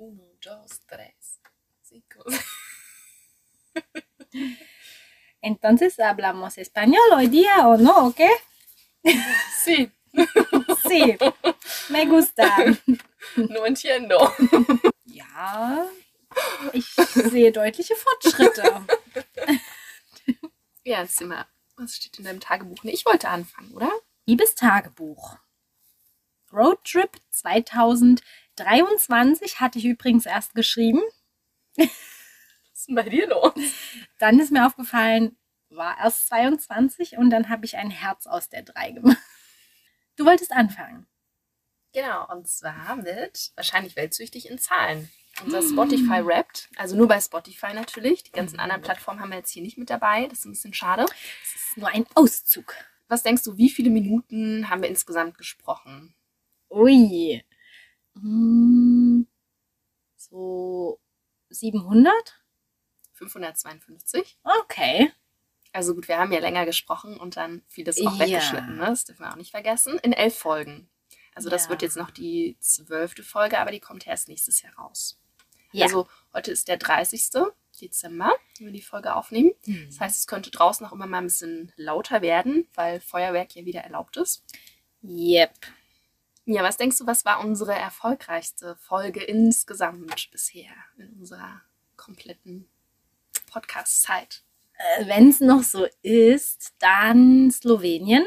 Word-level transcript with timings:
Uno, 0.00 0.24
dos, 0.40 0.80
tres, 0.86 1.40
cinco. 1.82 2.24
Entonces 5.42 6.00
hablamos 6.00 6.56
español 6.56 7.02
hoy 7.14 7.26
día 7.26 7.68
o 7.68 7.76
no, 7.76 8.06
¿ok? 8.06 8.20
Sí, 9.62 9.92
Sí, 10.88 11.18
me 11.90 12.06
gusta. 12.06 12.56
no 13.36 13.66
entiendo. 13.66 14.32
Ja, 15.04 15.86
ich 16.72 16.86
sehe 16.86 17.52
deutliche 17.52 17.94
Fortschritte. 17.94 18.86
Ja, 20.82 21.06
mal, 21.26 21.44
was 21.76 21.96
steht 21.96 22.18
in 22.18 22.24
deinem 22.24 22.40
Tagebuch? 22.40 22.82
Nee, 22.84 22.92
ich 22.92 23.04
wollte 23.04 23.28
anfangen, 23.28 23.74
oder? 23.74 23.92
Liebes 24.24 24.54
Tagebuch. 24.54 25.36
Roadtrip 26.50 27.20
2023 28.60 29.60
hatte 29.60 29.78
ich 29.78 29.84
übrigens 29.86 30.26
erst 30.26 30.54
geschrieben. 30.54 31.02
Was 31.76 31.88
ist 32.74 32.88
denn 32.88 32.94
bei 32.94 33.08
dir 33.08 33.28
los? 33.28 33.54
Dann 34.18 34.38
ist 34.38 34.52
mir 34.52 34.66
aufgefallen, 34.66 35.36
war 35.70 35.98
erst 35.98 36.28
22 36.28 37.16
und 37.16 37.30
dann 37.30 37.48
habe 37.48 37.64
ich 37.64 37.76
ein 37.76 37.90
Herz 37.90 38.26
aus 38.26 38.48
der 38.48 38.62
3 38.62 38.92
gemacht. 38.92 39.18
Du 40.16 40.26
wolltest 40.26 40.52
anfangen. 40.52 41.06
Genau, 41.92 42.28
und 42.30 42.46
zwar 42.48 42.96
mit 42.96 43.52
wahrscheinlich 43.56 43.96
weltsüchtig 43.96 44.48
in 44.50 44.58
Zahlen. 44.58 45.10
Unser 45.42 45.62
Spotify 45.62 46.20
rappt, 46.20 46.68
also 46.76 46.96
nur 46.96 47.08
bei 47.08 47.20
Spotify 47.20 47.72
natürlich. 47.72 48.22
Die 48.24 48.32
ganzen 48.32 48.60
anderen 48.60 48.82
Plattformen 48.82 49.20
haben 49.20 49.30
wir 49.30 49.38
jetzt 49.38 49.50
hier 49.50 49.62
nicht 49.62 49.78
mit 49.78 49.88
dabei. 49.88 50.26
Das 50.26 50.40
ist 50.40 50.44
ein 50.44 50.52
bisschen 50.52 50.74
schade. 50.74 51.06
Es 51.42 51.54
ist 51.54 51.76
nur 51.78 51.88
ein 51.88 52.04
Auszug. 52.14 52.74
Was 53.08 53.22
denkst 53.22 53.44
du, 53.44 53.56
wie 53.56 53.70
viele 53.70 53.90
Minuten 53.90 54.68
haben 54.68 54.82
wir 54.82 54.88
insgesamt 54.88 55.38
gesprochen? 55.38 56.14
Ui. 56.68 57.42
Hm, 58.20 59.26
So 60.16 61.00
700? 61.48 62.12
552. 63.14 64.38
Okay. 64.42 65.12
Also 65.72 65.94
gut, 65.94 66.08
wir 66.08 66.18
haben 66.18 66.32
ja 66.32 66.40
länger 66.40 66.64
gesprochen 66.66 67.16
und 67.18 67.36
dann 67.36 67.62
vieles 67.68 67.98
auch 68.04 68.14
Ja. 68.18 68.26
weggeschnitten. 68.26 68.76
Ne? 68.76 68.86
Das 68.86 69.04
dürfen 69.04 69.20
wir 69.24 69.30
auch 69.30 69.36
nicht 69.36 69.50
vergessen. 69.50 69.98
In 70.02 70.12
elf 70.12 70.36
Folgen. 70.36 70.88
Also 71.34 71.48
das 71.48 71.64
Ja. 71.64 71.70
wird 71.70 71.82
jetzt 71.82 71.96
noch 71.96 72.10
die 72.10 72.56
zwölfte 72.60 73.22
Folge, 73.22 73.58
aber 73.58 73.70
die 73.70 73.80
kommt 73.80 74.06
erst 74.06 74.28
nächstes 74.28 74.62
Jahr 74.62 74.74
raus. 74.74 75.20
Ja. 75.72 75.84
Also 75.86 76.08
heute 76.32 76.50
ist 76.50 76.66
der 76.68 76.76
30. 76.76 77.52
Dezember, 77.80 78.32
wenn 78.58 78.66
wir 78.66 78.72
die 78.72 78.82
Folge 78.82 79.14
aufnehmen. 79.14 79.52
Hm. 79.64 79.86
Das 79.86 80.00
heißt, 80.00 80.16
es 80.18 80.26
könnte 80.26 80.50
draußen 80.50 80.84
auch 80.86 80.92
immer 80.92 81.06
mal 81.06 81.18
ein 81.18 81.24
bisschen 81.24 81.72
lauter 81.76 82.20
werden, 82.20 82.68
weil 82.74 83.00
Feuerwerk 83.00 83.54
ja 83.54 83.64
wieder 83.64 83.80
erlaubt 83.82 84.16
ist. 84.16 84.44
Yep. 85.02 85.54
Ja, 86.46 86.62
was 86.62 86.76
denkst 86.76 86.98
du, 86.98 87.06
was 87.06 87.24
war 87.24 87.44
unsere 87.44 87.72
erfolgreichste 87.74 88.76
Folge 88.76 89.22
insgesamt 89.22 90.30
bisher 90.32 90.72
in 90.98 91.10
unserer 91.18 91.62
kompletten 91.96 92.68
Podcast-Zeit? 93.50 94.42
Wenn 95.04 95.28
es 95.28 95.40
noch 95.40 95.62
so 95.62 95.86
ist, 96.02 96.72
dann 96.78 97.50
Slowenien. 97.50 98.24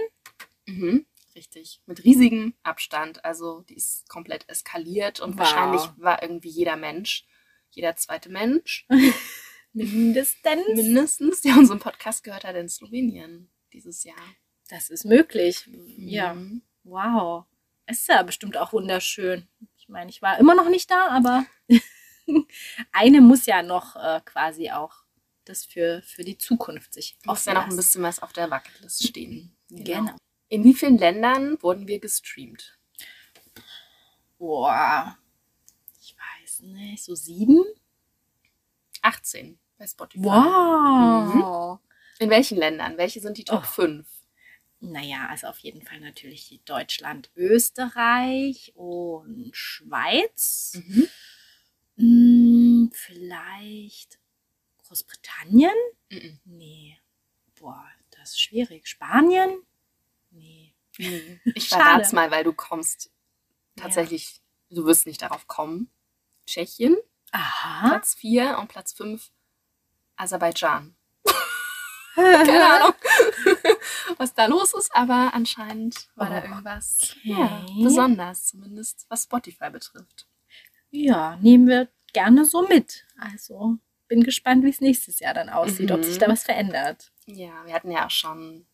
Mhm, 0.67 1.05
richtig. 1.35 1.81
Mit 1.87 2.03
riesigem 2.03 2.53
Abstand. 2.61 3.25
Also 3.25 3.61
die 3.61 3.75
ist 3.75 4.07
komplett 4.07 4.47
eskaliert 4.47 5.19
und 5.19 5.33
Wow. 5.33 5.39
wahrscheinlich 5.39 5.81
war 5.97 6.21
irgendwie 6.21 6.49
jeder 6.49 6.75
Mensch, 6.77 7.25
jeder 7.71 7.95
zweite 7.95 8.29
Mensch 8.29 8.85
Mindestens. 9.73 10.67
mindestens, 10.75 11.41
der 11.41 11.57
unseren 11.57 11.79
Podcast 11.79 12.23
gehört 12.23 12.43
hat, 12.43 12.55
in 12.55 12.69
Slowenien 12.69 13.49
dieses 13.73 14.03
Jahr. 14.03 14.15
Das 14.69 14.89
ist 14.91 15.03
möglich. 15.05 15.67
Ja. 15.97 16.35
Mhm. 16.35 16.61
Wow. 16.83 17.45
Ist 17.87 18.07
ja 18.07 18.23
bestimmt 18.23 18.57
auch 18.57 18.73
wunderschön. 18.73 19.47
Ich 19.77 19.89
meine, 19.89 20.09
ich 20.09 20.21
war 20.21 20.37
immer 20.39 20.55
noch 20.55 20.69
nicht 20.69 20.89
da, 20.89 21.07
aber 21.09 21.45
eine 22.91 23.21
muss 23.21 23.45
ja 23.45 23.61
noch 23.63 23.95
äh, 23.95 24.21
quasi 24.23 24.71
auch 24.71 25.03
das 25.45 25.65
für, 25.65 26.01
für 26.03 26.23
die 26.23 26.37
Zukunft 26.37 26.93
sich 26.93 27.17
Muss 27.25 27.45
ja 27.45 27.53
noch 27.53 27.67
ein 27.67 27.75
bisschen 27.75 28.03
was 28.03 28.19
auf 28.21 28.31
der 28.31 28.47
Bucketlist 28.47 29.05
stehen. 29.07 29.55
Genau. 29.69 30.15
In 30.47 30.63
wie 30.63 30.73
vielen 30.73 30.97
Ländern 30.97 31.61
wurden 31.61 31.87
wir 31.87 31.99
gestreamt? 31.99 32.77
Boah. 34.37 35.17
Ich 35.99 36.15
weiß 36.15 36.61
nicht. 36.61 37.03
So 37.03 37.15
sieben? 37.15 37.63
18 39.01 39.59
bei 39.77 39.87
Spotify. 39.87 40.23
Wow. 40.23 41.79
In 42.19 42.29
welchen 42.29 42.57
Ländern? 42.57 42.97
Welche 42.97 43.19
sind 43.19 43.37
die 43.37 43.43
Top 43.43 43.63
Oh. 43.63 43.67
5? 43.67 44.07
Naja, 44.85 45.27
also 45.29 45.47
auf 45.47 45.59
jeden 45.59 45.81
Fall 45.81 46.01
natürlich 46.01 46.59
Deutschland, 46.65 47.31
Österreich 47.37 48.73
und 48.75 49.51
Schweiz. 49.55 50.73
Mhm. 50.75 51.07
Hm, 51.95 52.91
vielleicht 52.93 54.19
Großbritannien? 54.79 55.71
Mhm. 56.11 56.39
Nee. 56.43 56.99
Boah, 57.55 57.87
das 58.11 58.31
ist 58.31 58.41
schwierig. 58.41 58.87
Spanien? 58.87 59.61
Nee. 60.31 60.73
Nee. 60.97 61.39
Ich 61.55 61.63
Schade. 61.69 61.83
verrat's 61.83 62.11
mal, 62.11 62.29
weil 62.29 62.43
du 62.43 62.51
kommst 62.51 63.09
tatsächlich, 63.77 64.41
du 64.69 64.85
wirst 64.85 65.05
nicht 65.07 65.21
darauf 65.21 65.47
kommen. 65.47 65.89
Tschechien, 66.45 66.97
Aha. 67.31 67.87
Platz 67.87 68.15
4 68.15 68.57
und 68.57 68.67
Platz 68.67 68.91
5 68.91 69.31
Aserbaidschan. 70.17 70.93
Keine 72.15 72.65
Ahnung, 72.65 72.93
was 74.17 74.33
da 74.33 74.45
los 74.45 74.73
ist, 74.73 74.93
aber 74.95 75.31
anscheinend 75.33 76.09
war 76.15 76.29
da 76.29 76.39
Oh, 76.41 76.45
irgendwas 76.47 77.15
okay. 77.19 77.29
ja, 77.39 77.65
besonders, 77.81 78.45
zumindest 78.47 79.05
was 79.09 79.23
Spotify 79.23 79.69
betrifft. 79.69 80.27
Ja, 80.91 81.37
nehmen 81.41 81.67
wir 81.67 81.87
gerne 82.13 82.45
so 82.45 82.67
mit. 82.67 83.05
Also 83.17 83.77
bin 84.07 84.23
gespannt, 84.23 84.63
wie 84.63 84.69
es 84.69 84.81
nächstes 84.81 85.19
Jahr 85.19 85.33
dann 85.33 85.49
aussieht, 85.49 85.91
ob 85.91 85.99
Mhm. 85.99 86.03
sich 86.03 86.17
da 86.19 86.27
was 86.27 86.43
verändert. 86.43 87.11
Ja, 87.25 87.65
wir 87.65 87.73
hatten 87.73 87.91
ja 87.91 88.05
auch 88.05 88.11
schon 88.11 88.67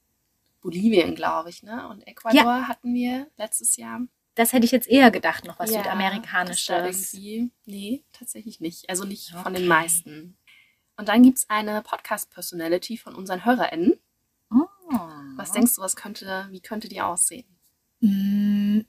Bolivien, 0.61 1.15
glaube 1.15 1.49
ich, 1.49 1.63
ne? 1.63 1.87
Und 1.87 2.05
Ecuador 2.07 2.67
hatten 2.67 2.93
wir 2.93 3.27
letztes 3.37 3.77
Jahr. 3.77 4.01
Das 4.35 4.51
hätte 4.53 4.65
ich 4.65 4.71
jetzt 4.71 4.87
eher 4.89 5.11
gedacht, 5.11 5.45
noch 5.45 5.59
was 5.59 5.71
Ja, 5.71 5.77
Südamerikanisches. 5.83 7.13
irgendwie, 7.13 7.51
nee, 7.65 8.03
tatsächlich 8.11 8.59
nicht. 8.59 8.89
Also 8.89 9.05
nicht 9.05 9.29
von 9.31 9.53
den 9.53 9.63
Okay. 9.63 9.67
meisten. 9.69 10.37
Und 10.97 11.07
dann 11.07 11.23
gibt 11.23 11.37
es 11.37 11.49
eine 11.49 11.81
Podcast-Personality 11.81 12.97
von 12.97 13.15
unseren 13.15 13.45
HörerInnen. 13.45 13.97
Was 15.39 15.51
denkst 15.51 15.75
du, 15.75 15.81
was 15.81 15.95
könnte, 15.95 16.47
wie 16.51 16.61
könnte 16.61 16.87
die 16.89 17.01
aussehen? 17.01 17.47
Mm, 18.01 18.81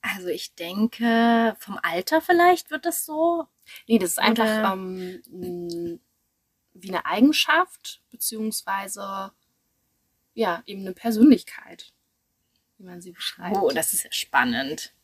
Also 0.00 0.28
ich 0.28 0.54
denke, 0.54 1.56
vom 1.58 1.78
Alter 1.82 2.20
vielleicht 2.20 2.70
wird 2.70 2.86
das 2.86 3.04
so. 3.04 3.46
Nee, 3.86 3.98
das 3.98 4.12
ist 4.12 4.18
einfach 4.18 4.72
ähm, 4.72 5.20
wie 6.74 6.88
eine 6.88 7.04
Eigenschaft, 7.04 8.02
beziehungsweise 8.10 9.32
ja, 10.34 10.62
eben 10.66 10.82
eine 10.82 10.92
Persönlichkeit, 10.92 11.92
wie 12.76 12.84
man 12.84 13.00
sie 13.00 13.10
beschreibt. 13.12 13.56
Oh, 13.56 13.70
das 13.70 13.92
ist 13.92 14.04
ja 14.04 14.12
spannend. 14.12 14.94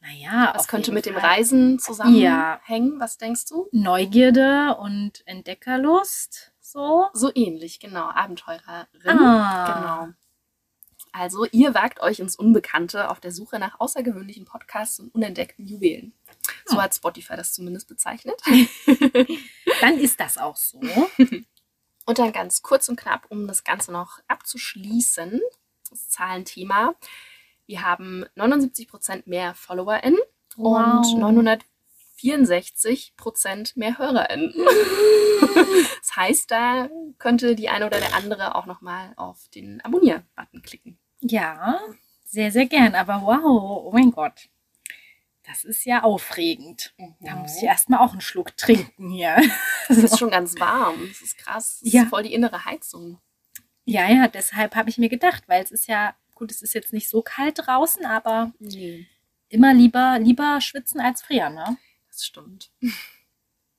Naja, 0.00 0.52
was 0.54 0.68
könnte 0.68 0.92
mit 0.92 1.06
dem 1.06 1.14
Fall. 1.14 1.24
Reisen 1.24 1.78
zusammenhängen? 1.80 2.92
Ja. 2.94 3.00
Was 3.00 3.18
denkst 3.18 3.46
du? 3.46 3.68
Neugierde 3.72 4.76
und 4.78 5.26
Entdeckerlust, 5.26 6.52
so. 6.70 7.06
So 7.12 7.30
ähnlich, 7.34 7.80
genau. 7.80 8.08
Abenteurerin. 8.08 9.18
Ah. 9.18 10.04
Genau. 10.06 10.14
Also, 11.12 11.46
ihr 11.46 11.74
wagt 11.74 12.00
euch 12.00 12.18
ins 12.18 12.36
Unbekannte 12.36 13.08
auf 13.10 13.20
der 13.20 13.32
Suche 13.32 13.58
nach 13.58 13.80
außergewöhnlichen 13.80 14.44
Podcasts 14.44 15.00
und 15.00 15.14
unentdeckten 15.14 15.66
Juwelen. 15.66 16.12
So 16.66 16.76
Hm. 16.76 16.82
hat 16.82 16.94
Spotify 16.94 17.36
das 17.36 17.52
zumindest 17.54 17.88
bezeichnet. 17.88 18.40
Dann 19.80 19.98
ist 19.98 20.20
das 20.20 20.36
auch 20.38 20.56
so. 20.56 20.80
Und 22.08 22.20
dann 22.20 22.32
ganz 22.32 22.62
kurz 22.62 22.88
und 22.88 22.94
knapp, 22.94 23.26
um 23.30 23.48
das 23.48 23.64
Ganze 23.64 23.90
noch 23.90 24.20
abzuschließen, 24.28 25.40
das 25.90 26.08
Zahlenthema. 26.08 26.94
Wir 27.66 27.82
haben 27.84 28.24
79% 28.36 29.24
mehr 29.26 29.54
FollowerInnen 29.56 30.20
und 30.56 31.04
964% 32.22 33.72
mehr 33.76 33.98
HörerInnen. 33.98 34.52
das 36.00 36.16
heißt, 36.16 36.50
da 36.50 36.88
könnte 37.18 37.54
die 37.54 37.68
eine 37.68 37.86
oder 37.86 37.98
der 37.98 38.14
andere 38.14 38.54
auch 38.54 38.66
nochmal 38.66 39.12
auf 39.16 39.48
den 39.54 39.80
Abonnier-Button 39.84 40.62
klicken. 40.62 40.98
Ja, 41.20 41.80
sehr, 42.24 42.50
sehr 42.52 42.66
gern. 42.66 42.94
Aber 42.94 43.22
wow, 43.22 43.84
oh 43.86 43.90
mein 43.92 44.10
Gott. 44.10 44.48
Das 45.44 45.64
ist 45.64 45.84
ja 45.84 46.02
aufregend. 46.02 46.92
Da 47.20 47.36
muss 47.36 47.56
ich 47.58 47.62
erstmal 47.62 48.00
auch 48.00 48.12
einen 48.12 48.20
Schluck 48.20 48.56
trinken 48.56 49.10
hier. 49.10 49.36
Es 49.88 49.98
ist 49.98 50.18
schon 50.18 50.30
ganz 50.30 50.58
warm. 50.58 50.96
Das 51.08 51.20
ist 51.22 51.38
krass. 51.38 51.78
Das 51.84 51.92
Ja. 51.92 52.02
ist 52.02 52.08
voll 52.08 52.24
die 52.24 52.34
innere 52.34 52.64
Heizung. 52.64 53.20
Ja, 53.84 54.10
ja, 54.10 54.26
deshalb 54.26 54.74
habe 54.74 54.90
ich 54.90 54.98
mir 54.98 55.08
gedacht, 55.08 55.44
weil 55.46 55.62
es 55.62 55.70
ist 55.70 55.86
ja, 55.86 56.16
gut, 56.34 56.50
es 56.50 56.60
ist 56.60 56.74
jetzt 56.74 56.92
nicht 56.92 57.08
so 57.08 57.22
kalt 57.22 57.64
draußen, 57.64 58.04
aber 58.04 58.50
Nee, 58.58 59.06
immer 59.48 59.72
lieber, 59.72 60.18
lieber 60.18 60.60
schwitzen 60.60 61.00
als 61.00 61.22
frieren, 61.22 61.54
ne? 61.54 61.76
Das 62.16 62.24
stimmt. 62.26 62.70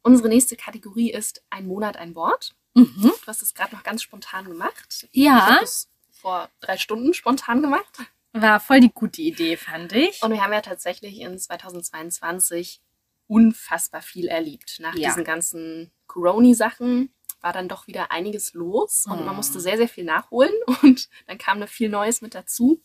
Unsere 0.04 0.30
nächste 0.30 0.56
Kategorie 0.56 1.12
ist 1.12 1.44
ein 1.50 1.68
Monat, 1.68 1.98
ein 1.98 2.16
Wort. 2.16 2.56
Mhm. 2.75 2.94
Du 3.01 3.28
hast 3.28 3.42
es 3.42 3.54
gerade 3.54 3.75
noch 3.75 3.84
ganz 3.84 4.04
spontan 4.04 4.45
gemacht. 4.45 5.07
Ich 5.12 5.24
Ja, 5.24 5.45
habe 5.48 5.63
es 5.63 5.89
vor 6.12 6.50
drei 6.62 6.78
Stunden 6.78 7.13
spontan 7.13 7.62
gemacht. 7.62 7.98
war 8.34 8.60
voll 8.60 8.80
die 8.80 8.92
gute 8.94 9.22
Idee, 9.22 9.57
fand 9.57 9.94
ich. 9.94 10.22
Und 10.22 10.31
wir 10.31 10.44
haben 10.44 10.54
ja 10.54 10.62
tatsächlich 10.62 11.19
in 11.19 11.38
2022 11.39 12.80
unfassbar 13.28 14.01
viel 14.04 14.28
erlebt. 14.28 14.78
Nach 14.80 14.94
Ja. 14.95 15.10
diesen 15.10 15.24
ganzen 15.24 15.92
Corona-Sachen 16.06 17.12
war 17.42 17.51
dann 17.54 17.68
doch 17.68 17.88
wieder 17.88 18.12
einiges 18.12 18.54
los 18.54 19.06
und 19.10 19.25
man 19.25 19.33
Mm. 19.33 19.38
musste 19.38 19.60
sehr, 19.60 19.78
sehr 19.78 19.90
viel 19.90 20.04
nachholen 20.04 20.54
und 20.83 21.10
dann 21.25 21.38
kam 21.38 21.60
noch 21.60 21.68
viel 21.69 21.90
Neues 21.90 22.22
mit 22.22 22.36
dazu. 22.36 22.81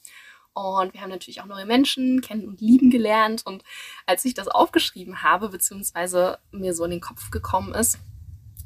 Und 0.54 0.93
wir 0.93 1.00
haben 1.00 1.10
natürlich 1.10 1.40
auch 1.40 1.46
neue 1.46 1.66
Menschen 1.66 2.20
kennen 2.20 2.46
und 2.46 2.60
lieben 2.60 2.90
gelernt. 2.90 3.46
Und 3.46 3.62
als 4.06 4.25
ich 4.25 4.34
das 4.34 4.49
aufgeschrieben 4.49 5.22
habe, 5.22 5.49
beziehungsweise 5.49 6.38
mir 6.50 6.75
so 6.75 6.84
in 6.84 6.90
den 6.90 7.00
Kopf 7.00 7.31
gekommen 7.31 7.75
ist, 7.75 7.99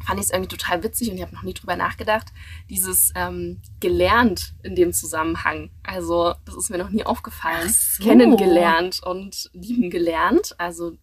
fand 0.05 0.21
ich 0.21 0.27
es 0.27 0.31
irgendwie 0.31 0.57
total 0.57 0.83
witzig 0.83 1.11
und 1.11 1.17
ich 1.17 1.23
habe 1.23 1.35
noch 1.35 1.43
nie 1.43 1.55
drüber 1.55 1.77
nachgedacht, 1.77 2.27
dieses 2.69 3.13
ähm, 3.17 3.61
gelernt 3.81 4.55
in 4.63 4.75
dem 4.75 4.93
Zusammenhang. 4.93 5.71
Also 5.85 6.35
das 6.45 6.57
ist 6.57 6.71
mir 6.71 6.79
noch 6.79 6.91
nie 6.91 7.05
aufgefallen. 7.05 7.69
So. 7.69 8.05
Kennengelernt 8.05 9.03
und 9.03 9.51
lieben 9.53 9.91
gelernt. 9.91 10.55
Also 10.59 10.97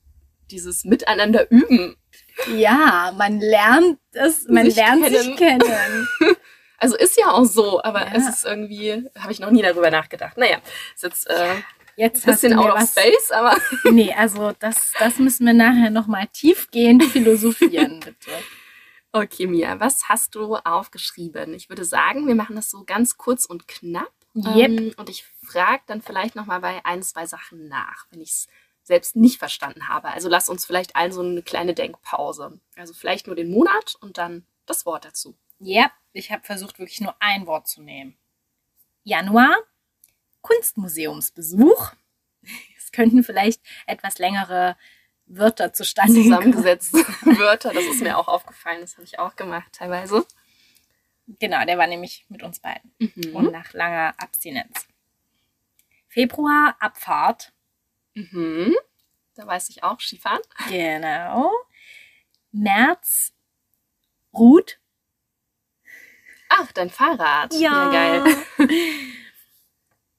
dieses 0.52 0.86
Miteinander 0.86 1.50
üben. 1.52 1.96
Ja, 2.56 3.14
man 3.18 3.40
lernt 3.40 4.00
es, 4.12 4.48
man 4.48 4.66
Sich 4.66 4.76
lernt 4.76 5.04
kennen. 5.04 5.24
sich 5.24 5.36
kennen. 5.36 6.08
Also 6.84 6.98
ist 6.98 7.18
ja 7.18 7.32
auch 7.32 7.46
so, 7.46 7.82
aber 7.84 8.02
Ja. 8.02 8.14
es 8.16 8.28
ist 8.28 8.46
irgendwie, 8.46 9.10
habe 9.18 9.32
ich 9.32 9.40
noch 9.40 9.52
nie 9.52 9.62
darüber 9.62 9.90
nachgedacht. 9.90 10.38
Naja, 10.38 10.58
ist 10.94 11.04
jetzt 11.04 11.30
äh, 11.30 11.34
ein 11.34 11.64
Jetzt 11.96 12.26
hast 12.28 12.42
bisschen 12.42 12.58
out 12.58 12.74
of 12.74 12.82
space, 12.90 13.32
aber 13.32 13.56
Nee, 13.92 14.14
also 14.14 14.52
das, 14.60 14.94
das 15.00 15.18
müssen 15.20 15.46
wir 15.46 15.54
nachher 15.54 15.92
nochmal 15.92 16.28
tiefgehend 16.28 17.04
philosophieren, 17.04 18.00
bitte. 18.04 18.32
okay, 19.12 19.46
Mia, 19.48 19.80
was 19.80 20.10
hast 20.10 20.34
du 20.36 20.56
aufgeschrieben? 20.56 21.54
Ich 21.54 21.70
würde 21.70 21.86
sagen, 21.86 22.28
wir 22.28 22.36
machen 22.36 22.56
das 22.56 22.70
so 22.72 22.84
ganz 22.84 23.18
kurz 23.18 23.46
und 23.46 23.68
knapp. 23.68 24.12
Yep. 24.36 24.58
Ähm, 24.58 24.94
und 24.98 25.10
ich 25.10 25.26
frage 25.46 25.84
dann 25.86 26.02
vielleicht 26.02 26.36
nochmal 26.36 26.60
bei 26.60 26.84
ein, 26.84 27.04
zwei 27.04 27.28
Sachen 27.28 27.68
nach, 27.68 28.08
wenn 28.10 28.20
ich 28.22 28.32
es 28.32 28.48
selbst 28.82 29.16
nicht 29.16 29.38
verstanden 29.38 29.88
habe. 29.88 30.08
Also 30.10 30.28
lass 30.28 30.50
uns 30.50 30.66
vielleicht 30.66 30.96
allen 30.96 31.12
so 31.12 31.22
eine 31.22 31.44
kleine 31.44 31.76
Denkpause. 31.76 32.60
Also 32.76 32.94
vielleicht 32.96 33.28
nur 33.28 33.36
den 33.36 33.52
Monat 33.52 33.96
und 34.02 34.18
dann 34.18 34.46
das 34.66 34.86
Wort 34.88 35.06
dazu. 35.06 35.38
Ja, 35.66 35.92
ich 36.12 36.32
habe 36.32 36.44
versucht, 36.44 36.78
wirklich 36.80 37.00
nur 37.00 37.16
ein 37.22 37.48
Wort 37.48 37.68
zu 37.68 37.82
nehmen. 37.82 38.18
Januar, 39.04 39.56
Kunstmuseumsbesuch. 40.42 41.94
Es 42.78 42.92
könnten 42.92 43.24
vielleicht 43.24 43.62
etwas 43.88 44.18
längere 44.18 44.76
Wörter 45.26 45.72
zustande 45.72 46.14
kommen. 46.14 46.26
Zusammengesetzte 46.26 46.98
Wörter, 47.40 47.74
das 47.74 47.86
ist 47.86 48.02
mir 48.02 48.18
auch 48.18 48.28
aufgefallen, 48.28 48.82
das 48.82 48.96
habe 48.96 49.06
ich 49.06 49.20
auch 49.20 49.38
gemacht 49.38 49.72
teilweise. 49.72 50.26
Genau, 51.40 51.66
der 51.66 51.78
war 51.78 51.88
nämlich 51.88 52.26
mit 52.28 52.44
uns 52.44 52.60
beiden. 52.60 52.94
Mhm. 53.00 53.34
Und 53.34 53.52
nach 53.54 53.72
langer 53.72 54.14
Abstinenz. 54.18 54.86
Februar, 56.10 56.76
Abfahrt. 56.80 57.54
Mhm. 58.14 58.76
Da 59.36 59.48
weiß 59.48 59.70
ich 59.70 59.84
auch, 59.84 60.02
Skifahren. 60.02 60.42
Genau. 60.68 61.52
März, 62.52 63.34
Ruth. 64.34 64.78
Ach, 66.56 66.72
dein 66.72 66.90
Fahrrad. 66.90 67.52
geil. 67.92 68.24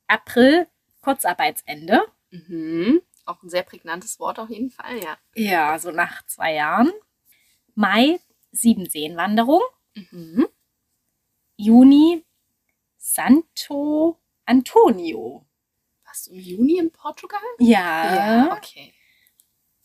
April, 0.08 0.66
Kurzarbeitsende. 1.00 2.02
Mhm. 2.30 3.02
Auch 3.24 3.42
ein 3.42 3.48
sehr 3.48 3.62
prägnantes 3.62 4.18
Wort 4.18 4.38
auf 4.38 4.50
jeden 4.50 4.70
Fall, 4.70 5.02
ja. 5.02 5.16
Ja, 5.34 5.78
so 5.78 5.90
nach 5.92 6.26
zwei 6.26 6.54
Jahren. 6.54 6.92
Mai, 7.74 8.18
Siebenseenwanderung. 8.50 9.62
Mhm. 9.94 10.48
Juni, 11.56 12.24
Santo 12.96 14.20
Antonio. 14.44 15.46
Warst 16.04 16.26
du 16.26 16.32
im 16.32 16.40
Juni 16.40 16.78
in 16.78 16.90
Portugal? 16.90 17.40
Ja. 17.58 18.56
okay. 18.56 18.92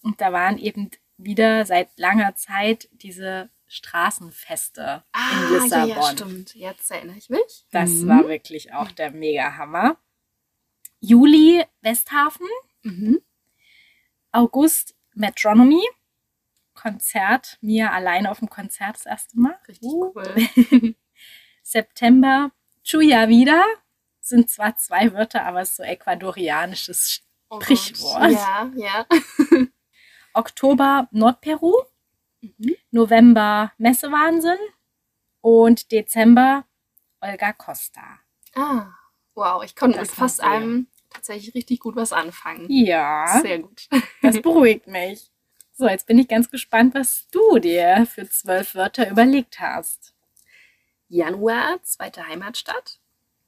Und 0.01 0.19
da 0.19 0.33
waren 0.33 0.57
eben 0.57 0.89
wieder 1.17 1.65
seit 1.65 1.97
langer 1.99 2.35
Zeit 2.35 2.89
diese 2.91 3.49
Straßenfeste 3.69 5.03
Ah, 5.13 5.29
in 5.31 5.41
ja, 5.53 5.63
Lissabon. 5.63 5.87
ja, 5.89 6.03
stimmt. 6.11 6.55
Jetzt 6.55 6.91
erinnere 6.91 7.17
ich 7.17 7.29
mich. 7.29 7.65
Das 7.71 7.89
Mhm. 7.89 8.07
war 8.09 8.27
wirklich 8.27 8.73
auch 8.73 8.91
der 8.91 9.11
Mega-Hammer. 9.11 9.97
Juli, 10.99 11.63
Westhafen. 11.81 12.47
Mhm. 12.83 13.21
August, 14.31 14.95
Metronomy. 15.13 15.81
Konzert. 16.73 17.57
Mir 17.61 17.91
alleine 17.93 18.31
auf 18.31 18.39
dem 18.39 18.49
Konzert 18.49 18.95
das 18.95 19.05
erste 19.05 19.39
Mal. 19.39 19.57
Richtig 19.67 19.87
Uh. 19.89 20.13
cool. 20.15 20.35
September, 21.63 22.51
Chuya 22.83 23.27
wieder. 23.29 23.63
Sind 24.21 24.49
zwar 24.49 24.75
zwei 24.77 25.13
Wörter, 25.13 25.45
aber 25.45 25.61
es 25.61 25.71
ist 25.71 25.75
so 25.77 25.83
ecuadorianisches. 25.83 27.21
Oh. 27.49 27.59
Sprichwort. 27.61 28.31
Ja, 28.31 28.71
ja. 28.75 29.05
Oktober, 30.33 31.07
Nordperu. 31.11 31.73
Mhm. 32.41 32.75
November, 32.91 33.71
Messewahnsinn. 33.77 34.57
Und 35.41 35.91
Dezember, 35.91 36.65
Olga 37.21 37.53
Costa. 37.53 38.19
Ah, 38.55 38.87
wow. 39.35 39.63
Ich 39.63 39.75
konnte 39.75 39.99
Das 39.99 40.09
mit 40.09 40.17
fast 40.17 40.43
allem 40.43 40.87
tatsächlich 41.09 41.55
richtig 41.55 41.79
gut 41.79 41.95
was 41.95 42.11
anfangen. 42.11 42.65
Ja, 42.69 43.39
Sehr 43.41 43.59
gut. 43.59 43.87
das 44.21 44.41
beruhigt 44.41 44.87
mich. 44.87 45.31
So, 45.71 45.87
jetzt 45.87 46.07
bin 46.07 46.19
ich 46.19 46.27
ganz 46.27 46.51
gespannt, 46.51 46.93
was 46.93 47.29
du 47.29 47.57
dir 47.59 48.05
für 48.05 48.29
zwölf 48.29 48.75
Wörter 48.75 49.09
überlegt 49.09 49.61
hast. 49.61 50.13
Januar, 51.07 51.81
zweite 51.83 52.27
Heimatstadt. 52.27 52.99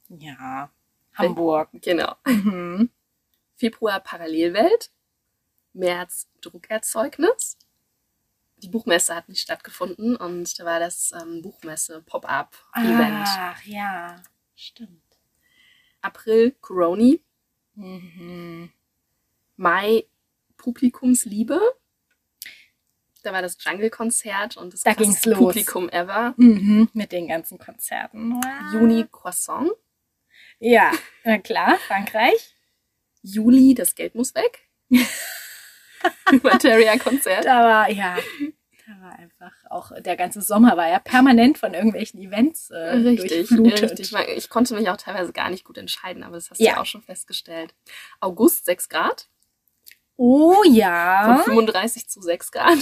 Ja, 0.08 0.72
Hamburg. 1.14 1.70
Genau. 1.74 2.16
Mhm. 2.26 2.90
Februar 3.58 4.00
Parallelwelt. 4.00 4.92
März 5.74 6.30
Druckerzeugnis. 6.42 7.58
Die 8.62 8.70
Buchmesse 8.70 9.16
hat 9.16 9.28
nicht 9.28 9.42
stattgefunden 9.42 10.16
und 10.16 10.60
da 10.60 10.66
war 10.66 10.80
das 10.80 11.12
ähm, 11.20 11.42
Buchmesse 11.42 12.02
Pop-up-Event. 12.04 13.28
Ach 13.28 13.64
ja, 13.64 14.22
stimmt. 14.56 15.02
April 16.02 16.52
Coroni. 16.62 17.22
Mhm. 17.76 18.72
Mai 19.56 20.06
Publikumsliebe. 20.58 21.60
Da 23.24 23.34
war 23.34 23.42
das 23.42 23.58
Jungle-Konzert 23.60 24.58
und 24.58 24.74
das 24.74 24.82
Da 24.82 24.94
ging's 24.94 25.26
los. 25.26 25.38
Publikum 25.38 25.90
ever. 25.90 26.34
Mhm. 26.38 26.90
Mit 26.94 27.12
den 27.12 27.28
ganzen 27.28 27.58
Konzerten. 27.58 28.34
Wow. 28.34 28.74
Juni 28.74 29.06
Croissant. 29.12 29.72
Ja, 30.60 30.92
na 31.24 31.38
klar, 31.40 31.78
Frankreich. 31.88 32.56
Juli 33.24 33.74
das 33.76 33.96
Geld 33.96 34.16
muss 34.16 34.34
weg. 34.36 34.70
Materia-Konzert. 36.44 37.46
Da 37.46 37.64
war, 37.64 37.90
ja, 37.92 38.16
da 38.88 39.02
war 39.06 39.18
einfach 39.20 39.52
auch, 39.70 39.92
der 40.02 40.16
ganze 40.18 40.42
Sommer 40.42 40.76
war 40.78 40.88
ja 40.90 41.00
permanent 41.00 41.58
von 41.58 41.74
irgendwelchen 41.74 42.20
Events 42.22 42.70
äh, 42.72 42.78
Richtig, 42.78 43.30
durchflutet. 43.50 43.82
richtig. 44.00 44.14
Ich, 44.36 44.50
konnte 44.50 44.76
mich 44.76 44.90
auch 44.90 44.98
teilweise 44.98 45.34
gar 45.34 45.50
nicht 45.50 45.64
gut 45.66 45.78
entscheiden, 45.78 46.24
aber 46.24 46.36
das 46.36 46.50
hast 46.50 46.60
du 46.60 46.64
Ja. 46.64 46.74
ja 46.74 46.82
auch 46.82 46.86
schon 46.86 47.02
festgestellt. 47.04 47.74
August 48.20 48.66
6 48.66 48.90
Grad, 48.90 49.28
Oh 50.18 50.54
von 50.64 50.74
ja, 50.76 51.42
35 51.46 52.08
zu 52.08 52.22
6 52.22 52.52
Grad. 52.52 52.78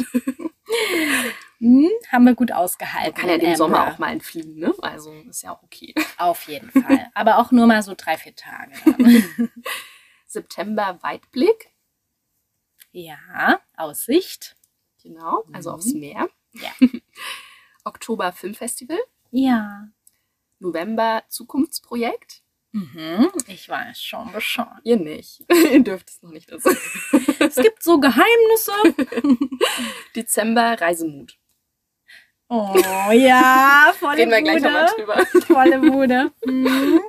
hm, 1.59 1.89
haben 2.11 2.23
wir 2.25 2.33
gut 2.35 2.49
Man 2.49 2.57
ausgehalten. 2.57 3.13
kann 3.15 3.29
ja 3.29 3.38
den 3.38 3.55
Sommer 3.55 3.79
Amber. 3.79 3.93
auch 3.93 3.97
mal 3.99 4.11
entfliegen, 4.11 4.55
ne? 4.57 4.73
Also 4.81 5.13
ist 5.29 5.43
ja 5.43 5.51
auch 5.53 5.63
okay. 5.63 5.93
Auf 6.17 6.47
jeden 6.47 6.69
Fall. 6.71 7.07
Aber 7.13 7.38
auch 7.38 7.51
nur 7.51 7.65
mal 7.67 7.81
so 7.81 7.93
drei, 7.95 8.17
vier 8.17 8.35
Tage. 8.35 8.73
September 10.27 10.99
Weitblick, 11.01 11.69
ja, 12.91 13.60
Aussicht. 13.77 14.55
genau, 15.03 15.43
also 15.53 15.69
Mhm. 15.72 15.75
aufs 15.75 15.93
Meer. 15.93 16.29
Ja. 16.53 16.72
Oktober 17.86 18.31
Filmfestival, 18.34 19.00
Ja. 19.31 19.88
November 20.60 21.24
Zukunftsprojekt. 21.29 22.41
Mhm, 22.72 23.31
ich 23.48 23.67
weiß 23.67 24.00
schon 24.01 24.31
Bescheid. 24.31 24.67
Ihr 24.84 24.98
nicht. 24.98 25.43
Ihr 25.72 25.84
dürft 25.84 26.10
es 26.10 26.22
noch 26.22 26.29
nicht 26.31 26.51
wissen. 26.51 26.77
Es 27.39 27.55
gibt 27.55 27.81
so 27.81 28.00
Geheimnisse. 28.00 28.72
Dezember 30.15 30.79
Reisemut. 30.79 31.38
Oh 32.48 32.75
ja, 33.12 33.93
volle 33.98 34.17
Reden 34.17 34.31
wir 34.31 34.41
gleich 34.41 34.62
nochmal 34.62 34.88
Bude. 34.96 35.05
drüber. 35.05 35.25
Volle 35.46 35.79
Bude. 35.79 36.31
Mhm. 36.46 37.01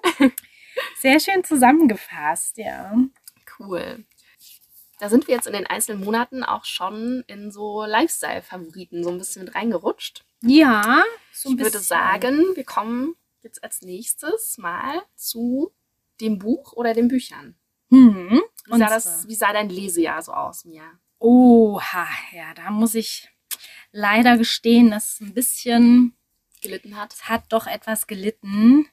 Sehr 0.98 1.18
schön 1.20 1.42
zusammengefasst, 1.44 2.56
ja. 2.58 2.94
Cool. 3.58 4.04
Da 5.00 5.08
sind 5.08 5.26
wir 5.26 5.34
jetzt 5.34 5.46
in 5.46 5.54
den 5.54 5.66
einzelnen 5.66 6.04
Monaten 6.04 6.44
auch 6.44 6.66
schon 6.66 7.24
in 7.26 7.50
so 7.50 7.84
Lifestyle-Favoriten 7.86 9.02
so 9.02 9.10
ein 9.10 9.16
bisschen 9.16 9.44
mit 9.44 9.54
reingerutscht. 9.54 10.24
Ja, 10.42 11.02
so 11.32 11.48
ein 11.48 11.52
ich 11.54 11.58
würde 11.58 11.78
bisschen. 11.78 11.82
sagen, 11.86 12.44
wir 12.54 12.64
kommen 12.64 13.16
jetzt 13.42 13.64
als 13.64 13.80
nächstes 13.80 14.58
mal 14.58 15.02
zu 15.16 15.72
dem 16.20 16.38
Buch 16.38 16.74
oder 16.74 16.92
den 16.92 17.08
Büchern. 17.08 17.54
Mhm. 17.88 18.42
Wie 18.66 18.68
sah, 18.68 18.74
Und 18.74 18.80
das, 18.80 19.26
wie 19.26 19.34
sah 19.34 19.54
dein 19.54 19.70
Lesejahr 19.70 20.20
so 20.20 20.32
aus, 20.32 20.66
Mia? 20.66 20.84
Oha, 21.18 22.06
ja, 22.32 22.52
da 22.54 22.70
muss 22.70 22.94
ich 22.94 23.30
leider 23.92 24.36
gestehen, 24.36 24.90
dass 24.90 25.14
es 25.14 25.20
ein 25.20 25.32
bisschen, 25.32 26.14
Gelitten 26.60 26.96
hat? 26.98 27.14
es 27.14 27.28
hat 27.28 27.44
doch 27.48 27.66
etwas 27.66 28.06
gelitten 28.06 28.86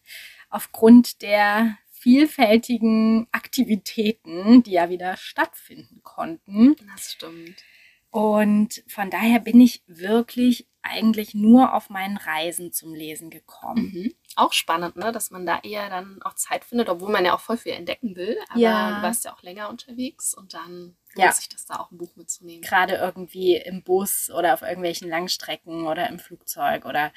aufgrund 0.49 1.21
der 1.21 1.77
vielfältigen 1.99 3.27
Aktivitäten, 3.31 4.63
die 4.63 4.71
ja 4.71 4.89
wieder 4.89 5.17
stattfinden 5.17 6.01
konnten. 6.03 6.75
Das 6.95 7.11
stimmt. 7.13 7.63
Und 8.09 8.83
von 8.87 9.09
daher 9.09 9.39
bin 9.39 9.59
ich 9.59 9.83
wirklich 9.87 10.67
eigentlich 10.81 11.33
nur 11.33 11.73
auf 11.73 11.89
meinen 11.89 12.17
Reisen 12.17 12.71
zum 12.71 12.93
Lesen 12.93 13.29
gekommen. 13.29 13.91
Mhm. 13.93 14.13
Auch 14.37 14.53
spannend, 14.53 14.95
ne? 14.95 15.11
dass 15.11 15.31
man 15.31 15.45
da 15.45 15.59
eher 15.59 15.89
dann 15.89 16.21
auch 16.21 16.35
Zeit 16.35 16.63
findet, 16.63 16.87
obwohl 16.89 17.11
man 17.11 17.25
ja 17.25 17.35
auch 17.35 17.41
voll 17.41 17.57
viel 17.57 17.73
entdecken 17.73 18.15
will. 18.15 18.37
Aber 18.49 18.59
Ja. 18.59 18.95
du 18.95 19.01
warst 19.01 19.25
ja 19.25 19.33
auch 19.33 19.41
länger 19.43 19.69
unterwegs 19.69 20.33
und 20.33 20.53
dann 20.53 20.95
lohnt 21.13 21.25
Ja. 21.25 21.31
sich 21.33 21.49
das 21.49 21.65
da 21.65 21.79
auch 21.79 21.91
ein 21.91 21.97
Buch 21.97 22.15
mitzunehmen. 22.15 22.61
Gerade 22.61 22.95
irgendwie 22.95 23.55
im 23.57 23.83
Bus 23.83 24.29
oder 24.29 24.53
auf 24.53 24.61
irgendwelchen 24.61 25.09
Langstrecken 25.09 25.85
oder 25.85 26.07
im 26.07 26.19
Flugzeug 26.19 26.85
oder 26.85 27.11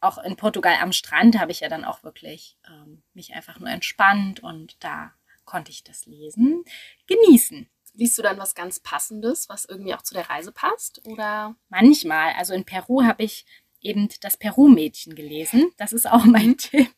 auch 0.00 0.18
in 0.18 0.36
Portugal 0.36 0.76
am 0.80 0.92
Strand 0.92 1.38
habe 1.38 1.52
ich 1.52 1.60
ja 1.60 1.68
dann 1.68 1.84
auch 1.84 2.02
wirklich 2.02 2.56
ähm, 2.68 3.02
mich 3.14 3.34
einfach 3.34 3.58
nur 3.58 3.68
entspannt 3.68 4.40
und 4.40 4.76
da 4.80 5.12
konnte 5.44 5.70
ich 5.70 5.82
das 5.82 6.06
Lesen 6.06 6.64
genießen. 7.06 7.68
Liest 7.94 8.18
du 8.18 8.22
dann 8.22 8.38
was 8.38 8.54
ganz 8.54 8.80
Passendes, 8.80 9.48
was 9.48 9.64
irgendwie 9.64 9.94
auch 9.94 10.02
zu 10.02 10.14
der 10.14 10.28
Reise 10.28 10.52
passt? 10.52 11.00
Oder 11.06 11.56
Manchmal, 11.68 12.34
also 12.34 12.54
in 12.54 12.64
Peru 12.64 13.02
habe 13.02 13.24
ich 13.24 13.44
eben 13.80 14.08
das 14.20 14.36
Peru-Mädchen 14.36 15.14
gelesen. 15.14 15.72
Das 15.76 15.92
ist 15.92 16.08
auch 16.08 16.24
mein 16.24 16.56
Tipp. 16.56 16.90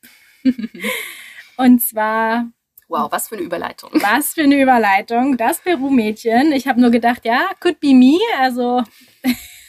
Und 1.57 1.81
zwar, 1.81 2.51
wow, 2.89 3.11
was 3.11 3.29
für 3.29 3.37
eine 3.37 3.45
Überleitung. 3.45 3.91
was 3.95 4.35
für 4.35 4.43
eine 4.43 4.61
Überleitung, 4.61 5.37
das 5.37 5.61
Peru-Mädchen. 5.61 6.53
Ich 6.53 6.67
habe 6.67 6.81
nur 6.81 6.91
gedacht, 6.91 7.25
ja, 7.25 7.51
could 7.61 7.81
be 7.81 7.95
me. 7.95 8.19
Also, 8.39 8.83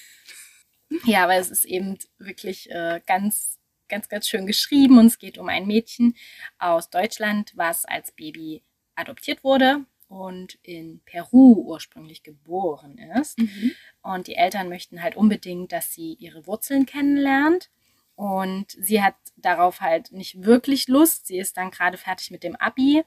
ja, 1.06 1.24
aber 1.24 1.36
es 1.36 1.50
ist 1.50 1.66
eben 1.66 1.98
wirklich 2.18 2.70
äh, 2.72 3.02
ganz, 3.06 3.60
ganz, 3.88 4.10
ganz 4.10 4.28
schön 4.28 4.46
geschrieben. 4.46 4.98
Und 4.98 5.08
es 5.08 5.20
geht 5.20 5.38
um 5.38 5.50
ein 5.50 5.68
Mädchen 5.68 6.16
aus 6.60 6.90
Deutschland, 6.90 7.52
was 7.56 7.86
als 7.86 8.12
Baby 8.12 8.64
adoptiert 8.96 9.44
wurde 9.44 9.86
und 10.08 10.56
in 10.64 11.02
Peru 11.06 11.54
ursprünglich 11.54 12.24
geboren 12.24 12.98
ist. 12.98 13.40
Mhm. 13.40 13.72
Und 14.02 14.28
die 14.28 14.36
Eltern 14.36 14.70
möchten 14.70 15.02
halt 15.02 15.16
unbedingt, 15.16 15.72
dass 15.72 15.94
sie 15.94 16.14
ihre 16.20 16.46
Wurzeln 16.48 16.86
kennenlernt. 16.86 17.70
Und 18.16 18.72
sie 18.80 19.02
hat 19.02 19.16
darauf 19.38 19.82
halt 19.82 20.12
nicht 20.12 20.44
wirklich 20.44 20.88
Lust. 20.88 21.28
Sie 21.28 21.38
ist 21.38 21.58
dann 21.58 21.72
gerade 21.72 21.98
fertig 21.98 22.30
mit 22.30 22.44
dem 22.44 22.56
Abi 22.58 23.04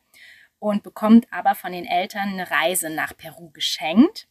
und 0.59 0.83
bekommt 0.83 1.31
aber 1.31 1.55
von 1.55 1.73
den 1.73 1.85
Eltern 1.85 2.31
eine 2.31 2.51
Reise 2.51 2.89
nach 2.89 3.15
Peru 3.17 3.51
geschenkt 3.51 4.29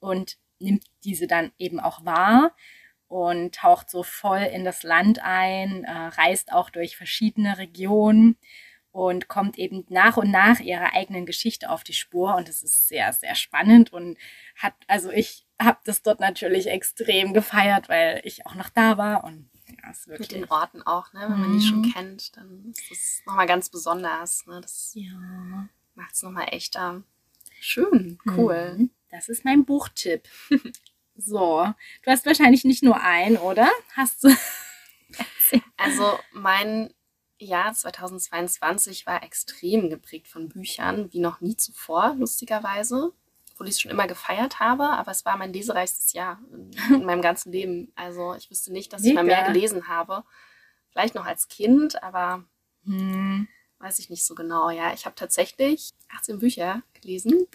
und 0.00 0.36
nimmt 0.58 0.84
diese 1.04 1.26
dann 1.26 1.52
eben 1.58 1.78
auch 1.78 2.04
wahr 2.04 2.54
und 3.08 3.54
taucht 3.54 3.90
so 3.90 4.02
voll 4.02 4.40
in 4.42 4.64
das 4.64 4.82
Land 4.82 5.20
ein, 5.22 5.84
äh, 5.84 5.90
reist 5.90 6.52
auch 6.52 6.70
durch 6.70 6.96
verschiedene 6.96 7.58
Regionen 7.58 8.36
und 8.92 9.28
kommt 9.28 9.58
eben 9.58 9.84
nach 9.90 10.16
und 10.16 10.30
nach 10.30 10.58
ihrer 10.60 10.94
eigenen 10.94 11.26
Geschichte 11.26 11.70
auf 11.70 11.84
die 11.84 11.92
Spur. 11.92 12.34
Und 12.34 12.48
es 12.48 12.62
ist 12.62 12.88
sehr, 12.88 13.12
sehr 13.12 13.34
spannend 13.34 13.92
und 13.92 14.16
hat, 14.56 14.74
also 14.88 15.10
ich 15.10 15.46
habe 15.60 15.78
das 15.84 16.02
dort 16.02 16.20
natürlich 16.20 16.66
extrem 16.68 17.32
gefeiert, 17.34 17.88
weil 17.88 18.20
ich 18.24 18.46
auch 18.46 18.54
noch 18.54 18.70
da 18.70 18.96
war 18.98 19.24
und 19.24 19.48
ja, 19.68 19.90
es 19.90 20.00
ist 20.00 20.06
Mit 20.08 20.18
wirklich. 20.20 20.40
den 20.40 20.50
Orten 20.50 20.82
auch, 20.82 21.12
ne? 21.12 21.20
Wenn 21.28 21.40
man 21.40 21.52
die 21.52 21.60
schon 21.64 21.80
Mhm. 21.82 21.92
kennt, 21.92 22.36
dann 22.36 22.66
ist 22.70 22.90
das 22.90 23.22
nochmal 23.26 23.46
ganz 23.46 23.68
besonders. 23.68 24.46
Ne? 24.46 24.60
Das 24.62 24.92
Ja. 24.94 25.68
macht 25.94 26.14
es 26.14 26.22
nochmal 26.22 26.48
echt 26.52 26.76
ähm, 26.78 27.04
schön, 27.60 28.18
cool. 28.36 28.76
Mhm. 28.78 28.90
Das 29.10 29.28
ist 29.28 29.44
mein 29.44 29.64
Buchtipp. 29.64 30.28
so, 31.18 31.66
du 32.02 32.10
hast 32.10 32.26
wahrscheinlich 32.26 32.64
nicht 32.64 32.82
nur 32.82 33.00
einen, 33.00 33.36
oder? 33.36 33.68
Hast 33.94 34.24
du? 34.24 34.28
Also 35.76 36.18
mein 36.32 36.92
Jahr 37.38 37.72
2022 37.74 39.06
war 39.06 39.22
extrem 39.22 39.90
geprägt 39.90 40.28
von 40.28 40.48
Büchern, 40.48 41.12
wie 41.12 41.20
noch 41.20 41.40
nie 41.40 41.56
zuvor, 41.56 42.14
lustigerweise. 42.18 43.12
Obwohl 43.52 43.68
ich 43.68 43.74
es 43.74 43.80
schon 43.80 43.90
immer 43.90 44.06
gefeiert 44.06 44.60
habe, 44.60 44.84
aber 44.84 45.10
es 45.10 45.24
war 45.24 45.36
mein 45.38 45.52
lesereichstes 45.52 46.12
Jahr 46.12 46.38
in, 46.52 46.70
in 46.94 47.04
meinem 47.06 47.22
ganzen 47.22 47.52
Leben. 47.52 47.92
Also 47.94 48.34
ich 48.34 48.50
wüsste 48.50 48.72
nicht, 48.72 48.92
dass 48.92 49.04
ich 49.04 49.14
mal 49.14 49.24
Mega. 49.24 49.42
mehr 49.42 49.52
gelesen 49.52 49.88
habe. 49.88 50.24
Vielleicht 50.90 51.14
noch 51.14 51.26
als 51.26 51.48
Kind, 51.48 52.02
aber 52.02 52.44
Hm, 52.84 53.48
weiß 53.78 53.98
ich 53.98 54.10
nicht 54.10 54.24
so 54.24 54.34
genau. 54.34 54.70
Ja, 54.70 54.92
ich 54.92 55.06
habe 55.06 55.14
tatsächlich 55.16 55.92
18 56.14 56.38
Bücher 56.38 56.82
gelesen. 57.00 57.46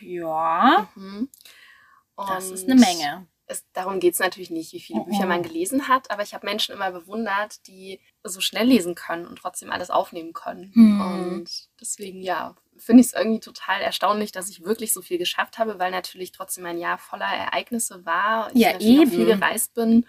ja, 0.00 0.88
Mhm. 0.94 1.28
Das 2.16 2.50
ist 2.50 2.64
Und 2.64 2.72
eine 2.72 2.80
Menge. 2.80 3.26
Es, 3.46 3.64
darum 3.74 4.00
geht 4.00 4.14
es 4.14 4.20
natürlich 4.20 4.50
nicht, 4.50 4.72
wie 4.72 4.80
viele. 4.80 5.04
Bücher 5.04 5.26
man 5.26 5.42
gelesen 5.42 5.88
hat, 5.88 6.10
aber 6.10 6.22
ich 6.22 6.32
habe 6.32 6.46
Menschen 6.46 6.74
immer 6.74 6.90
bewundert, 6.90 7.66
die 7.66 8.00
so 8.22 8.40
schnell 8.40 8.66
lesen 8.66 8.94
können 8.94 9.26
und 9.26 9.36
trotzdem 9.36 9.70
alles 9.70 9.90
aufnehmen 9.90 10.32
können. 10.32 10.72
Mhm. 10.74 11.00
Und 11.00 11.68
deswegen, 11.78 12.22
ja, 12.22 12.54
finde 12.78 13.02
ich 13.02 13.08
es 13.08 13.12
irgendwie 13.12 13.40
total 13.40 13.82
erstaunlich, 13.82 14.32
dass 14.32 14.48
ich 14.48 14.64
wirklich 14.64 14.92
so 14.92 15.02
viel 15.02 15.18
geschafft 15.18 15.58
habe, 15.58 15.78
weil 15.78 15.90
natürlich 15.90 16.32
trotzdem 16.32 16.64
ein 16.64 16.78
Jahr 16.78 16.96
voller 16.96 17.26
Ereignisse 17.26 18.06
war. 18.06 18.50
Ich 18.54 18.62
Ja, 18.62 18.78
eben. 18.80 19.10
viel 19.10 19.26
gereist 19.26 19.74
bin, 19.74 20.06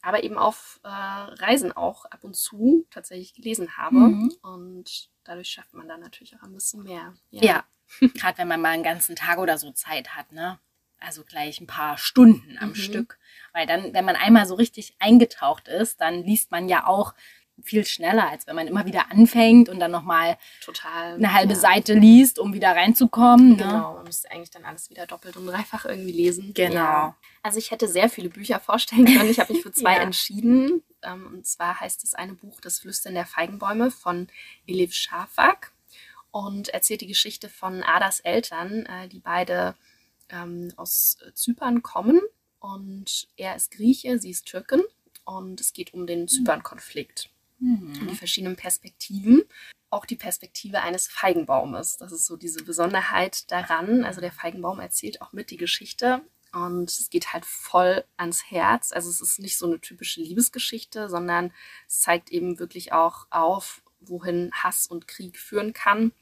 aber 0.00 0.24
eben 0.24 0.38
auf 0.38 0.80
äh, 0.82 0.88
Reisen 0.88 1.72
auch 1.72 2.06
ab 2.06 2.24
und 2.24 2.34
zu 2.34 2.86
tatsächlich 2.90 3.34
gelesen 3.34 3.76
habe. 3.76 3.96
Mhm. 3.96 4.32
Und 4.42 5.10
dadurch 5.24 5.48
schafft 5.48 5.74
man 5.74 5.88
dann 5.88 6.00
natürlich 6.00 6.34
auch 6.36 6.42
ein 6.42 6.54
bisschen 6.54 6.82
mehr. 6.82 7.14
Ja, 7.30 7.64
gerade 8.00 8.38
wenn 8.38 8.48
man 8.48 8.62
mal 8.62 8.70
einen 8.70 8.82
ganzen 8.82 9.16
Tag 9.16 9.38
oder 9.38 9.58
so 9.58 9.70
Zeit 9.72 10.16
hat, 10.16 10.32
ne? 10.32 10.58
Also 11.00 11.24
gleich 11.24 11.60
ein 11.60 11.66
paar 11.66 11.96
Stunden 11.98 12.58
am 12.58 12.70
Mhm. 12.70 12.74
Stück. 12.74 13.18
Weil 13.52 13.66
dann, 13.66 13.92
wenn 13.94 14.04
man 14.04 14.16
einmal 14.16 14.46
so 14.46 14.54
richtig 14.54 14.94
eingetaucht 14.98 15.66
ist, 15.68 16.00
dann 16.00 16.22
liest 16.22 16.50
man 16.50 16.68
ja 16.68 16.86
auch 16.86 17.14
viel 17.62 17.84
schneller, 17.84 18.30
als 18.30 18.46
wenn 18.46 18.56
man 18.56 18.66
immer 18.66 18.86
wieder 18.86 19.10
anfängt 19.10 19.68
und 19.68 19.80
dann 19.80 19.90
nochmal 19.90 20.38
total. 20.64 21.14
eine 21.16 21.34
halbe 21.34 21.52
ja. 21.52 21.58
Seite 21.58 21.92
liest, 21.92 22.38
um 22.38 22.54
wieder 22.54 22.70
reinzukommen. 22.70 23.50
Ne? 23.50 23.56
Genau, 23.56 23.94
man 23.96 24.04
müsste 24.04 24.30
eigentlich 24.30 24.50
dann 24.50 24.64
alles 24.64 24.88
wieder 24.88 25.06
doppelt 25.06 25.36
und 25.36 25.46
dreifach 25.46 25.84
irgendwie 25.84 26.12
lesen. 26.12 26.54
Genau. 26.54 26.74
Ja. 26.74 27.16
Also 27.42 27.58
ich 27.58 27.70
hätte 27.70 27.86
sehr 27.88 28.08
viele 28.08 28.30
Bücher 28.30 28.60
vorstellen 28.60 29.04
können. 29.04 29.28
Ich 29.28 29.40
habe 29.40 29.52
mich 29.52 29.62
für 29.62 29.72
zwei 29.72 29.96
Ja. 29.96 30.02
entschieden. 30.02 30.82
Ähm, 31.02 31.26
Und 31.26 31.46
zwar 31.46 31.80
heißt 31.80 32.02
das 32.02 32.14
eine 32.14 32.32
Buch 32.34 32.60
Das 32.62 32.78
Flüstern 32.78 33.12
der 33.14 33.26
Feigenbäume 33.26 33.90
von 33.90 34.28
Elif 34.66 34.94
Shafak 34.94 35.72
und 36.30 36.68
erzählt 36.70 37.00
die 37.02 37.08
Geschichte 37.08 37.48
von 37.50 37.82
Adas 37.82 38.20
Eltern, 38.20 38.86
äh, 38.86 39.08
die 39.08 39.18
beide 39.20 39.74
ähm, 40.30 40.72
aus 40.76 41.18
äh, 41.26 41.32
Zypern 41.34 41.82
kommen. 41.82 42.20
Und 42.58 43.28
er 43.36 43.56
ist 43.56 43.70
Grieche, 43.70 44.18
sie 44.18 44.30
ist 44.30 44.46
Türkin. 44.46 44.82
Und 45.24 45.60
es 45.60 45.72
geht 45.72 45.94
um 45.94 46.06
den 46.06 46.28
Zypern-Konflikt 46.28 47.30
und 47.60 47.92
die 47.94 48.00
Mhm. 48.00 48.14
verschiedenen 48.16 48.56
Perspektiven. 48.56 49.42
Auch 49.90 50.06
die 50.06 50.16
Perspektive 50.16 50.80
eines 50.82 51.08
Feigenbaumes. 51.08 51.98
Das 51.98 52.12
ist 52.12 52.26
so 52.26 52.36
diese 52.36 52.64
Besonderheit 52.64 53.50
daran. 53.50 54.04
Also 54.04 54.20
der 54.20 54.32
Feigenbaum 54.32 54.80
erzählt 54.80 55.20
auch 55.20 55.32
mit 55.32 55.50
die 55.50 55.56
Geschichte 55.56 56.22
und 56.52 56.90
es 56.90 57.10
geht 57.10 57.32
halt 57.32 57.44
voll 57.44 58.04
ans 58.16 58.50
Herz. 58.50 58.92
Also 58.92 59.10
es 59.10 59.20
ist 59.20 59.38
nicht 59.40 59.58
so 59.58 59.66
eine 59.66 59.80
typische 59.80 60.20
Liebesgeschichte, 60.20 61.08
sondern 61.08 61.52
es 61.86 62.00
zeigt 62.00 62.30
eben 62.30 62.58
wirklich 62.58 62.92
auch 62.92 63.26
auf, 63.30 63.82
wohin 64.00 64.50
Hass 64.52 64.86
und 64.86 65.06
Krieg 65.06 65.36
führen 65.38 65.72
kann. 65.72 66.12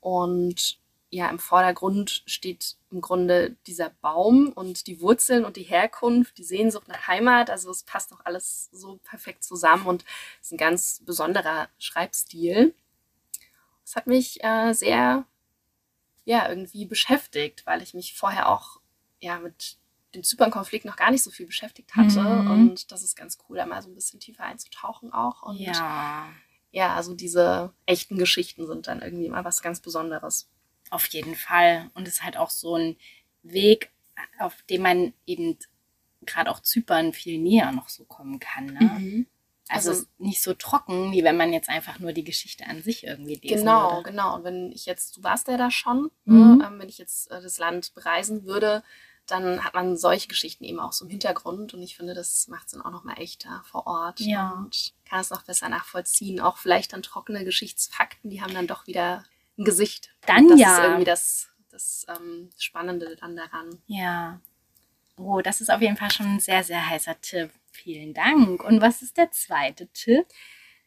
Und 0.00 0.78
ja, 1.10 1.28
im 1.30 1.38
Vordergrund 1.38 2.22
steht 2.26 2.76
im 2.90 3.00
Grunde 3.00 3.56
dieser 3.66 3.90
Baum 3.90 4.48
und 4.48 4.86
die 4.86 5.00
Wurzeln 5.00 5.44
und 5.44 5.56
die 5.56 5.62
Herkunft, 5.62 6.38
die 6.38 6.44
Sehnsucht 6.44 6.88
nach 6.88 7.06
Heimat. 7.06 7.50
Also 7.50 7.70
es 7.70 7.82
passt 7.82 8.12
auch 8.12 8.20
alles 8.24 8.68
so 8.72 8.98
perfekt 9.04 9.44
zusammen 9.44 9.86
und 9.86 10.04
es 10.40 10.48
ist 10.48 10.52
ein 10.52 10.58
ganz 10.58 11.02
besonderer 11.04 11.68
Schreibstil. 11.78 12.74
Es 13.84 13.96
hat 13.96 14.06
mich 14.06 14.42
äh, 14.44 14.72
sehr, 14.72 15.24
ja, 16.24 16.48
irgendwie 16.48 16.86
beschäftigt, 16.86 17.66
weil 17.66 17.82
ich 17.82 17.94
mich 17.94 18.16
vorher 18.16 18.48
auch, 18.48 18.80
ja, 19.20 19.38
mit 19.38 19.76
dem 20.14 20.24
Zypern-Konflikt 20.24 20.84
noch 20.84 20.96
gar 20.96 21.10
nicht 21.10 21.22
so 21.22 21.30
viel 21.30 21.46
beschäftigt 21.46 21.94
hatte. 21.94 22.20
Mhm. 22.20 22.50
Und 22.50 22.92
das 22.92 23.02
ist 23.02 23.16
ganz 23.16 23.38
cool, 23.48 23.56
da 23.56 23.66
mal 23.66 23.82
so 23.82 23.88
ein 23.88 23.94
bisschen 23.94 24.20
tiefer 24.20 24.44
einzutauchen 24.44 25.12
auch. 25.12 25.42
Und 25.42 25.58
Ja, 25.58 26.28
ja, 26.72 26.94
also 26.94 27.14
diese 27.14 27.72
echten 27.86 28.16
Geschichten 28.16 28.66
sind 28.66 28.86
dann 28.86 29.02
irgendwie 29.02 29.26
immer 29.26 29.44
was 29.44 29.62
ganz 29.62 29.80
Besonderes. 29.80 30.48
Auf 30.90 31.06
jeden 31.06 31.34
Fall. 31.36 31.90
Und 31.94 32.06
es 32.08 32.14
ist 32.14 32.22
halt 32.24 32.36
auch 32.36 32.50
so 32.50 32.76
ein 32.76 32.96
Weg, 33.42 33.90
auf 34.38 34.60
dem 34.68 34.82
man 34.82 35.14
eben 35.26 35.58
gerade 36.26 36.50
auch 36.50 36.60
Zypern 36.60 37.12
viel 37.12 37.38
näher 37.38 37.72
noch 37.72 37.88
so 37.88 38.04
kommen 38.04 38.38
kann. 38.38 38.66
Ne? 38.66 39.26
Also, 39.68 39.90
Also- 39.90 40.06
nicht 40.18 40.42
so 40.42 40.52
trocken, 40.52 41.12
wie 41.12 41.22
wenn 41.24 41.36
man 41.36 41.52
jetzt 41.52 41.68
einfach 41.68 41.98
nur 42.00 42.12
die 42.12 42.24
Geschichte 42.24 42.66
an 42.66 42.82
sich 42.82 43.04
irgendwie 43.04 43.36
lesen 43.36 43.58
Genau, 43.58 43.96
würde. 43.98 44.10
genau. 44.10 44.34
Und 44.36 44.44
wenn 44.44 44.72
ich 44.72 44.84
jetzt, 44.84 45.16
du 45.16 45.22
warst 45.22 45.48
ja 45.48 45.56
da 45.56 45.70
schon, 45.70 46.10
Mhm. 46.24 46.58
ne? 46.58 46.74
wenn 46.78 46.88
ich 46.88 46.98
jetzt 46.98 47.30
äh, 47.30 47.40
das 47.40 47.56
Land 47.58 47.94
bereisen 47.94 48.44
würde, 48.44 48.82
dann 49.26 49.62
hat 49.64 49.74
man 49.74 49.96
solche 49.96 50.26
Geschichten 50.26 50.64
eben 50.64 50.80
auch 50.80 50.92
so 50.92 51.04
im 51.04 51.10
Hintergrund. 51.10 51.72
Und 51.72 51.82
ich 51.82 51.96
finde, 51.96 52.14
das 52.14 52.48
macht 52.48 52.66
es 52.66 52.72
dann 52.72 52.82
auch 52.82 52.90
nochmal 52.90 53.18
echter 53.20 53.62
vor 53.64 53.86
Ort. 53.86 54.18
Ja. 54.20 54.50
Und 54.58 54.92
kann 55.08 55.20
es 55.20 55.30
noch 55.30 55.42
besser 55.44 55.68
nachvollziehen. 55.68 56.40
Auch 56.40 56.58
vielleicht 56.58 56.92
dann 56.92 57.02
trockene 57.02 57.44
Geschichtsfakten, 57.44 58.28
die 58.28 58.42
haben 58.42 58.52
dann 58.52 58.66
doch 58.66 58.88
wieder 58.88 59.24
ein 59.60 59.64
Gesicht. 59.64 60.10
Dann 60.26 60.48
das 60.48 60.60
ja. 60.60 60.76
ist 60.76 60.82
irgendwie 60.84 61.04
das, 61.04 61.48
das 61.70 62.06
ähm, 62.08 62.50
Spannende 62.58 63.16
dann 63.16 63.36
daran. 63.36 63.80
Ja. 63.86 64.40
Oh, 65.16 65.40
das 65.42 65.60
ist 65.60 65.70
auf 65.70 65.82
jeden 65.82 65.96
Fall 65.96 66.10
schon 66.10 66.26
ein 66.26 66.40
sehr, 66.40 66.64
sehr 66.64 66.88
heißer 66.88 67.20
Tipp. 67.20 67.50
Vielen 67.72 68.14
Dank. 68.14 68.64
Und 68.64 68.80
was 68.80 69.02
ist 69.02 69.16
der 69.16 69.30
zweite 69.30 69.86
Tipp? 69.88 70.26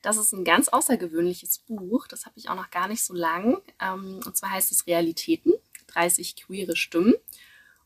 Das 0.01 0.17
ist 0.17 0.33
ein 0.33 0.43
ganz 0.43 0.67
außergewöhnliches 0.67 1.59
Buch. 1.59 2.07
Das 2.07 2.25
habe 2.25 2.37
ich 2.37 2.49
auch 2.49 2.55
noch 2.55 2.71
gar 2.71 2.87
nicht 2.87 3.03
so 3.03 3.13
lang. 3.13 3.61
Ähm, 3.79 4.19
und 4.25 4.35
zwar 4.35 4.51
heißt 4.51 4.71
es 4.71 4.87
Realitäten, 4.87 5.53
30 5.87 6.35
queere 6.35 6.75
Stimmen. 6.75 7.13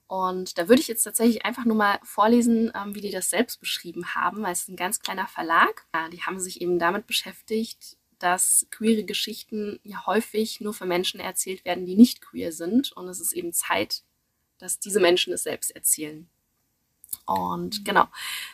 Und 0.08 0.58
da 0.58 0.70
würde 0.70 0.82
ich 0.82 0.88
jetzt 0.88 1.04
tatsächlich 1.04 1.46
einfach 1.46 1.66
nur 1.66 1.76
mal 1.76 2.00
vorlesen, 2.04 2.72
ähm, 2.74 2.96
wie 2.96 3.02
die 3.02 3.12
das 3.12 3.30
selbst 3.30 3.60
beschrieben 3.60 4.16
haben, 4.16 4.42
weil 4.42 4.54
es 4.54 4.62
ist 4.62 4.70
ein 4.70 4.78
ganz 4.78 5.00
kleiner 5.00 5.28
Verlag. 5.28 5.86
Die 6.14 6.22
haben 6.22 6.40
sich 6.40 6.62
eben 6.62 6.80
damit 6.80 7.08
beschäftigt, 7.08 7.98
dass 8.20 8.68
queere 8.72 9.04
Geschichten 9.04 9.80
ja 9.84 10.06
häufig 10.06 10.62
nur 10.62 10.74
für 10.74 10.86
Menschen 10.86 11.20
erzählt 11.20 11.66
werden, 11.66 11.86
die 11.86 11.96
nicht 11.96 12.22
queer 12.22 12.52
sind. 12.52 12.92
Und 12.92 13.08
es 13.08 13.20
ist 13.20 13.34
eben 13.34 13.54
Zeit, 13.54 14.04
dass 14.58 14.80
diese 14.80 15.00
Menschen 15.00 15.34
es 15.34 15.44
selbst 15.44 15.76
erzählen. 15.76 16.30
Und 17.28 17.84
genau, 17.84 18.06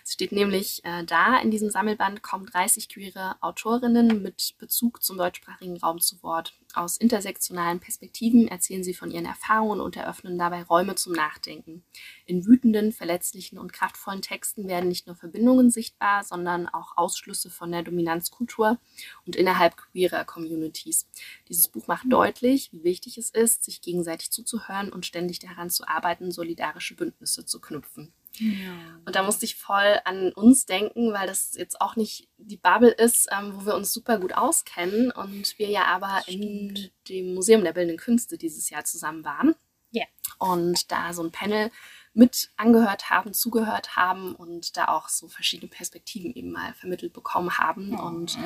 es 0.03 0.13
steht 0.13 0.32
nämlich 0.32 0.84
äh, 0.84 1.03
da, 1.03 1.38
in 1.38 1.51
diesem 1.51 1.70
Sammelband 1.70 2.24
kommen 2.24 2.48
30 2.48 2.89
queere 2.89 3.36
Autorinnen 3.39 4.24
mit 4.24 4.56
Bezug 4.58 5.03
zum 5.03 5.20
deutschsprachigen 5.20 5.77
Raum 5.77 6.01
zu 6.01 6.24
Wort. 6.24 6.56
Aus 6.74 6.98
intersektionalen 6.98 7.80
Perspektiven 7.80 8.48
erzählen 8.48 8.84
sie 8.84 8.96
von 8.96 9.12
ihren 9.12 9.27
Erfahrungen 9.27 9.80
und 9.80 9.96
eröffnen 9.96 10.39
dabei 10.39 10.63
Räume 10.63 10.96
zum 10.96 11.13
Nachdenken. 11.13 11.84
In 12.25 12.48
wütenden, 12.48 12.92
verletzlichen 12.92 13.60
und 13.60 13.74
kraftvollen 13.74 14.24
Texten 14.24 14.68
werden 14.68 14.89
nicht 14.89 15.06
nur 15.06 15.15
Verbindungen 15.15 15.70
sichtbar, 15.70 16.24
sondern 16.24 16.68
auch 16.68 16.98
Ausschlüsse 16.98 17.51
von 17.51 17.72
der 17.72 17.84
Dominanzkultur 17.84 18.80
und 19.27 19.36
innerhalb 19.36 19.77
queerer 19.77 20.25
Communities. 20.25 21.08
Dieses 21.48 21.68
Buch 21.68 21.86
macht 21.86 22.12
deutlich, 22.12 22.74
wie 22.74 22.84
wichtig 22.84 23.20
es 23.20 23.30
ist, 23.30 23.63
sich 23.63 23.82
gegenseitig 23.82 24.32
zuzuhören 24.32 24.92
und 24.92 25.06
ständig 25.06 25.38
daran 25.38 25.70
zu 25.70 25.88
arbeiten, 25.88 26.32
solidarische 26.32 26.96
Bündnisse 26.96 27.46
zu 27.46 27.62
knüpfen. 27.62 28.12
Ja. 28.38 29.00
Und 29.06 29.16
da 29.16 29.24
musste 29.24 29.46
ich 29.46 29.56
voll 29.56 30.00
an 30.06 30.32
uns 30.34 30.66
denken, 30.66 31.13
weil 31.13 31.28
das 31.28 31.54
jetzt 31.56 31.80
auch 31.82 31.96
nicht 31.96 32.30
die 32.38 32.58
Bubble 32.58 32.92
ist, 32.92 33.30
ähm, 33.32 33.54
wo 33.56 33.66
wir 33.66 33.75
uns 33.75 33.94
super 33.94 34.18
gut 34.18 34.34
auskennen 34.34 35.12
und 35.12 35.58
wir 35.60 35.70
ja 35.70 35.86
aber 35.86 36.24
in 36.28 36.90
dem 37.08 37.36
Museum 37.36 37.63
der 37.63 37.74
Bildenden 37.74 37.98
Künste 37.98 38.38
dieses 38.38 38.70
Jahr 38.70 38.86
zusammen 38.86 39.24
waren. 39.24 39.56
Ja. 39.92 40.06
Und 40.40 40.92
da 40.92 41.13
so 41.13 41.24
ein 41.24 41.32
Panel 41.32 41.70
mit 42.13 42.52
angehört 42.58 43.10
haben, 43.10 43.34
zugehört 43.34 43.96
haben 43.96 44.36
und 44.36 44.78
da 44.78 44.88
auch 44.88 45.10
so 45.10 45.28
verschiedene 45.28 45.70
Perspektiven 45.70 46.34
eben 46.34 46.52
mal 46.52 46.74
vermittelt 46.74 47.13
bekommen 47.13 47.58
haben. 47.58 47.90
Mhm. 47.90 48.00
Und 48.00 48.38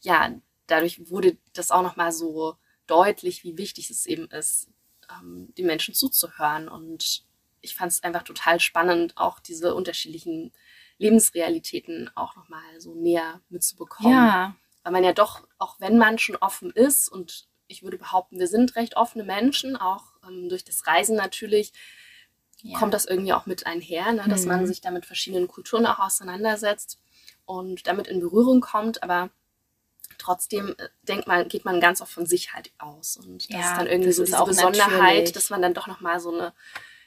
ja, 0.00 0.34
dadurch 0.66 1.10
wurde 1.10 1.36
das 1.52 1.70
auch 1.70 1.82
nochmal 1.82 2.12
so 2.12 2.56
deutlich, 2.86 3.44
wie 3.44 3.58
wichtig 3.58 3.90
es 3.90 4.06
eben 4.06 4.26
ist, 4.30 4.68
ähm, 5.10 5.52
den 5.56 5.66
Menschen 5.66 5.94
zuzuhören 5.94 6.68
und 6.68 7.25
ich 7.66 7.74
fand 7.74 7.92
es 7.92 8.02
einfach 8.02 8.22
total 8.22 8.60
spannend, 8.60 9.16
auch 9.16 9.40
diese 9.40 9.74
unterschiedlichen 9.74 10.52
Lebensrealitäten 10.98 12.10
auch 12.14 12.36
nochmal 12.36 12.80
so 12.80 12.94
näher 12.94 13.40
mitzubekommen. 13.48 14.12
Ja. 14.12 14.56
Weil 14.82 14.92
man 14.92 15.04
ja 15.04 15.12
doch, 15.12 15.46
auch 15.58 15.80
wenn 15.80 15.98
man 15.98 16.18
schon 16.18 16.36
offen 16.36 16.70
ist 16.70 17.08
und 17.08 17.48
ich 17.66 17.82
würde 17.82 17.98
behaupten, 17.98 18.38
wir 18.38 18.46
sind 18.46 18.76
recht 18.76 18.96
offene 18.96 19.24
Menschen, 19.24 19.76
auch 19.76 20.04
ähm, 20.26 20.48
durch 20.48 20.64
das 20.64 20.86
Reisen 20.86 21.16
natürlich, 21.16 21.72
ja. 22.62 22.78
kommt 22.78 22.94
das 22.94 23.04
irgendwie 23.04 23.32
auch 23.32 23.46
mit 23.46 23.66
einher, 23.66 24.12
ne, 24.12 24.24
dass 24.28 24.42
mhm. 24.42 24.48
man 24.48 24.66
sich 24.66 24.80
da 24.80 24.92
mit 24.92 25.04
verschiedenen 25.04 25.48
Kulturen 25.48 25.86
auch 25.86 25.98
auseinandersetzt 25.98 27.00
und 27.44 27.88
damit 27.88 28.06
in 28.06 28.20
Berührung 28.20 28.60
kommt, 28.60 29.02
aber 29.02 29.30
trotzdem 30.18 30.76
äh, 30.78 30.88
denkt 31.02 31.26
man, 31.26 31.48
geht 31.48 31.64
man 31.64 31.80
ganz 31.80 32.00
oft 32.00 32.12
von 32.12 32.26
sich 32.26 32.54
halt 32.54 32.70
aus. 32.78 33.16
Und 33.16 33.50
das 33.50 33.60
ja, 33.60 33.72
ist 33.72 33.78
dann 33.78 33.86
irgendwie 33.88 34.12
so 34.12 34.24
diese 34.24 34.44
Besonderheit, 34.44 34.92
natürlich. 34.92 35.32
dass 35.32 35.50
man 35.50 35.62
dann 35.62 35.74
doch 35.74 35.88
nochmal 35.88 36.20
so 36.20 36.32
eine 36.32 36.52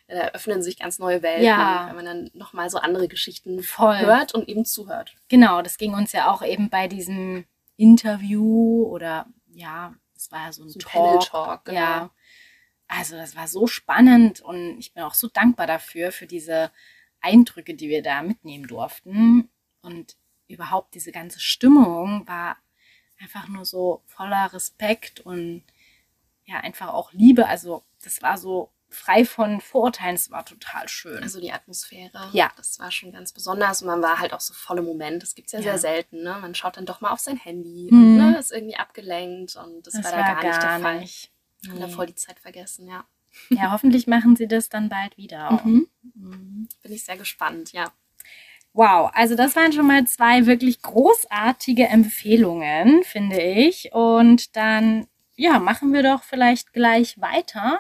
da 0.10 0.30
öffnen 0.30 0.62
sich 0.64 0.80
ganz 0.80 1.00
neue 1.00 1.22
Welten, 1.22 1.46
ja. 1.46 1.86
wenn 1.88 1.96
man 1.96 2.06
dann 2.06 2.32
nochmal 2.34 2.70
so 2.70 2.80
andere 2.80 3.08
Geschichten 3.08 3.62
Voll. 3.62 4.00
hört 4.00 4.34
und 4.34 4.48
eben 4.50 4.66
zuhört. 4.66 5.16
Genau, 5.28 5.62
das 5.62 5.78
ging 5.78 5.94
uns 5.94 6.12
ja 6.12 6.32
auch 6.32 6.42
eben 6.42 6.70
bei 6.70 6.88
diesem 6.88 7.46
Interview 7.78 8.84
oder 8.88 9.28
ja, 9.52 9.96
es 10.16 10.32
war 10.32 10.46
ja 10.46 10.52
so 10.52 10.64
ein 10.64 10.70
so 10.70 10.80
Talk. 10.80 11.26
Talk 11.26 11.66
genau. 11.66 11.80
Ja. 11.80 12.12
Also 12.88 13.16
das 13.16 13.36
war 13.36 13.48
so 13.48 13.68
spannend 13.68 14.42
und 14.42 14.80
ich 14.80 14.94
bin 14.94 15.04
auch 15.04 15.14
so 15.14 15.28
dankbar 15.28 15.68
dafür, 15.68 16.12
für 16.12 16.26
diese 16.26 16.72
Eindrücke, 17.22 17.76
die 17.76 17.90
wir 17.90 18.02
da 18.02 18.24
mitnehmen 18.24 18.68
durften. 18.68 19.50
Und 19.82 20.18
überhaupt 20.48 20.96
diese 20.96 21.12
ganze 21.12 21.40
Stimmung 21.40 22.28
war 22.28 22.58
einfach 23.20 23.48
nur 23.48 23.66
so 23.66 24.02
voller 24.08 24.52
Respekt 24.54 25.20
und 25.20 25.64
ja, 26.46 26.58
einfach 26.62 26.88
auch 26.90 27.14
Liebe. 27.14 27.48
Also 27.48 27.84
das 28.04 28.24
war 28.24 28.38
so 28.38 28.72
frei 28.90 29.24
von 29.24 29.62
Vorurteilen. 29.62 30.16
Es 30.16 30.32
war 30.32 30.46
total 30.46 30.88
schön. 30.88 31.22
Also 31.22 31.40
die 31.40 31.52
Atmosphäre. 31.52 32.30
Ja. 32.34 32.52
Das 32.58 32.80
war 32.80 32.92
schon 32.92 33.12
ganz 33.12 33.32
besonders 33.32 33.82
und 33.82 33.88
man 33.88 34.02
war 34.02 34.20
halt 34.20 34.34
auch 34.34 34.40
so 34.40 34.54
voll 34.54 34.80
im 34.80 34.86
Moment. 34.86 35.24
Das 35.24 35.36
gibt 35.36 35.48
es 35.48 35.54
ja, 35.54 35.60
ja, 35.60 35.64
sehr 35.64 35.78
selten. 35.78 36.24
Ne? 36.24 36.38
Man 36.42 36.56
schaut 36.56 36.78
dann 36.78 36.86
doch 36.86 37.02
mal 37.02 37.12
auf 37.12 37.20
sein 37.20 37.38
Handy 37.38 37.90
mhm. 37.92 37.98
und 37.98 38.18
ne, 38.18 38.38
ist 38.40 38.52
irgendwie 38.52 38.76
abgelenkt 38.76 39.56
und 39.56 39.86
das, 39.86 39.94
das 39.94 40.04
war 40.06 40.12
da 40.12 40.18
gar, 40.18 40.42
gar, 40.42 40.44
nicht 40.44 40.64
der 40.64 40.80
Fall. 40.80 41.00
Nicht. 41.00 41.32
Nee. 41.62 41.72
Und 41.72 41.80
da 41.82 41.88
voll 41.88 42.08
die 42.08 42.16
Zeit 42.16 42.40
vergessen, 42.40 42.88
ja. 42.88 43.06
Ja, 43.50 43.72
hoffentlich 43.72 44.08
machen 44.08 44.36
sie 44.36 44.48
das 44.48 44.70
dann 44.70 44.90
bald 44.90 45.18
wieder. 45.18 45.62
Mhm. 45.64 45.88
Mhm. 46.16 46.70
Bin 46.82 46.92
ich 46.92 47.04
sehr 47.04 47.18
gespannt, 47.18 47.72
ja. 47.74 47.92
Wow, 48.74 49.12
also 49.14 49.36
das 49.36 49.56
waren 49.56 49.74
schon 49.74 49.88
mal 49.88 50.06
zwei 50.06 50.46
wirklich 50.46 50.82
großartige 50.82 51.88
Empfehlungen, 51.88 53.04
finde 53.04 53.42
ich. 53.42 53.92
Und 53.94 54.56
dann, 54.56 55.08
ja, 55.36 55.60
machen 55.60 55.92
wir 55.92 56.04
doch 56.04 56.24
vielleicht 56.24 56.74
gleich 56.74 57.20
weiter 57.20 57.80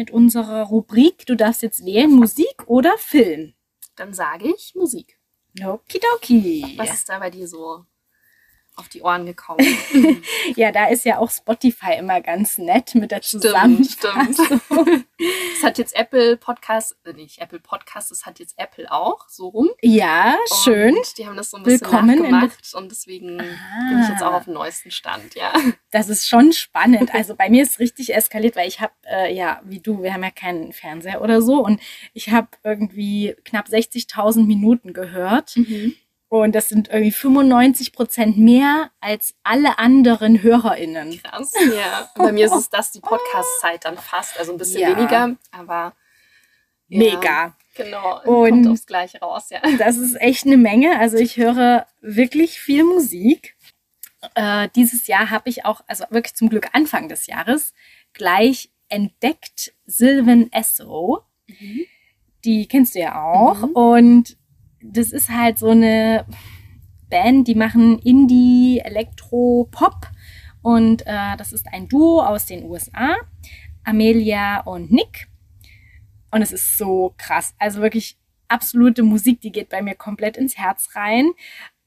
mit 0.00 0.10
unserer 0.10 0.62
Rubrik. 0.62 1.26
Du 1.26 1.36
darfst 1.36 1.60
jetzt 1.60 1.84
wählen, 1.84 2.10
Musik 2.10 2.54
oder 2.66 2.96
Film. 2.96 3.52
Dann 3.96 4.14
sage 4.14 4.48
ich 4.48 4.74
Musik. 4.74 5.20
Okidoki. 5.62 6.74
Was 6.78 6.94
ist 6.94 7.08
da 7.10 7.18
bei 7.18 7.28
dir 7.28 7.46
so 7.46 7.84
auf 8.80 8.88
die 8.88 9.02
Ohren 9.02 9.26
gekommen. 9.26 9.64
ja, 10.56 10.72
da 10.72 10.88
ist 10.88 11.04
ja 11.04 11.18
auch 11.18 11.30
Spotify 11.30 11.94
immer 11.98 12.20
ganz 12.20 12.58
nett 12.58 12.94
mit 12.94 13.10
der 13.10 13.22
Zusammenfassung. 13.22 14.32
Stimmt, 14.32 14.62
stimmt. 14.64 15.06
Das 15.54 15.62
hat 15.62 15.78
jetzt 15.78 15.94
Apple 15.94 16.38
Podcast, 16.38 16.96
äh, 17.04 17.12
nicht 17.12 17.40
Apple 17.40 17.60
Podcast, 17.60 18.10
das 18.10 18.24
hat 18.24 18.38
jetzt 18.38 18.58
Apple 18.58 18.90
auch 18.90 19.28
so 19.28 19.48
rum. 19.48 19.68
Ja, 19.82 20.38
schön. 20.64 20.96
Und 20.96 21.18
die 21.18 21.26
haben 21.26 21.36
das 21.36 21.50
so 21.50 21.58
ein 21.58 21.62
bisschen 21.62 21.82
Willkommen 21.82 22.18
nachgemacht 22.18 22.74
und 22.74 22.90
deswegen 22.90 23.38
ah. 23.40 23.90
bin 23.90 24.02
ich 24.02 24.08
jetzt 24.08 24.22
auch 24.22 24.32
auf 24.32 24.44
dem 24.44 24.54
neuesten 24.54 24.90
Stand, 24.90 25.34
ja. 25.34 25.52
Das 25.90 26.08
ist 26.08 26.26
schon 26.26 26.52
spannend. 26.52 27.14
Also 27.14 27.36
bei 27.36 27.50
mir 27.50 27.62
ist 27.62 27.72
es 27.72 27.78
richtig 27.78 28.14
eskaliert, 28.14 28.56
weil 28.56 28.68
ich 28.68 28.80
habe, 28.80 28.92
äh, 29.04 29.34
ja, 29.34 29.60
wie 29.64 29.80
du, 29.80 30.02
wir 30.02 30.14
haben 30.14 30.22
ja 30.22 30.30
keinen 30.30 30.72
Fernseher 30.72 31.20
oder 31.20 31.42
so 31.42 31.62
und 31.62 31.80
ich 32.14 32.30
habe 32.30 32.48
irgendwie 32.64 33.36
knapp 33.44 33.68
60.000 33.68 34.46
Minuten 34.46 34.94
gehört. 34.94 35.56
Mhm. 35.56 35.94
Und 36.30 36.54
das 36.54 36.68
sind 36.68 36.88
irgendwie 36.88 37.10
95 37.10 37.92
Prozent 37.92 38.38
mehr 38.38 38.92
als 39.00 39.34
alle 39.42 39.80
anderen 39.80 40.40
HörerInnen. 40.40 41.20
Krass, 41.20 41.52
ja. 41.76 42.08
Und 42.14 42.24
bei 42.24 42.30
mir 42.30 42.46
ist 42.46 42.54
es 42.54 42.70
das 42.70 42.92
die 42.92 43.00
Podcast-Zeit 43.00 43.84
dann 43.84 43.98
fast, 43.98 44.38
also 44.38 44.52
ein 44.52 44.58
bisschen 44.58 44.80
ja. 44.80 44.96
weniger, 44.96 45.36
aber 45.50 45.92
ja, 46.86 46.98
mega. 46.98 47.56
Genau, 47.74 48.22
und 48.22 48.62
kommt 48.62 48.68
aufs 48.68 48.86
Gleiche 48.86 49.18
raus, 49.18 49.50
ja. 49.50 49.60
Das 49.76 49.96
ist 49.96 50.20
echt 50.20 50.46
eine 50.46 50.56
Menge. 50.56 51.00
Also 51.00 51.16
ich 51.16 51.36
höre 51.36 51.88
wirklich 52.00 52.60
viel 52.60 52.84
Musik. 52.84 53.56
Äh, 54.36 54.68
dieses 54.76 55.08
Jahr 55.08 55.30
habe 55.30 55.48
ich 55.48 55.64
auch, 55.64 55.80
also 55.88 56.04
wirklich 56.10 56.36
zum 56.36 56.48
Glück 56.48 56.68
Anfang 56.74 57.08
des 57.08 57.26
Jahres, 57.26 57.74
gleich 58.12 58.70
entdeckt 58.88 59.74
Sylvan 59.84 60.52
Esso. 60.52 61.24
Mhm. 61.48 61.86
Die 62.44 62.68
kennst 62.68 62.94
du 62.94 63.00
ja 63.00 63.20
auch. 63.20 63.62
Mhm. 63.62 63.72
Und 63.72 64.36
das 64.82 65.12
ist 65.12 65.28
halt 65.28 65.58
so 65.58 65.70
eine 65.70 66.24
Band, 67.08 67.48
die 67.48 67.54
machen 67.54 67.98
Indie, 67.98 68.80
Elektro, 68.82 69.68
Pop. 69.70 70.08
Und 70.62 71.02
äh, 71.06 71.36
das 71.36 71.52
ist 71.52 71.66
ein 71.72 71.88
Duo 71.88 72.22
aus 72.22 72.46
den 72.46 72.64
USA, 72.64 73.16
Amelia 73.84 74.60
und 74.60 74.90
Nick. 74.90 75.28
Und 76.30 76.42
es 76.42 76.52
ist 76.52 76.78
so 76.78 77.14
krass. 77.16 77.54
Also 77.58 77.80
wirklich 77.80 78.18
absolute 78.48 79.02
Musik, 79.02 79.40
die 79.40 79.52
geht 79.52 79.68
bei 79.68 79.82
mir 79.82 79.94
komplett 79.94 80.36
ins 80.36 80.58
Herz 80.58 80.90
rein. 80.94 81.32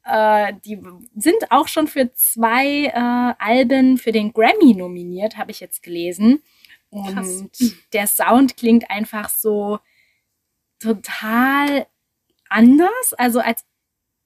Äh, 0.06 0.54
die 0.66 0.82
sind 1.16 1.52
auch 1.52 1.68
schon 1.68 1.88
für 1.88 2.14
zwei 2.14 2.86
äh, 2.86 3.34
Alben 3.40 3.98
für 3.98 4.12
den 4.12 4.34
Grammy 4.34 4.74
nominiert, 4.76 5.38
habe 5.38 5.52
ich 5.52 5.60
jetzt 5.60 5.84
gelesen. 5.84 6.42
Und 6.90 7.16
Krass. 7.16 7.76
der 7.94 8.08
Sound 8.08 8.58
klingt 8.58 8.90
einfach 8.90 9.30
so 9.30 9.80
total 10.80 11.88
anders, 12.54 13.14
also 13.18 13.40
als 13.40 13.66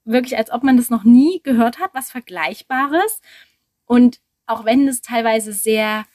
wirklich, 0.06 0.38
als 0.38 0.52
ob 0.52 0.64
man 0.64 0.78
das 0.78 0.90
noch 0.90 1.04
nie 1.04 1.42
gehört 1.44 1.80
hat, 1.80 1.92
was 1.94 2.10
Vergleichbares. 2.12 3.22
Und 3.86 4.22
auch 4.46 4.64
wenn 4.66 4.88
es 4.88 5.02
teilweise 5.02 5.54
sehr 5.54 6.06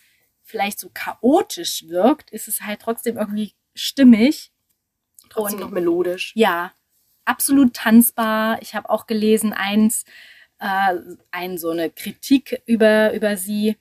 vielleicht 0.42 0.81
so 0.81 0.90
chaotisch 0.92 1.87
wirkt, 1.88 2.31
ist 2.31 2.48
es 2.48 2.62
halt 2.62 2.81
trotzdem 2.81 3.18
irgendwie 3.18 3.53
stimmig. 3.75 4.51
Trotzdem 5.29 5.61
und, 5.61 5.66
noch 5.66 5.70
melodisch. 5.70 6.33
Ja, 6.35 6.72
absolut 7.25 7.75
tanzbar. 7.75 8.61
Ich 8.62 8.75
habe 8.75 8.90
auch 8.90 9.07
gelesen, 9.07 9.53
eins, 9.53 10.05
äh, 10.59 10.96
ein, 11.31 11.59
so 11.59 11.70
eine 11.70 11.90
Kritik 11.90 12.61
über, 12.66 13.14
über 13.14 13.37
sie. 13.37 13.77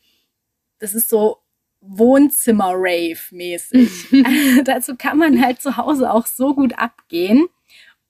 Das 0.80 0.94
ist 0.94 1.10
so 1.10 1.42
Wohnzimmer-Rave-mäßig. 1.82 4.12
Dazu 4.66 4.96
kann 4.96 5.18
man 5.18 5.44
halt 5.44 5.60
zu 5.62 5.78
Hause 5.78 6.12
auch 6.12 6.28
so 6.28 6.54
gut 6.54 6.78
abgehen. 6.78 7.48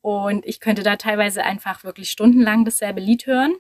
Und 0.02 0.46
ich 0.46 0.60
könnte 0.60 0.84
da 0.84 0.96
teilweise 0.96 1.44
einfach 1.44 1.84
wirklich 1.84 2.10
stundenlang 2.10 2.66
dasselbe 2.66 3.00
Lied 3.00 3.28
hören. 3.28 3.56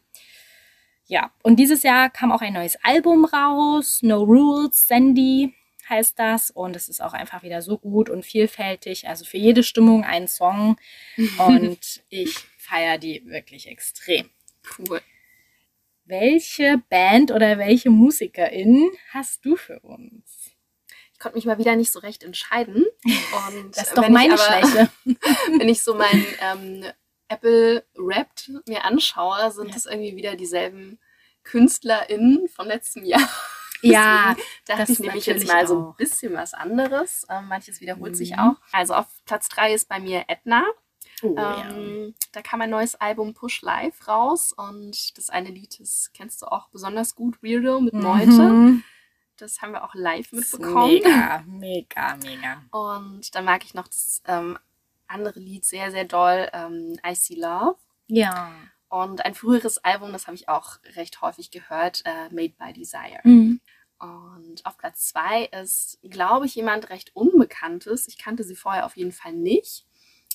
Ja, 1.06 1.32
und 1.44 1.58
dieses 1.58 1.84
Jahr 1.84 2.10
kam 2.10 2.32
auch 2.32 2.42
ein 2.42 2.54
neues 2.54 2.78
Album 2.84 3.26
raus. 3.26 4.00
No 4.02 4.24
Rules, 4.24 4.88
Sandy 4.88 5.54
heißt 5.90 6.18
das. 6.18 6.50
Und 6.50 6.76
es 6.76 6.90
ist 6.90 7.02
auch 7.02 7.14
einfach 7.14 7.44
wieder 7.44 7.62
so 7.62 7.78
gut 7.78 8.10
und 8.10 8.26
vielfältig. 8.26 9.08
Also 9.08 9.26
für 9.26 9.38
jede 9.38 9.62
Stimmung 9.62 10.04
ein 10.04 10.28
Song. 10.28 10.78
Und 11.38 12.04
ich 12.10 12.34
feiere 12.58 12.98
die 12.98 13.24
wirklich 13.26 13.68
extrem. 13.68 14.30
Cool. 14.80 15.02
Welche 16.06 16.82
Band 16.90 17.32
oder 17.32 17.58
welche 17.58 17.90
Musikerin 17.90 18.90
hast 19.12 19.46
du 19.46 19.56
für 19.56 19.80
uns? 19.82 20.41
Ich 21.22 21.24
konnte 21.24 21.38
mich 21.38 21.46
mal 21.46 21.60
wieder 21.60 21.76
nicht 21.76 21.92
so 21.92 22.00
recht 22.00 22.24
entscheiden. 22.24 22.84
Und 23.06 23.76
Das 23.78 23.90
ist 23.90 23.96
doch 23.98 24.10
meine 24.10 24.34
aber, 24.34 24.42
Schwäche. 24.44 24.90
Wenn 25.60 25.70
ich 25.70 25.84
so 25.84 25.94
mein 25.94 26.26
ähm, 26.40 26.84
Apple 27.28 27.86
Wrapped 27.96 28.50
mir 28.68 28.84
anschaue, 28.86 29.52
sind 29.52 29.70
Ja. 29.70 29.76
es 29.76 29.86
irgendwie 29.86 30.16
wieder 30.16 30.36
dieselben 30.36 30.98
KünstlerInnen 31.44 32.48
von 32.48 32.68
letztem 32.68 33.06
Jahr. 33.06 33.22
Ja, 33.84 34.36
Da 34.68 34.78
Das 34.78 34.90
ich 34.92 35.00
nämlich 35.00 35.26
jetzt 35.26 35.48
mal 35.48 35.66
so 35.68 35.76
auch. 35.76 35.90
ein 35.90 35.96
bisschen 35.98 36.34
was 36.34 36.54
anderes. 36.54 37.26
Ähm, 37.30 37.48
manches 37.48 37.82
wiederholt 37.82 38.16
sich 38.16 38.32
Mhm. 38.34 38.40
auch. 38.40 38.56
Also 38.72 38.94
auf 38.94 39.08
Platz 39.26 39.48
3 39.50 39.74
ist 39.74 39.90
bei 39.90 40.00
mir 40.00 40.26
Edna. 40.28 40.64
Oh, 41.24 41.36
ähm, 41.38 42.14
Da 42.32 42.44
kam 42.44 42.62
ein 42.62 42.70
neues 42.70 42.94
Album 42.96 43.34
Push 43.34 43.62
Live 43.64 44.08
raus 44.08 44.54
und 44.54 45.18
das 45.18 45.30
eine 45.32 45.50
Lied, 45.50 45.80
das 45.80 46.12
kennst 46.16 46.44
du 46.44 46.46
auch 46.48 46.70
besonders 46.70 47.16
gut, 47.16 47.42
Weirdo 47.42 47.80
mit 47.82 47.94
Meute. 47.94 48.28
Mhm. 48.32 48.84
Das 49.42 49.62
haben 49.62 49.72
wir 49.74 49.84
auch 49.84 49.96
live 49.96 50.32
mitbekommen. 50.32 50.88
Mega, 50.94 51.44
mega, 51.48 52.16
mega. 52.18 52.62
Und 52.72 53.34
dann 53.36 53.46
mag 53.46 53.64
ich 53.66 53.74
noch 53.74 53.88
das 53.88 54.22
ähm, 54.28 54.58
andere 55.08 55.40
Lied 55.40 55.66
sehr, 55.66 55.92
sehr 55.92 56.06
doll, 56.06 56.50
ähm, 56.54 56.98
I 57.06 57.16
See 57.16 57.36
Love. 57.36 57.78
Ja. 58.08 58.52
Und 58.90 59.26
ein 59.26 59.36
früheres 59.36 59.78
Album, 59.80 60.12
das 60.12 60.28
habe 60.28 60.36
ich 60.36 60.50
auch 60.50 60.78
recht 60.96 61.22
häufig 61.22 61.50
gehört, 61.52 62.04
äh, 62.06 62.30
Made 62.34 62.54
by 62.60 62.74
Desire. 62.74 63.22
Mhm. 63.24 63.62
Und 64.00 64.66
auf 64.66 64.78
Platz 64.78 65.08
zwei 65.10 65.46
ist, 65.46 66.00
glaube 66.04 66.46
ich, 66.46 66.56
jemand 66.56 66.90
recht 66.90 67.16
Unbekanntes. 67.16 68.08
Ich 68.08 68.18
kannte 68.18 68.44
sie 68.44 68.56
vorher 68.56 68.86
auf 68.86 68.98
jeden 68.98 69.12
Fall 69.12 69.34
nicht. 69.34 69.86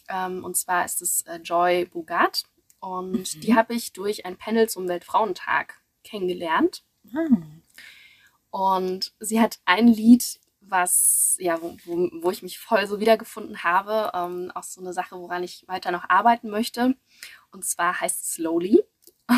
Ähm, 0.09 0.45
und 0.45 0.57
zwar 0.57 0.85
ist 0.85 1.03
es 1.03 1.23
äh, 1.23 1.37
Joy 1.38 1.85
Bogat. 1.87 2.45
Und 2.81 3.35
Mhm. 3.35 3.40
die 3.40 3.55
habe 3.57 3.75
ich 3.75 3.92
durch 3.92 4.25
ein 4.25 4.37
Panel 4.37 4.69
zum 4.69 4.88
Weltfrauentag 4.88 5.81
kennengelernt. 6.05 6.85
Hm. 7.11 7.62
Und 8.50 9.12
sie 9.20 9.40
hat 9.40 9.59
ein 9.64 9.88
Lied, 9.88 10.40
was, 10.61 11.37
ja, 11.38 11.61
wo, 11.62 11.76
wo, 11.85 12.30
ich 12.30 12.42
mich 12.42 12.59
voll 12.59 12.87
so 12.87 13.00
wiedergefunden 13.00 13.62
habe. 13.62 14.11
Ähm, 14.14 14.50
auch 14.54 14.64
so 14.64 14.80
eine 14.80 14.92
Sache, 14.92 15.16
woran 15.16 15.42
ich 15.42 15.64
weiter 15.68 15.90
noch 15.90 16.09
arbeiten 16.09 16.50
möchte. 16.50 16.96
Und 17.50 17.64
zwar 17.64 18.00
heißt 18.00 18.22
es 18.22 18.32
Slowly. 18.35 18.82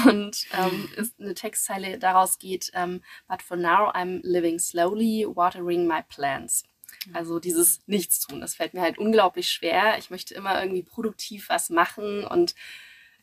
Und 0.07 0.47
ähm, 0.53 0.89
ist 0.97 1.19
eine 1.21 1.35
Textzeile 1.35 1.99
daraus 1.99 2.39
geht, 2.39 2.71
ähm, 2.75 3.03
But 3.27 3.43
for 3.43 3.57
now 3.57 3.91
I'm 3.91 4.21
living 4.23 4.59
slowly, 4.59 5.27
watering 5.29 5.87
my 5.87 6.03
plants. 6.03 6.65
Also 7.13 7.39
dieses 7.39 7.81
Nichtstun, 7.87 8.41
das 8.41 8.55
fällt 8.55 8.75
mir 8.75 8.83
halt 8.83 8.99
unglaublich 8.99 9.51
schwer. 9.51 9.99
Ich 9.99 10.11
möchte 10.11 10.35
immer 10.35 10.61
irgendwie 10.61 10.83
produktiv 10.83 11.49
was 11.49 11.71
machen 11.71 12.25
und 12.25 12.55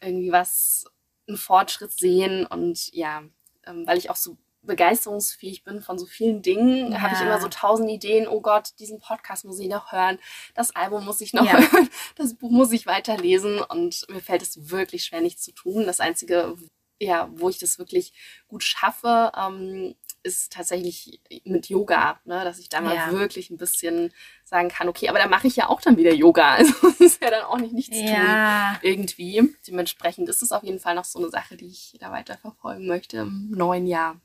irgendwie 0.01 0.31
was, 0.31 0.85
einen 1.27 1.37
Fortschritt 1.37 1.91
sehen. 1.91 2.45
Und 2.45 2.93
ja, 2.93 3.23
ähm, 3.65 3.85
weil 3.87 3.97
ich 3.97 4.09
auch 4.09 4.15
so 4.15 4.37
begeisterungsfähig 4.65 5.63
bin 5.63 5.81
von 5.81 5.97
so 5.99 6.05
vielen 6.05 6.41
Dingen, 6.41 6.91
Ja. 6.91 7.01
habe 7.01 7.13
ich 7.13 7.21
immer 7.21 7.39
so 7.39 7.47
tausend 7.47 7.89
Ideen. 7.89 8.27
Oh 8.27 8.41
Gott, 8.41 8.69
diesen 8.79 8.99
Podcast 8.99 9.45
muss 9.45 9.59
ich 9.59 9.67
noch 9.69 9.91
hören, 9.91 10.19
das 10.53 10.75
Album 10.75 11.05
muss 11.05 11.21
ich 11.21 11.33
noch 11.33 11.45
Ja. 11.45 11.53
hören, 11.59 11.89
das 12.15 12.33
Buch 12.35 12.51
muss 12.51 12.71
ich 12.71 12.85
weiterlesen 12.85 13.59
und 13.61 14.05
mir 14.09 14.21
fällt 14.21 14.41
es 14.41 14.69
wirklich 14.71 15.05
schwer, 15.05 15.21
nichts 15.21 15.43
zu 15.43 15.51
tun. 15.51 15.85
Das 15.85 15.99
Einzige, 15.99 16.55
ja, 16.99 17.29
wo 17.33 17.49
ich 17.49 17.57
das 17.57 17.77
wirklich 17.77 18.13
gut 18.47 18.63
schaffe, 18.63 19.31
ähm, 19.37 19.95
ist 20.23 20.51
tatsächlich 20.53 21.21
mit 21.43 21.69
Yoga, 21.69 22.19
ne? 22.25 22.43
dass 22.43 22.57
ich 22.57 22.67
da 22.69 22.81
mal 22.81 22.95
Ja. 22.95 23.11
wirklich 23.11 23.51
ein 23.51 23.57
bisschen 23.57 24.11
sagen 24.43 24.69
kann, 24.69 24.89
okay, 24.89 25.07
aber 25.07 25.19
da 25.19 25.27
mache 25.27 25.45
ich 25.45 25.55
ja 25.55 25.69
auch 25.69 25.81
dann 25.81 25.97
wieder 25.97 26.13
Yoga. 26.13 26.55
Also 26.55 26.73
das 26.81 26.99
ist 26.99 27.21
ja 27.21 27.29
dann 27.29 27.43
auch 27.43 27.59
nicht 27.59 27.73
nichts 27.73 27.95
tun 27.99 28.07
Ja. 28.07 28.79
irgendwie. 28.81 29.55
Dementsprechend 29.67 30.27
ist 30.29 30.41
es 30.41 30.51
auf 30.51 30.63
jeden 30.63 30.79
Fall 30.79 30.95
noch 30.95 31.05
so 31.05 31.19
eine 31.19 31.29
Sache, 31.29 31.57
die 31.57 31.67
ich 31.67 31.95
da 31.99 32.11
weiter 32.11 32.37
verfolgen 32.39 32.87
möchte 32.87 33.17
im 33.17 33.51
neuen 33.51 33.85
Jahr. 33.85 34.19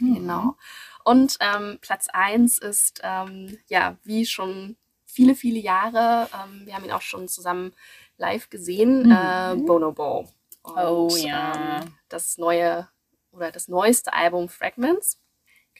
Mhm. 0.00 0.14
Genau. 0.14 0.56
Und 1.04 1.36
ähm, 1.40 1.78
Platz 1.80 2.08
eins 2.12 2.58
ist, 2.58 3.00
ähm, 3.02 3.58
ja, 3.68 3.96
wie 4.04 4.26
schon 4.26 4.76
viele, 5.06 5.34
viele 5.34 5.58
Jahre, 5.58 6.28
ähm, 6.34 6.66
wir 6.66 6.74
haben 6.74 6.84
ihn 6.84 6.92
auch 6.92 7.02
schon 7.02 7.28
zusammen 7.28 7.72
live 8.16 8.50
gesehen, 8.50 9.04
Mhm. 9.06 9.12
äh, 9.12 9.56
Bonobo. 9.66 10.28
Und, 10.62 10.76
Oh, 10.76 11.16
ja. 11.16 11.80
Ähm, 11.80 11.94
das 12.08 12.38
neue 12.38 12.88
oder 13.32 13.50
das 13.50 13.68
neueste 13.68 14.12
Album 14.12 14.48
Fragments. 14.48 15.18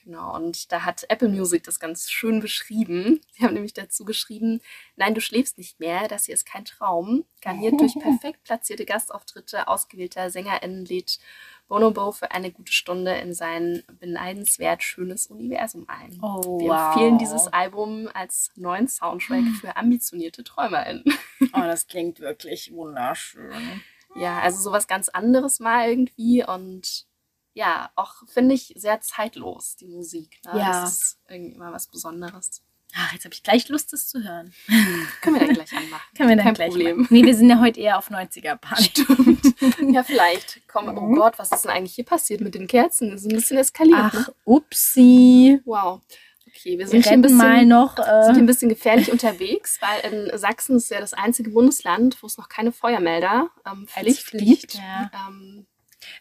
Genau, 0.03 0.35
und 0.35 0.71
da 0.71 0.83
hat 0.83 1.05
Apple 1.09 1.29
Music 1.29 1.63
das 1.63 1.79
ganz 1.79 2.09
schön 2.09 2.39
beschrieben. 2.39 3.21
Sie 3.31 3.43
haben 3.43 3.53
nämlich 3.53 3.73
dazu 3.73 4.03
geschrieben, 4.03 4.61
nein, 4.95 5.13
du 5.13 5.21
schläfst 5.21 5.57
nicht 5.57 5.79
mehr, 5.79 6.07
das 6.07 6.25
hier 6.25 6.33
ist 6.33 6.45
kein 6.45 6.65
Traum. 6.65 7.25
Garniert 7.41 7.79
durch 7.79 7.93
perfekt 7.99 8.43
platzierte 8.43 8.85
Gastauftritte 8.85 9.67
ausgewählter 9.67 10.29
SängerInnen 10.29 10.85
lädt 10.85 11.19
Bonobo 11.67 12.11
für 12.11 12.31
eine 12.31 12.51
gute 12.51 12.73
Stunde 12.73 13.13
in 13.13 13.33
sein 13.33 13.83
beneidenswert 13.99 14.83
schönes 14.83 15.27
Universum 15.27 15.85
ein. 15.87 16.19
Oh, 16.21 16.59
Wir 16.59 16.71
wow. 16.71 16.87
empfehlen 16.87 17.17
dieses 17.17 17.47
Album 17.47 18.09
als 18.13 18.51
neuen 18.55 18.87
Soundtrack 18.89 19.45
für 19.61 19.77
ambitionierte 19.77 20.43
TräumerInnen. 20.43 21.05
Oh, 21.53 21.61
das 21.61 21.87
klingt 21.87 22.19
wirklich 22.19 22.73
wunderschön. 22.73 23.81
Ja, 24.15 24.39
also 24.39 24.61
sowas 24.61 24.87
ganz 24.87 25.07
anderes 25.07 25.61
mal 25.61 25.87
irgendwie 25.89 26.43
und 26.43 27.05
ja, 27.53 27.91
auch 27.95 28.15
finde 28.27 28.55
ich 28.55 28.73
sehr 28.77 29.01
zeitlos, 29.01 29.75
die 29.77 29.87
Musik. 29.87 30.39
Ne? 30.45 30.59
Ja. 30.59 30.81
Das 30.83 30.91
ist 31.01 31.19
irgendwie 31.29 31.55
immer 31.55 31.71
was 31.71 31.87
Besonderes. 31.87 32.61
Ach, 32.93 33.13
jetzt 33.13 33.23
habe 33.23 33.33
ich 33.33 33.41
gleich 33.41 33.69
Lust, 33.69 33.93
das 33.93 34.09
zu 34.09 34.21
hören. 34.21 34.53
Können 35.21 35.39
wir 35.39 35.45
dann 35.47 35.55
gleich 35.55 35.71
anmachen. 35.71 36.03
Können 36.17 36.27
wir 36.29 36.35
dann 36.35 36.45
Kein 36.45 36.53
gleich 36.55 36.69
Problem. 36.71 36.97
machen. 37.01 37.07
Nee, 37.09 37.23
wir 37.25 37.35
sind 37.35 37.49
ja 37.49 37.59
heute 37.61 37.79
eher 37.79 37.97
auf 37.97 38.09
90er-Party. 38.11 38.83
Stimmt. 38.83 39.41
Ja, 39.93 40.03
vielleicht. 40.03 40.61
Komm, 40.67 40.89
oh 40.97 41.01
Mhm. 41.01 41.15
Gott, 41.15 41.37
was 41.39 41.51
ist 41.51 41.63
denn 41.63 41.71
eigentlich 41.71 41.95
hier 41.95 42.03
passiert 42.05 42.41
mit 42.41 42.53
den 42.55 42.67
Kerzen? 42.67 43.11
Das 43.11 43.21
ist 43.21 43.27
ein 43.31 43.35
bisschen 43.35 43.57
eskaliert. 43.57 43.97
Ach, 43.99 44.27
Ne? 44.27 44.33
upsi. 44.45 45.61
Wow. 45.65 46.01
Okay, 46.47 46.71
wir 46.71 46.79
Wir 46.79 46.87
sind 46.87 47.03
hier 47.03 47.13
ein 47.13 47.21
bisschen, 47.21 47.37
mal 47.37 47.65
noch. 47.65 47.95
sind 47.95 48.05
hier 48.05 48.35
Äh, 48.35 48.37
ein 48.39 48.45
bisschen 48.45 48.69
gefährlich 48.69 49.11
unterwegs, 49.11 49.79
weil 49.81 50.11
in 50.29 50.37
Sachsen 50.37 50.75
ist 50.75 50.89
ja 50.91 50.99
das 50.99 51.13
einzige 51.13 51.51
Bundesland, 51.51 52.21
wo 52.21 52.27
es 52.27 52.37
noch 52.37 52.49
keine 52.49 52.71
Feuermelder 52.73 53.49
ähm, 53.65 53.87
Pflicht 53.87 54.23
Pflicht, 54.23 54.61
gibt. 54.61 54.73
ja. 54.75 55.09
Ähm, 55.29 55.65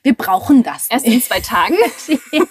wir 0.02 0.14
brauchen 0.14 0.62
das. 0.62 0.88
erst 0.90 1.06
in 1.06 1.20
zwei 1.20 1.40
Tagen. 1.40 1.76
ja. 2.32 2.44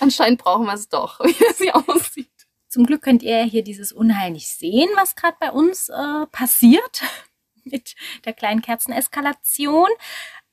Anscheinend 0.00 0.40
brauchen 0.40 0.66
wir 0.66 0.74
es 0.74 0.88
doch, 0.88 1.20
wie 1.24 1.44
es 1.50 1.58
hier 1.58 1.76
aussieht. 1.76 2.28
Zum 2.68 2.86
Glück 2.86 3.02
könnt 3.02 3.22
ihr 3.22 3.42
hier 3.42 3.62
dieses 3.62 3.92
Unheil 3.92 4.30
nicht 4.30 4.48
sehen, 4.48 4.88
was 4.96 5.14
gerade 5.14 5.36
bei 5.38 5.50
uns 5.50 5.88
äh, 5.90 6.26
passiert 6.32 7.02
mit 7.64 7.94
der 8.24 8.32
kleinen 8.32 8.62
Kerzeneskalation. 8.62 9.88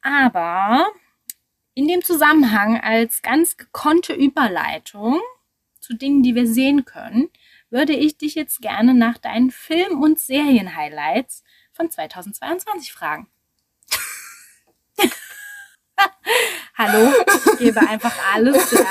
Aber 0.02 0.92
in 1.74 1.88
dem 1.88 2.04
Zusammenhang 2.04 2.80
als 2.80 3.22
ganz 3.22 3.56
gekonnte 3.58 4.14
Überleitung 4.14 5.22
zu 5.80 5.96
Dingen, 5.96 6.24
die 6.24 6.36
wir 6.36 6.46
sehen 6.46 6.86
können, 6.86 7.30
würde 7.70 7.94
ich 7.94 8.18
dich 8.18 8.36
jetzt 8.36 8.62
gerne 8.62 8.94
nach 8.94 9.18
deinen 9.18 9.52
Film- 9.52 10.02
und 10.02 10.20
Serien-Highlights 10.20 11.44
von 11.72 11.90
2022 11.90 12.92
fragen. 12.92 13.30
Hallo, 16.80 17.12
ich 17.28 17.60
gebe 17.60 17.82
einfach 17.82 18.16
alles, 18.34 18.72
ja. 18.72 18.86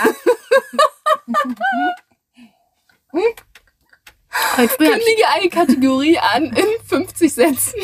Heute 4.58 4.68
früh 4.68 4.84
ich 4.84 4.90
Kündige 4.90 5.28
eine 5.34 5.48
Kategorie 5.48 6.18
an 6.18 6.44
in 6.44 6.66
50 6.86 7.32
Sätzen. 7.32 7.80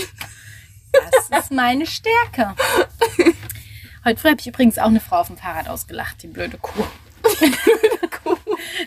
Das 1.31 1.45
ist 1.45 1.53
meine 1.53 1.87
Stärke. 1.87 2.55
Heute 4.05 4.21
früh 4.21 4.29
habe 4.29 4.41
ich 4.41 4.47
übrigens 4.47 4.77
auch 4.77 4.89
eine 4.89 5.01
Frau 5.01 5.21
auf 5.21 5.29
dem 5.29 5.39
Fahrrad 5.39 5.71
ausgelacht, 5.71 6.23
die 6.23 6.27
blöde 6.27 6.59
Kuh. 6.59 6.85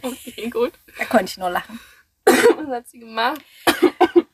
Okay, 0.04 0.50
gut. 0.52 0.74
Da 1.00 1.06
konnte 1.06 1.26
ich 1.26 1.38
nur 1.38 1.50
lachen. 1.50 1.80
Was 2.26 2.68
hat 2.68 2.88
sie 2.88 3.00
gemacht? 3.00 3.42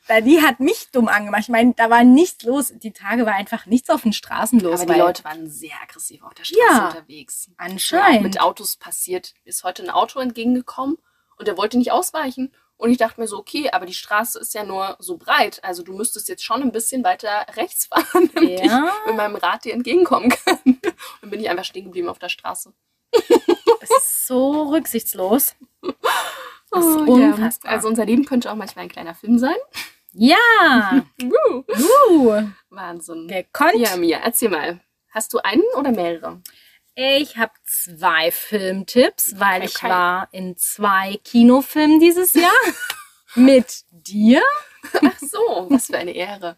Weil 0.06 0.22
die 0.22 0.42
hat 0.42 0.60
mich 0.60 0.90
dumm 0.92 1.08
angemacht. 1.08 1.42
Ich 1.42 1.48
meine, 1.48 1.72
da 1.74 1.88
war 1.88 2.04
nichts 2.04 2.44
los. 2.44 2.72
Die 2.74 2.92
Tage 2.92 3.24
war 3.24 3.34
einfach 3.34 3.64
nichts 3.66 3.88
auf 3.88 4.02
den 4.02 4.12
Straßen 4.12 4.60
los. 4.60 4.82
Aber 4.82 4.92
die 4.94 5.00
Leute 5.00 5.24
waren 5.24 5.48
sehr 5.48 5.72
aggressiv 5.82 6.22
auf 6.22 6.34
der 6.34 6.44
Straße 6.44 6.60
Ja, 6.70 6.88
unterwegs. 6.88 7.46
Ja, 7.48 7.52
auch 7.54 7.70
anscheinend. 7.70 8.22
mit 8.22 8.40
Autos 8.40 8.76
passiert. 8.76 9.32
Ist 9.44 9.64
heute 9.64 9.82
ein 9.82 9.90
Auto 9.90 10.20
entgegengekommen 10.20 10.98
und 11.38 11.48
der 11.48 11.56
wollte 11.56 11.78
nicht 11.78 11.90
ausweichen. 11.92 12.52
Und 12.76 12.90
ich 12.90 12.98
dachte 12.98 13.20
mir 13.20 13.28
so, 13.28 13.38
okay, 13.38 13.70
aber 13.70 13.86
die 13.86 13.94
Straße 13.94 14.38
ist 14.38 14.52
ja 14.52 14.64
nur 14.64 14.96
so 14.98 15.16
breit. 15.16 15.62
Also 15.64 15.82
du 15.82 15.94
müsstest 15.96 16.28
jetzt 16.28 16.44
schon 16.44 16.60
ein 16.60 16.72
bisschen 16.72 17.02
weiter 17.04 17.46
rechts 17.56 17.86
fahren, 17.86 18.28
damit 18.34 18.60
Ja. 18.60 18.88
ich 19.00 19.06
mit 19.06 19.16
meinem 19.16 19.36
Rad 19.36 19.64
dir 19.64 19.72
entgegenkommen 19.72 20.28
kann. 20.28 20.58
Und 21.22 21.30
bin 21.30 21.40
ich 21.40 21.48
einfach 21.48 21.64
stehen 21.64 21.84
geblieben 21.84 22.08
auf 22.08 22.18
der 22.18 22.28
Straße. 22.28 22.74
Es 23.80 23.90
ist 23.90 24.26
so 24.26 24.70
rücksichtslos. 24.70 25.54
Das 26.74 26.84
ist 26.84 26.96
Oh, 27.08 27.12
unfassbar. 27.14 27.70
Ja. 27.70 27.76
Also 27.76 27.88
unser 27.88 28.04
Leben 28.04 28.24
könnte 28.24 28.50
auch 28.50 28.56
manchmal 28.56 28.84
ein 28.84 28.90
kleiner 28.90 29.14
Film 29.14 29.38
sein. 29.38 29.56
Ja. 30.12 30.36
Woo. 31.22 31.64
Uh, 32.08 32.42
Wahnsinn. 32.70 33.28
gekonnt. 33.28 33.74
Ja, 33.76 33.96
Mia, 33.96 34.18
erzähl 34.22 34.48
mal. 34.48 34.80
Hast 35.10 35.32
du 35.32 35.38
einen 35.38 35.62
oder 35.76 35.90
mehrere? 35.92 36.40
Ich 36.96 37.36
habe 37.36 37.52
zwei 37.64 38.30
Filmtipps, 38.30 39.34
weil 39.38 39.62
Okay, 39.62 39.70
ich 39.74 39.82
war 39.82 40.28
in 40.32 40.56
zwei 40.56 41.18
Kinofilmen 41.24 41.98
dieses 41.98 42.34
Jahr 42.34 42.52
mit 43.34 43.82
dir. 43.90 44.42
Ach 45.02 45.18
so, 45.18 45.66
was 45.70 45.86
für 45.86 45.96
eine 45.98 46.12
Ehre. 46.12 46.56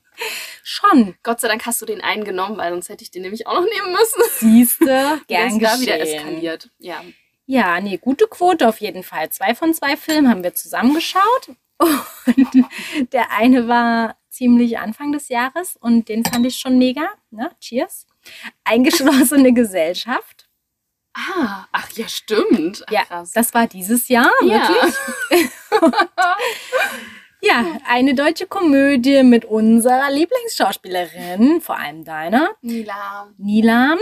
Schon, 0.63 1.15
Gott 1.23 1.41
sei 1.41 1.49
Dank 1.49 1.65
hast 1.65 1.81
du 1.81 1.87
den 1.87 2.03
einen 2.03 2.25
genommen, 2.25 2.59
weil 2.59 2.73
sonst 2.73 2.89
hätte 2.89 3.03
ich 3.05 3.11
den 3.11 3.23
nämlich 3.23 3.47
auch 3.47 3.55
noch 3.55 3.65
nehmen 3.65 3.93
müssen. 3.93 4.23
siehste, 4.39 5.21
gern 5.29 5.49
ist 5.49 5.63
da 5.63 5.81
wieder 5.81 5.99
geschehen. 5.99 6.19
eskaliert. 6.19 6.71
Ja. 6.79 7.03
Ja, 7.47 7.81
nee, 7.81 7.97
gute 7.97 8.27
Quote 8.27 8.69
auf 8.69 8.81
jeden 8.81 9.03
Fall. 9.05 9.31
Zwei 9.31 9.55
von 9.55 9.73
zwei 9.73 9.97
Filmen 9.97 10.29
haben 10.29 10.43
wir 10.43 10.55
zusammengeschaut. 10.55 11.51
Und 11.79 12.67
der 13.13 13.31
eine 13.33 13.69
war 13.69 14.17
ziemlich 14.31 14.79
Anfang 14.79 15.13
des 15.13 15.29
Jahres 15.29 15.77
und 15.81 16.09
den 16.09 16.25
fand 16.25 16.45
ich 16.47 16.57
schon 16.57 16.77
mega. 16.79 17.09
Ne? 17.31 17.51
Cheers. 17.61 18.07
Eingeschlossene 18.65 19.53
Gesellschaft. 19.55 20.49
Ah, 21.15 21.67
ach 21.73 21.91
ja, 21.93 22.09
stimmt. 22.09 22.83
Ach, 22.87 22.93
Ja, 22.93 23.05
krass. 23.05 23.33
das 23.33 23.55
war 23.55 23.67
dieses 23.67 24.09
Jahr, 24.09 24.31
Ja. 24.43 24.69
wirklich. 24.69 25.51
Ja, 27.43 27.65
eine 27.87 28.15
deutsche 28.15 28.47
Komödie 28.47 29.23
mit 29.23 29.45
unserer 29.45 30.11
Lieblingsschauspielerin, 30.11 31.61
vor 31.61 31.79
allem 31.79 32.03
deiner, 32.03 32.51
Nila. 32.63 33.29
Nilam. 33.37 33.99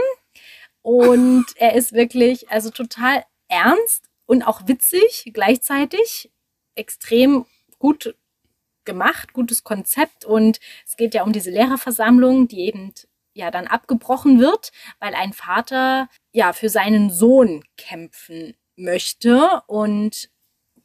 Und 0.83 1.45
er 1.57 1.75
ist 1.75 1.93
wirklich, 1.93 2.49
also 2.51 2.71
total 2.71 3.25
ernst 3.49 4.09
und 4.27 4.43
auch 4.43 4.67
witzig 4.67 5.31
gleichzeitig. 5.33 6.31
Extrem 6.75 7.47
gut 7.79 8.17
gemacht, 8.85 9.33
gutes 9.33 9.65
Konzept. 9.65 10.25
Und 10.25 10.61
es 10.87 10.97
geht 10.97 11.15
ja 11.15 11.23
um 11.23 11.33
diese 11.33 11.51
Lehrerversammlung, 11.51 12.49
die 12.49 12.61
eben 12.61 12.93
ja 13.33 13.51
dann 13.51 13.67
abgebrochen 13.67 14.41
wird, 14.41 14.73
weil 15.01 15.15
ein 15.15 15.33
Vater 15.33 16.09
ja 16.33 16.53
für 16.53 16.69
seinen 16.69 17.11
Sohn 17.11 17.65
kämpfen 17.77 18.55
möchte 18.77 19.63
und 19.67 20.31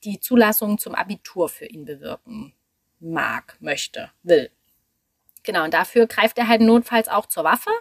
die 0.04 0.20
Zulassung 0.20 0.78
zum 0.78 0.96
Abitur 0.96 1.50
für 1.50 1.66
ihn 1.66 1.86
bewirken 1.86 2.54
mag, 3.00 3.58
möchte, 3.60 4.12
will. 4.24 4.52
Genau, 5.44 5.64
und 5.64 5.74
dafür 5.74 6.08
greift 6.08 6.38
er 6.38 6.48
halt 6.48 6.62
notfalls 6.62 7.08
auch 7.08 7.26
zur 7.26 7.44
Waffe 7.44 7.72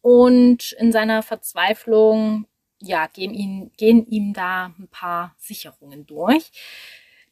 und 0.00 0.72
in 0.72 0.92
seiner 0.92 1.22
Verzweiflung, 1.22 2.46
ja, 2.80 3.06
gehen 3.06 3.34
ihm, 3.34 3.70
gehen 3.76 4.06
ihm 4.06 4.32
da 4.32 4.74
ein 4.78 4.88
paar 4.88 5.34
Sicherungen 5.38 6.06
durch. 6.06 6.50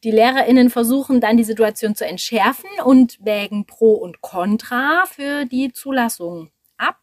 Die 0.03 0.11
LehrerInnen 0.11 0.69
versuchen 0.69 1.21
dann 1.21 1.37
die 1.37 1.45
Situation 1.45 1.95
zu 1.95 2.07
entschärfen 2.07 2.69
und 2.85 3.25
wägen 3.25 3.65
Pro 3.65 3.93
und 3.93 4.21
Contra 4.21 5.05
für 5.07 5.47
die 5.47 5.73
Zulassung 5.73 6.51
ab. 6.77 6.99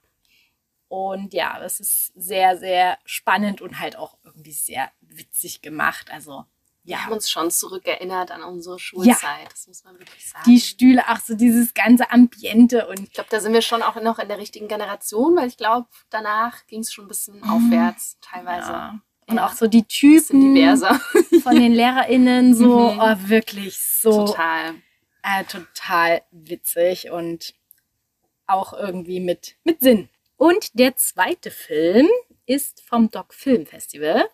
Und 0.87 1.33
ja, 1.33 1.59
das 1.59 1.79
ist 1.79 2.11
sehr, 2.15 2.57
sehr 2.57 2.99
spannend 3.05 3.61
und 3.61 3.79
halt 3.79 3.95
auch 3.95 4.17
irgendwie 4.23 4.51
sehr 4.51 4.91
witzig 5.01 5.61
gemacht. 5.61 6.11
Also, 6.11 6.45
Wir 6.91 6.97
ja, 6.97 7.05
haben 7.05 7.13
uns 7.13 7.29
schon 7.29 7.49
zurückerinnert 7.51 8.31
an 8.31 8.43
unsere 8.43 8.77
Schulzeit. 8.77 9.49
Das 9.51 9.65
muss 9.67 9.83
man 9.83 9.97
wirklich 9.97 10.29
sagen. 10.29 10.43
die 10.45 10.59
Stühle, 10.59 11.03
ach 11.07 11.21
so 11.21 11.35
dieses 11.35 11.73
ganze 11.73 12.11
Ambiente 12.11 12.87
und 12.87 12.99
ich 12.99 13.13
glaube, 13.13 13.29
da 13.29 13.39
sind 13.39 13.53
wir 13.53 13.61
schon 13.61 13.81
auch 13.81 13.95
noch 14.01 14.19
in 14.19 14.27
der 14.27 14.37
richtigen 14.37 14.67
Generation, 14.67 15.35
weil 15.37 15.47
ich 15.47 15.57
glaube, 15.57 15.87
danach 16.09 16.65
ging 16.67 16.81
es 16.81 16.91
schon 16.91 17.05
ein 17.05 17.07
bisschen 17.07 17.41
aufwärts 17.43 18.17
teilweise. 18.21 18.67
Mhm. 18.67 18.73
ja. 18.73 18.99
und 19.27 19.35
Ja. 19.37 19.45
auch 19.47 19.53
so 19.53 19.67
die 19.67 19.83
Typen 19.85 20.53
diverser. 20.53 20.99
von 21.43 21.55
den 21.55 21.71
LehrerInnen 21.73 22.53
so, 22.55 22.91
Mhm. 22.91 22.99
oh, 22.99 23.15
wirklich 23.29 23.79
so 23.79 24.25
Total. 24.27 24.75
äh, 25.23 25.43
total 25.45 26.21
witzig 26.31 27.09
und 27.09 27.53
auch 28.47 28.73
irgendwie 28.73 29.19
mit, 29.21 29.55
mit 29.63 29.79
Sinn. 29.81 30.09
Und 30.35 30.77
der 30.77 30.95
zweite 30.97 31.51
Film 31.51 32.07
ist 32.45 32.81
vom 32.81 33.09
Doc 33.11 33.33
Film 33.33 33.65
Festival. 33.65 34.27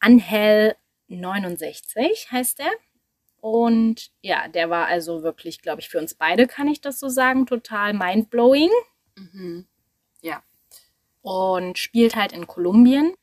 Anhel 0.00 0.74
69 1.08 2.30
heißt 2.30 2.60
er. 2.60 2.70
Und 3.40 4.10
ja, 4.20 4.48
der 4.48 4.68
war 4.68 4.86
also 4.86 5.22
wirklich, 5.22 5.62
glaube 5.62 5.80
ich, 5.80 5.88
für 5.88 5.98
uns 5.98 6.14
beide, 6.14 6.46
kann 6.46 6.68
ich 6.68 6.80
das 6.80 6.98
so 6.98 7.08
sagen, 7.08 7.46
total 7.46 7.92
mindblowing. 7.92 8.70
Mhm. 9.16 9.66
und 11.22 11.78
spielt 11.78 12.16
halt 12.16 12.32
in 12.32 12.46
Kolumbien. 12.46 13.14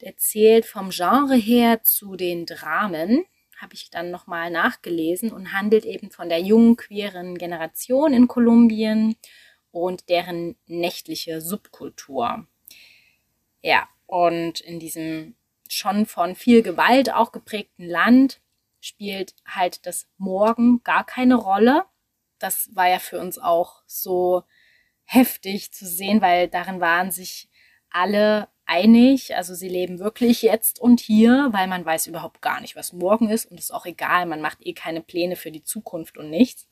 Der 0.00 0.16
zählt 0.16 0.66
vom 0.66 0.90
Genre 0.90 1.36
her 1.36 1.82
zu 1.82 2.16
den 2.16 2.44
Dramen, 2.44 3.24
habe 3.56 3.74
ich 3.74 3.88
dann 3.90 4.10
nochmal 4.10 4.50
nachgelesen 4.50 5.30
und 5.32 5.52
handelt 5.52 5.84
eben 5.84 6.10
von 6.10 6.28
der 6.28 6.40
jungen 6.40 6.76
queeren 6.76 7.38
Generation 7.38 8.12
in 8.12 8.26
Kolumbien 8.26 9.14
und 9.70 10.08
deren 10.08 10.56
nächtliche 10.66 11.40
Subkultur. 11.40 12.46
Ja, 13.62 13.88
und 14.06 14.60
in 14.60 14.80
diesem 14.80 15.36
schon 15.72 16.06
von 16.06 16.34
viel 16.34 16.62
Gewalt 16.62 17.12
auch 17.12 17.32
geprägten 17.32 17.86
Land 17.86 18.40
spielt 18.80 19.34
halt 19.46 19.86
das 19.86 20.06
Morgen 20.18 20.82
gar 20.82 21.04
keine 21.04 21.36
Rolle. 21.36 21.84
Das 22.38 22.74
war 22.74 22.88
ja 22.88 22.98
für 22.98 23.20
uns 23.20 23.38
auch 23.38 23.82
so 23.86 24.42
heftig 25.04 25.72
zu 25.72 25.86
sehen, 25.86 26.20
weil 26.20 26.48
darin 26.48 26.80
waren 26.80 27.10
sich 27.10 27.48
alle 27.90 28.48
einig. 28.66 29.36
Also 29.36 29.54
sie 29.54 29.68
leben 29.68 29.98
wirklich 29.98 30.42
jetzt 30.42 30.80
und 30.80 31.00
hier, 31.00 31.48
weil 31.52 31.68
man 31.68 31.84
weiß 31.84 32.06
überhaupt 32.06 32.42
gar 32.42 32.60
nicht, 32.60 32.76
was 32.76 32.92
morgen 32.92 33.30
ist 33.30 33.50
und 33.50 33.58
ist 33.58 33.72
auch 33.72 33.86
egal. 33.86 34.26
Man 34.26 34.40
macht 34.40 34.58
eh 34.60 34.72
keine 34.72 35.00
Pläne 35.00 35.36
für 35.36 35.50
die 35.50 35.62
Zukunft 35.62 36.18
und 36.18 36.30
nichts. 36.30 36.66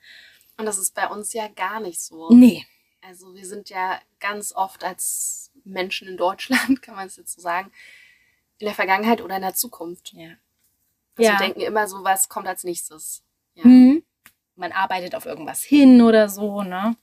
Und 0.56 0.66
das 0.66 0.78
ist 0.78 0.94
bei 0.94 1.06
uns 1.06 1.32
ja 1.32 1.48
gar 1.48 1.80
nicht 1.80 2.00
so. 2.00 2.30
Nee. 2.30 2.66
Also 3.02 3.34
wir 3.34 3.46
sind 3.46 3.70
ja 3.70 3.98
ganz 4.18 4.52
oft 4.52 4.84
als 4.84 5.52
Menschen 5.64 6.08
in 6.08 6.16
Deutschland, 6.16 6.82
kann 6.82 6.96
man 6.96 7.06
es 7.06 7.16
jetzt 7.16 7.34
so 7.34 7.40
sagen, 7.40 7.72
in 8.60 8.66
der 8.66 8.74
Vergangenheit 8.74 9.20
oder 9.22 9.36
in 9.36 9.42
der 9.42 9.54
Zukunft. 9.54 10.12
Ja. 10.12 10.28
Also 11.16 11.30
Ja. 11.30 11.32
wir 11.32 11.46
denken 11.46 11.60
immer 11.60 11.88
so, 11.88 12.04
was 12.04 12.28
kommt 12.28 12.46
als 12.46 12.62
nächstes. 12.64 13.24
Ja. 13.54 13.64
Hm. 13.64 14.02
Man 14.54 14.72
arbeitet 14.72 15.14
auf 15.14 15.26
irgendwas 15.26 15.62
hin 15.62 16.02
oder 16.02 16.28
so, 16.28 16.62
ne? 16.62 16.96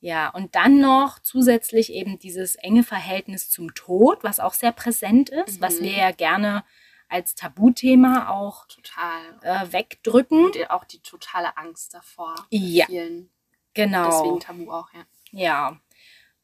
Ja, 0.00 0.28
und 0.30 0.54
dann 0.54 0.78
noch 0.80 1.18
zusätzlich 1.18 1.92
eben 1.92 2.18
dieses 2.18 2.54
enge 2.54 2.84
Verhältnis 2.84 3.50
zum 3.50 3.74
Tod, 3.74 4.22
was 4.22 4.38
auch 4.40 4.54
sehr 4.54 4.72
präsent 4.72 5.28
ist, 5.28 5.60
was 5.60 5.80
Mhm. 5.80 5.84
wir 5.84 5.92
ja 5.98 6.10
gerne 6.12 6.64
als 7.08 7.34
Tabuthema 7.34 8.28
auch 8.30 8.66
Total. 8.66 9.20
äh, 9.42 9.72
wegdrücken. 9.72 10.46
Und 10.46 10.70
auch 10.70 10.84
die 10.84 11.00
totale 11.00 11.56
Angst 11.56 11.94
davor. 11.94 12.34
Ja. 12.50 12.86
Vielen. 12.86 13.30
Genau. 13.74 14.06
Deswegen 14.10 14.40
Tabu 14.40 14.70
auch, 14.72 14.88
ja. 14.94 15.04
Ja. 15.32 15.80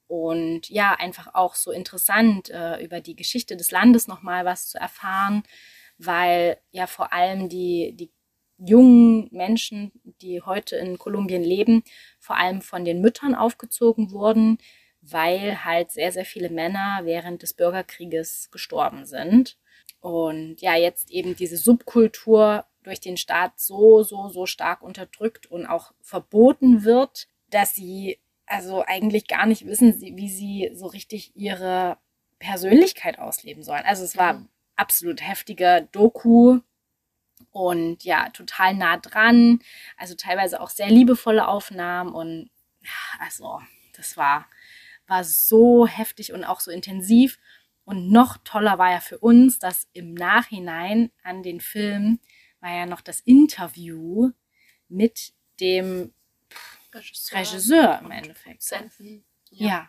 Und 0.07 0.69
ja, 0.69 0.95
einfach 0.95 1.35
auch 1.35 1.55
so 1.55 1.73
interessant, 1.73 2.51
äh, 2.51 2.83
über 2.85 3.01
die 3.01 3.17
Geschichte 3.17 3.57
des 3.57 3.71
Landes 3.71 4.07
nochmal 4.07 4.45
was 4.45 4.69
zu 4.69 4.79
erfahren, 4.79 5.43
weil 5.99 6.59
ja 6.71 6.87
vor 6.87 7.13
allem 7.13 7.49
die, 7.49 7.95
die 7.97 8.13
jungen 8.59 9.29
Menschen, 9.33 9.93
die 10.21 10.43
heute 10.43 10.77
in 10.77 10.99
Kolumbien 10.99 11.43
leben, 11.43 11.83
vor 12.19 12.37
allem 12.37 12.63
von 12.63 12.85
den 12.85 13.01
Müttern 13.01 13.35
aufgezogen 13.35 14.11
wurden, 14.11 14.59
weil 15.01 15.65
halt 15.65 15.91
sehr, 15.91 16.13
sehr 16.13 16.25
viele 16.25 16.51
Männer 16.51 17.01
während 17.05 17.43
des 17.43 17.55
Bürgerkrieges 17.55 18.51
gestorben 18.51 19.07
sind. 19.07 19.59
Und 20.01 20.61
ja, 20.61 20.77
jetzt 20.77 21.11
eben 21.11 21.35
diese 21.37 21.57
Subkultur 21.57 22.67
durch 22.83 23.01
den 23.01 23.17
Staat 23.17 23.59
so, 23.59 24.03
so, 24.03 24.29
so 24.29 24.47
stark 24.47 24.83
unterdrückt 24.83 25.47
und 25.51 25.67
auch 25.67 25.93
verboten 26.01 26.85
wird, 26.85 27.27
dass 27.51 27.75
sie 27.75 28.19
also 28.47 28.85
eigentlich 28.87 29.27
gar 29.29 29.47
nicht 29.47 29.67
wissen, 29.67 30.01
wie 30.01 30.29
sie 30.29 30.71
so 30.75 30.87
richtig 30.87 31.33
ihre 31.37 31.99
Persönlichkeit 32.39 33.19
ausleben 33.19 33.63
sollen. 33.63 33.85
Also 33.85 34.05
es 34.05 34.17
war 34.17 34.35
Mhm. 34.35 34.49
absolut 34.77 35.23
heftige 35.27 35.89
Doku 35.93 36.61
und 37.51 38.05
ja, 38.05 38.29
total 38.31 38.75
nah 38.75 38.97
dran. 38.99 39.61
Also 39.97 40.15
teilweise 40.15 40.61
auch 40.61 40.71
sehr 40.71 40.89
liebevolle 40.91 41.49
Aufnahmen 41.49 42.13
und 42.15 42.51
also 43.21 43.61
das 43.97 44.17
war, 44.17 44.47
war 45.07 45.25
so 45.25 45.87
heftig 45.87 46.33
und 46.33 46.45
auch 46.45 46.61
so 46.61 46.71
intensiv. 46.71 47.39
Und 47.85 48.11
noch 48.11 48.39
toller 48.45 48.79
war 48.79 48.91
ja 48.93 49.01
für 49.01 49.19
uns, 49.19 49.59
dass 49.59 49.89
im 49.93 50.15
Nachhinein 50.15 51.11
an 51.23 51.43
den 51.43 51.61
Film 51.61 52.19
war 52.61 52.71
ja 52.75 52.87
noch 52.87 53.03
das 53.03 53.21
Interview 53.21 54.31
mit 54.89 55.33
dem 55.61 56.15
Regisseur. 56.95 57.39
Regisseur 57.39 57.99
im 58.03 58.11
Endeffekt. 58.11 58.45
Produzenten. 58.69 59.25
Ja. 59.51 59.89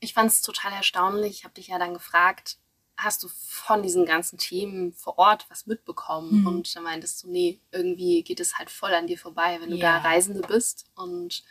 Ich 0.00 0.14
fand 0.14 0.30
es 0.30 0.42
total 0.42 0.72
erstaunlich. 0.72 1.38
Ich 1.38 1.44
habe 1.44 1.54
dich 1.54 1.68
ja 1.68 1.78
dann 1.78 1.94
gefragt, 1.94 2.58
hast 2.96 3.22
du 3.22 3.28
von 3.28 3.82
diesen 3.82 4.06
ganzen 4.06 4.38
Themen 4.38 4.92
vor 4.92 5.18
Ort 5.18 5.46
was 5.50 5.66
mitbekommen? 5.66 6.40
Mhm. 6.40 6.46
Und 6.46 6.76
dann 6.76 6.82
meintest 6.84 7.22
du, 7.22 7.30
nee, 7.30 7.60
irgendwie 7.72 8.22
geht 8.22 8.40
es 8.40 8.58
halt 8.58 8.70
voll 8.70 8.94
an 8.94 9.06
dir 9.06 9.18
vorbei, 9.18 9.58
wenn 9.60 9.70
du 9.70 9.76
Ja. 9.76 9.98
da 10.00 10.08
Reisende 10.08 10.40
bist. 10.46 10.86
Und 10.94 11.42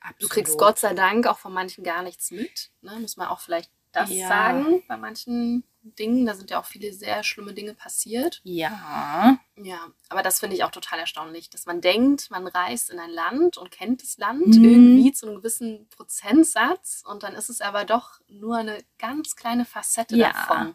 Absolut. 0.00 0.22
du 0.22 0.28
kriegst 0.28 0.58
Gott 0.58 0.78
sei 0.78 0.94
Dank 0.94 1.26
auch 1.26 1.38
von 1.38 1.52
manchen 1.52 1.82
gar 1.84 2.02
nichts 2.02 2.30
mit. 2.30 2.70
Ne? 2.82 2.98
Muss 3.00 3.16
man 3.16 3.28
auch 3.28 3.40
vielleicht 3.40 3.70
das 3.92 4.10
Ja. 4.10 4.28
sagen. 4.28 4.82
Bei 4.88 4.96
manchen 4.96 5.64
Ding. 5.84 6.24
Da 6.26 6.34
sind 6.34 6.50
ja 6.50 6.58
auch 6.60 6.64
viele 6.64 6.92
sehr 6.92 7.22
schlimme 7.22 7.52
Dinge 7.54 7.74
passiert. 7.74 8.40
Ja. 8.44 9.38
Ja, 9.56 9.78
aber 10.08 10.22
das 10.22 10.40
finde 10.40 10.56
ich 10.56 10.64
auch 10.64 10.70
total 10.70 10.98
erstaunlich, 10.98 11.50
dass 11.50 11.66
man 11.66 11.80
denkt, 11.80 12.30
man 12.30 12.46
reist 12.46 12.90
in 12.90 12.98
ein 12.98 13.10
Land 13.10 13.56
und 13.58 13.70
kennt 13.70 14.02
das 14.02 14.18
Land 14.18 14.46
Mhm. 14.58 14.64
irgendwie 14.64 15.12
zu 15.12 15.26
einem 15.26 15.36
gewissen 15.36 15.88
Prozentsatz 15.90 17.02
und 17.06 17.22
dann 17.22 17.34
ist 17.34 17.48
es 17.50 17.60
aber 17.60 17.84
doch 17.84 18.20
nur 18.28 18.56
eine 18.56 18.78
ganz 18.98 19.36
kleine 19.36 19.64
Facette 19.64 20.16
Ja. 20.16 20.32
davon. 20.32 20.74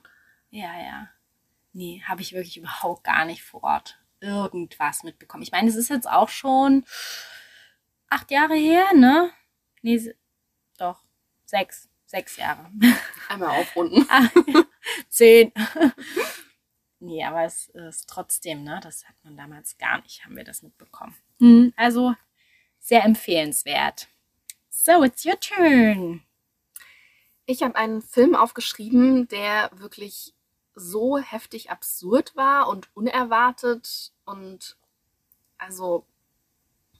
Ja, 0.51 0.71
ja. 0.81 1.09
Nee, 1.73 2.01
habe 2.07 2.21
ich 2.21 2.33
wirklich 2.33 2.57
überhaupt 2.57 3.03
gar 3.03 3.25
nicht 3.25 3.43
vor 3.43 3.63
Ort 3.63 3.99
irgendwas 4.21 5.03
mitbekommen. 5.03 5.43
Ich 5.43 5.51
meine, 5.51 5.69
es 5.69 5.75
ist 5.75 5.89
jetzt 5.89 6.09
auch 6.09 6.29
schon 6.29 6.85
acht 8.09 8.31
Jahre 8.31 8.55
her, 8.55 8.85
ne? 8.95 9.31
Nee, 9.81 10.13
doch, 10.77 11.01
sechs. 11.45 11.88
Sechs 12.09 12.37
Jahre. 12.37 12.71
Einmal 13.29 13.49
aufrunden. 13.61 14.03
Ah, 14.09 14.27
Zehn. 15.09 15.51
nee, 16.99 17.23
aber 17.23 17.43
es 17.43 17.67
ist 17.67 18.09
trotzdem, 18.09 18.63
ne? 18.63 18.79
Das 18.81 19.07
hat 19.07 19.13
man 19.21 19.37
damals 19.37 19.77
gar 19.77 20.01
nicht, 20.01 20.25
haben 20.25 20.35
wir 20.35 20.43
das 20.43 20.63
mitbekommen. 20.63 21.15
Hm, 21.37 21.71
also 21.75 22.15
sehr 22.79 23.03
empfehlenswert. 23.03 24.07
So, 24.71 25.03
it's 25.03 25.23
your 25.23 25.39
turn. 25.39 26.23
Ich 27.45 27.61
habe 27.61 27.75
einen 27.75 28.01
Film 28.01 28.33
aufgeschrieben, 28.35 29.27
der 29.27 29.69
wirklich 29.75 30.33
so 30.73 31.19
heftig 31.19 31.69
absurd 31.69 32.35
war 32.35 32.69
und 32.69 32.89
unerwartet 32.95 34.13
und 34.25 34.77
also 35.59 36.07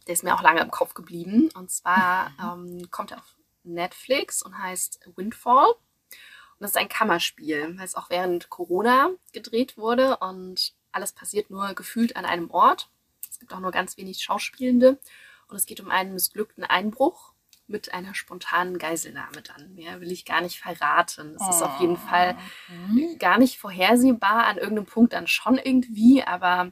der 0.05 0.13
ist 0.13 0.23
mir 0.23 0.35
auch 0.35 0.43
lange 0.43 0.61
im 0.61 0.69
Kopf 0.69 0.93
geblieben. 0.93 1.49
Und 1.55 1.71
zwar 1.71 2.31
ähm, 2.39 2.91
kommt 2.91 3.09
er 3.11 3.17
auf 3.17 3.38
Netflix 3.73 4.41
und 4.41 4.57
heißt 4.57 4.99
Windfall. 5.15 5.67
Und 5.67 6.63
das 6.63 6.71
ist 6.71 6.77
ein 6.77 6.89
Kammerspiel, 6.89 7.77
weil 7.77 7.85
es 7.85 7.95
auch 7.95 8.09
während 8.09 8.49
Corona 8.49 9.11
gedreht 9.31 9.77
wurde 9.77 10.17
und 10.17 10.73
alles 10.91 11.13
passiert 11.13 11.49
nur 11.49 11.73
gefühlt 11.73 12.15
an 12.15 12.25
einem 12.25 12.49
Ort. 12.51 12.89
Es 13.29 13.39
gibt 13.39 13.53
auch 13.53 13.59
nur 13.59 13.71
ganz 13.71 13.95
wenig 13.97 14.21
Schauspielende 14.21 14.99
und 15.47 15.55
es 15.55 15.65
geht 15.65 15.79
um 15.79 15.89
einen 15.89 16.13
missglückten 16.13 16.63
Einbruch 16.63 17.33
mit 17.67 17.93
einer 17.93 18.15
spontanen 18.15 18.79
Geiselnahme 18.79 19.41
dann. 19.43 19.75
Mehr 19.75 20.01
will 20.01 20.11
ich 20.11 20.25
gar 20.25 20.41
nicht 20.41 20.59
verraten. 20.59 21.35
Es 21.35 21.41
ist 21.41 21.61
auf 21.63 21.79
jeden 21.79 21.97
Fall 21.97 22.35
Mhm. 22.67 23.17
gar 23.19 23.37
nicht 23.37 23.59
vorhersehbar, 23.59 24.45
an 24.47 24.57
irgendeinem 24.57 24.87
Punkt 24.87 25.13
dann 25.13 25.27
schon 25.27 25.57
irgendwie, 25.57 26.23
aber 26.23 26.71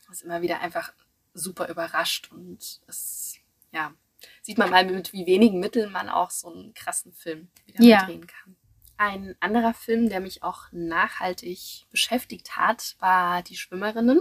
es 0.00 0.08
ist 0.08 0.22
immer 0.22 0.42
wieder 0.42 0.60
einfach 0.60 0.92
super 1.34 1.68
überrascht 1.68 2.30
und 2.32 2.80
es, 2.88 3.36
ja, 3.70 3.94
sieht 4.42 4.58
man 4.58 4.70
mal 4.70 4.84
mit 4.84 5.12
wie 5.12 5.26
wenigen 5.26 5.60
Mitteln 5.60 5.92
man 5.92 6.08
auch 6.08 6.30
so 6.30 6.52
einen 6.52 6.74
krassen 6.74 7.12
Film 7.12 7.48
wieder 7.66 7.82
Ja. 7.82 8.04
drehen 8.04 8.26
kann. 8.26 8.56
Ein 8.96 9.36
anderer 9.38 9.74
Film, 9.74 10.08
der 10.08 10.20
mich 10.20 10.42
auch 10.42 10.64
nachhaltig 10.72 11.86
beschäftigt 11.90 12.56
hat, 12.56 12.96
war 12.98 13.42
Die 13.42 13.56
Schwimmerinnen 13.56 14.20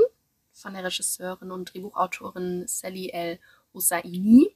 von 0.53 0.73
der 0.73 0.83
Regisseurin 0.83 1.51
und 1.51 1.73
Drehbuchautorin 1.73 2.67
Sally 2.67 3.09
El 3.09 3.39
Hosseini. 3.73 4.55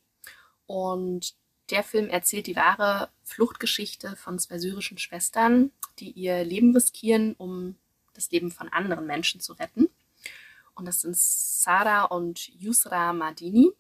Und 0.68 1.34
der 1.72 1.84
Film 1.84 2.10
erzählt 2.10 2.48
die 2.48 2.56
wahre 2.56 3.10
Fluchtgeschichte 3.24 4.16
von 4.16 4.38
zwei 4.40 4.60
syrischen 4.60 4.98
Schwestern, 4.98 5.72
die 6.00 6.12
ihr 6.12 6.44
Leben 6.44 6.74
riskieren, 6.76 7.34
um 7.38 7.78
das 8.14 8.30
Leben 8.30 8.52
von 8.52 8.70
anderen 8.70 9.08
Menschen 9.08 9.42
zu 9.42 9.54
retten. 9.54 9.90
Und 10.76 10.86
das 10.86 11.02
sind 11.02 11.16
Sarah 11.18 12.06
und 12.06 12.48
Yusra 12.50 13.14
Madini. 13.14 13.72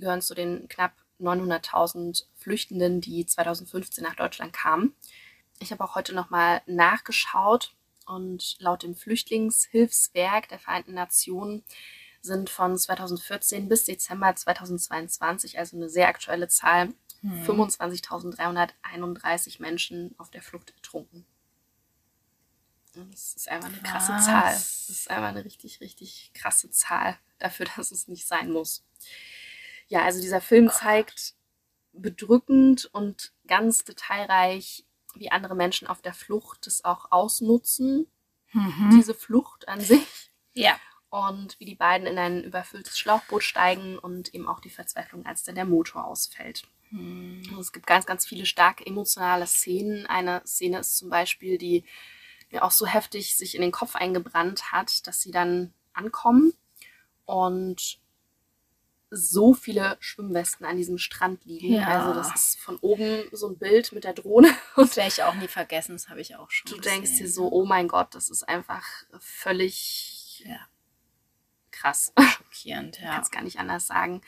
Gehören 0.00 0.22
zu 0.22 0.34
den 0.34 0.68
knapp 0.68 0.92
900.000 1.20 2.24
Flüchtenden, 2.36 3.00
die 3.00 3.24
2015 3.26 4.02
nach 4.02 4.16
Deutschland 4.16 4.52
kamen. 4.52 4.94
Ich 5.58 5.70
habe 5.72 5.84
auch 5.84 5.94
heute 5.94 6.14
nochmal 6.14 6.62
nachgeschaut 6.66 7.74
und 8.06 8.56
laut 8.58 8.82
dem 8.82 8.96
Flüchtlingshilfswerk 8.96 10.48
der 10.48 10.58
Vereinten 10.58 10.94
Nationen 10.94 11.62
sind 12.22 12.50
von 12.50 12.76
2014 12.76 13.68
bis 13.68 13.84
Dezember 13.84 14.34
2022, 14.34 15.58
also 15.58 15.76
eine 15.76 15.88
sehr 15.88 16.08
aktuelle 16.08 16.48
Zahl, 16.48 16.92
Hm. 17.22 17.42
25.331 17.44 19.60
Menschen 19.60 20.14
auf 20.18 20.30
der 20.30 20.42
Flucht 20.42 20.70
ertrunken. 20.74 21.26
Und 22.96 23.12
Das 23.12 23.34
ist 23.34 23.48
einfach 23.48 23.68
eine 23.68 23.80
krasse 23.82 24.12
Krass. 24.12 24.24
Zahl. 24.24 24.52
Das 24.54 24.88
ist 24.88 25.10
einfach 25.10 25.28
eine 25.28 25.44
richtig, 25.44 25.80
richtig 25.80 26.30
krasse 26.34 26.70
Zahl 26.70 27.18
dafür, 27.38 27.66
dass 27.76 27.90
es 27.90 28.08
nicht 28.08 28.26
sein 28.26 28.50
muss. 28.50 28.82
Ja, 29.90 30.02
also 30.04 30.20
dieser 30.20 30.40
Film 30.40 30.66
Gott. 30.66 30.76
zeigt 30.76 31.34
bedrückend 31.92 32.88
und 32.92 33.32
ganz 33.46 33.84
detailreich, 33.84 34.86
wie 35.14 35.30
andere 35.30 35.54
Menschen 35.56 35.88
auf 35.88 36.00
der 36.00 36.14
Flucht 36.14 36.66
das 36.66 36.84
auch 36.84 37.10
ausnutzen, 37.10 38.06
Mhm. 38.52 38.90
diese 38.96 39.14
Flucht 39.14 39.68
an 39.68 39.80
sich 39.80 40.30
Ja. 40.54 40.76
und 41.10 41.58
wie 41.60 41.64
die 41.64 41.74
beiden 41.74 42.06
in 42.06 42.18
ein 42.18 42.42
überfülltes 42.44 42.98
Schlauchboot 42.98 43.42
steigen 43.42 43.98
und 43.98 44.32
eben 44.34 44.48
auch 44.48 44.60
die 44.60 44.70
Verzweiflung, 44.70 45.26
als 45.26 45.42
dann 45.44 45.54
der 45.56 45.64
Motor 45.66 46.04
ausfällt. 46.04 46.62
Hm. 46.90 47.42
Und 47.52 47.58
Es 47.60 47.72
gibt 47.72 47.86
ganz, 47.86 48.06
ganz 48.06 48.26
viele 48.26 48.46
starke 48.46 48.84
emotionale 48.86 49.46
Szenen. 49.46 50.06
Eine 50.06 50.42
Szene 50.46 50.78
ist 50.80 50.96
zum 50.96 51.10
Beispiel, 51.10 51.58
die 51.58 51.84
mir 52.50 52.64
auch 52.64 52.72
so 52.72 52.86
heftig 52.86 53.36
sich 53.36 53.54
in 53.54 53.62
den 53.62 53.70
Kopf 53.72 53.94
eingebrannt 53.96 54.72
hat, 54.72 55.06
dass 55.06 55.20
sie 55.20 55.30
dann 55.30 55.72
ankommen 55.92 56.52
und 57.24 57.98
so 59.10 59.54
viele 59.54 59.96
Schwimmwesten 60.00 60.64
an 60.64 60.76
diesem 60.76 60.96
Strand 60.98 61.44
liegen. 61.44 61.74
Ja. 61.74 61.88
Also 62.06 62.14
das 62.14 62.34
ist 62.34 62.60
von 62.60 62.76
oben 62.80 63.24
so 63.32 63.48
ein 63.48 63.58
Bild 63.58 63.92
mit 63.92 64.04
der 64.04 64.12
Drohne 64.14 64.48
und 64.76 64.88
Das 64.88 64.96
werde 64.96 65.08
ich 65.08 65.22
auch 65.24 65.34
nie 65.34 65.48
vergessen, 65.48 65.92
das 65.92 66.08
habe 66.08 66.20
ich 66.20 66.36
auch 66.36 66.50
schon. 66.50 66.70
du 66.70 66.78
denkst 66.80 67.10
dir 67.12 67.24
gesehen. 67.24 67.32
so, 67.32 67.50
oh 67.52 67.64
mein 67.64 67.88
Gott, 67.88 68.14
das 68.14 68.30
ist 68.30 68.48
einfach 68.48 68.84
völlig 69.18 70.44
Ja. 70.46 70.60
krass. 71.70 72.12
schockierend, 72.36 73.00
ja. 73.00 73.12
kann 73.14 73.22
es 73.22 73.30
gar 73.30 73.42
nicht 73.42 73.58
anders 73.58 73.86
sagen. 73.86 74.20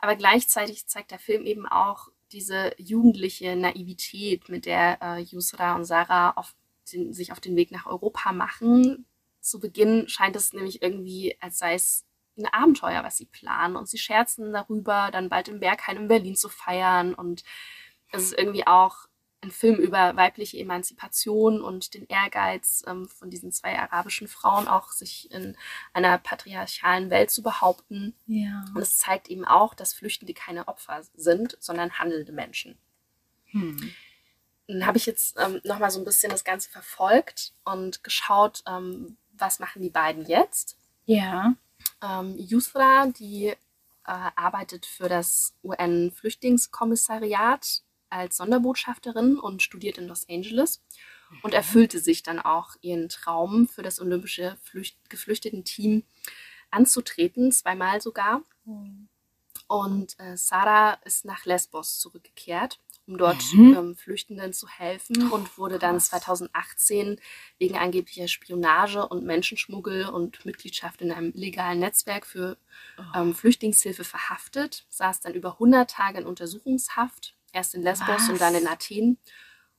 Aber 0.00 0.16
gleichzeitig 0.16 0.86
zeigt 0.86 1.10
der 1.10 1.18
Film 1.18 1.46
eben 1.46 1.66
auch 1.66 2.08
diese 2.32 2.72
jugendliche 2.78 3.54
Naivität, 3.56 4.48
mit 4.48 4.66
der 4.66 4.98
äh, 5.00 5.20
Yusra 5.20 5.76
und 5.76 5.84
Sarah 5.84 6.30
auf 6.32 6.54
den, 6.92 7.12
sich 7.12 7.32
auf 7.32 7.40
den 7.40 7.56
Weg 7.56 7.70
nach 7.70 7.86
Europa 7.86 8.32
machen. 8.32 9.06
Zu 9.40 9.60
Beginn 9.60 10.08
scheint 10.08 10.36
es 10.36 10.52
nämlich 10.52 10.82
irgendwie, 10.82 11.36
als 11.40 11.58
sei 11.58 11.74
es 11.74 12.04
ein 12.36 12.46
Abenteuer, 12.46 13.04
was 13.04 13.16
sie 13.16 13.26
planen. 13.26 13.76
Und 13.76 13.88
sie 13.88 13.98
scherzen 13.98 14.52
darüber, 14.52 15.10
dann 15.12 15.28
bald 15.28 15.48
im 15.48 15.60
Berghain 15.60 15.96
in 15.96 16.08
Berlin 16.08 16.36
zu 16.36 16.48
feiern. 16.48 17.14
Und 17.14 17.44
es 18.12 18.24
ist 18.24 18.38
irgendwie 18.38 18.66
auch 18.66 19.06
ein 19.42 19.50
Film 19.50 19.76
über 19.76 20.16
weibliche 20.16 20.58
Emanzipation 20.58 21.60
und 21.60 21.94
den 21.94 22.06
Ehrgeiz 22.06 22.82
ähm, 22.86 23.08
von 23.08 23.30
diesen 23.30 23.52
zwei 23.52 23.78
arabischen 23.78 24.28
Frauen, 24.28 24.66
auch 24.68 24.90
sich 24.90 25.30
in 25.30 25.56
einer 25.92 26.18
patriarchalen 26.18 27.10
Welt 27.10 27.30
zu 27.30 27.42
behaupten. 27.42 28.14
Ja. 28.26 28.64
Und 28.74 28.80
es 28.82 28.98
zeigt 28.98 29.28
eben 29.28 29.44
auch, 29.44 29.74
dass 29.74 29.94
Flüchtende 29.94 30.34
keine 30.34 30.68
Opfer 30.68 31.02
sind, 31.14 31.56
sondern 31.60 31.98
handelnde 31.98 32.32
Menschen. 32.32 32.78
Hm. 33.46 33.92
Dann 34.66 34.86
habe 34.86 34.98
ich 34.98 35.06
jetzt 35.06 35.36
ähm, 35.38 35.60
nochmal 35.64 35.90
so 35.90 36.00
ein 36.00 36.04
bisschen 36.04 36.30
das 36.30 36.44
Ganze 36.44 36.70
verfolgt 36.70 37.52
und 37.64 38.02
geschaut, 38.02 38.64
ähm, 38.66 39.16
was 39.32 39.60
machen 39.60 39.82
die 39.82 39.90
beiden 39.90 40.26
jetzt. 40.26 40.76
Ja. 41.04 41.54
Ähm, 42.02 42.36
Yusra, 42.38 43.06
die 43.06 43.46
äh, 43.46 43.56
arbeitet 44.04 44.86
für 44.86 45.08
das 45.08 45.54
UN-Flüchtlingskommissariat 45.64 47.82
als 48.08 48.36
Sonderbotschafterin 48.36 49.36
und 49.38 49.62
studiert 49.62 49.98
in 49.98 50.06
Los 50.06 50.28
Angeles 50.28 50.80
und 51.42 51.54
erfüllte 51.54 51.98
sich 51.98 52.22
dann 52.22 52.38
auch 52.38 52.76
ihren 52.80 53.08
Traum, 53.08 53.66
für 53.66 53.82
das 53.82 54.00
olympische 54.00 54.56
Flücht 54.62 54.96
Geflüchteten-Team 55.10 56.04
anzutreten, 56.70 57.50
zweimal 57.52 58.00
sogar. 58.00 58.42
Und 59.66 60.18
äh, 60.20 60.36
Sarah 60.36 60.94
ist 61.04 61.24
nach 61.24 61.44
Lesbos 61.44 61.98
zurückgekehrt, 61.98 62.78
um 63.06 63.18
dort 63.18 63.42
Mhm. 63.52 63.74
ähm, 63.76 63.96
Flüchtenden 63.96 64.52
zu 64.52 64.68
helfen 64.68 65.30
und 65.30 65.56
wurde 65.58 65.78
dann 65.78 65.96
krass. 65.96 66.08
2018 66.08 67.20
wegen 67.58 67.76
angeblicher 67.76 68.28
Spionage 68.28 69.06
und 69.06 69.24
Menschenschmuggel 69.24 70.06
und 70.08 70.44
Mitgliedschaft 70.44 71.00
in 71.02 71.12
einem 71.12 71.32
illegalen 71.32 71.78
Netzwerk 71.78 72.26
für 72.26 72.56
ähm, 73.14 73.34
Flüchtlingshilfe 73.34 74.04
verhaftet, 74.04 74.86
saß 74.90 75.20
dann 75.20 75.34
über 75.34 75.52
100 75.54 75.88
Tage 75.90 76.18
in 76.18 76.26
Untersuchungshaft, 76.26 77.36
erst 77.52 77.74
in 77.74 77.82
Lesbos 77.82 78.08
Was? 78.08 78.28
und 78.28 78.40
dann 78.40 78.54
in 78.54 78.66
Athen, 78.66 79.18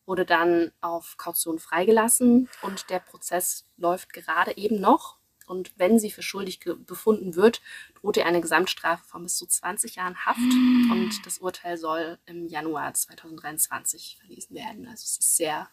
wurde 0.06 0.26
dann 0.26 0.72
auf 0.80 1.18
Kaution 1.18 1.60
freigelassen 1.60 2.50
und 2.62 2.90
der 2.90 3.00
Prozess 3.00 3.66
läuft 3.76 4.14
gerade 4.14 4.56
eben 4.56 4.80
noch. 4.80 5.18
Und 5.48 5.72
wenn 5.78 5.98
sie 5.98 6.12
für 6.12 6.22
schuldig 6.22 6.60
befunden 6.86 7.36
wird, 7.36 7.62
droht 8.00 8.18
ihr 8.18 8.26
eine 8.28 8.42
Gesamtstrafe 8.42 9.04
von 9.06 9.24
bis 9.24 9.38
zu 9.38 9.48
20 9.48 9.96
Jahren 9.96 10.26
Haft 10.26 10.40
und 10.40 11.26
das 11.26 11.40
Urteil 11.40 11.78
soll 11.78 12.20
im 12.26 12.48
Januar 12.48 12.94
2023 12.94 14.18
verlesen 14.20 14.56
werden. 14.56 14.86
Also 14.88 15.04
es 15.06 15.18
ist 15.20 15.38
sehr 15.38 15.68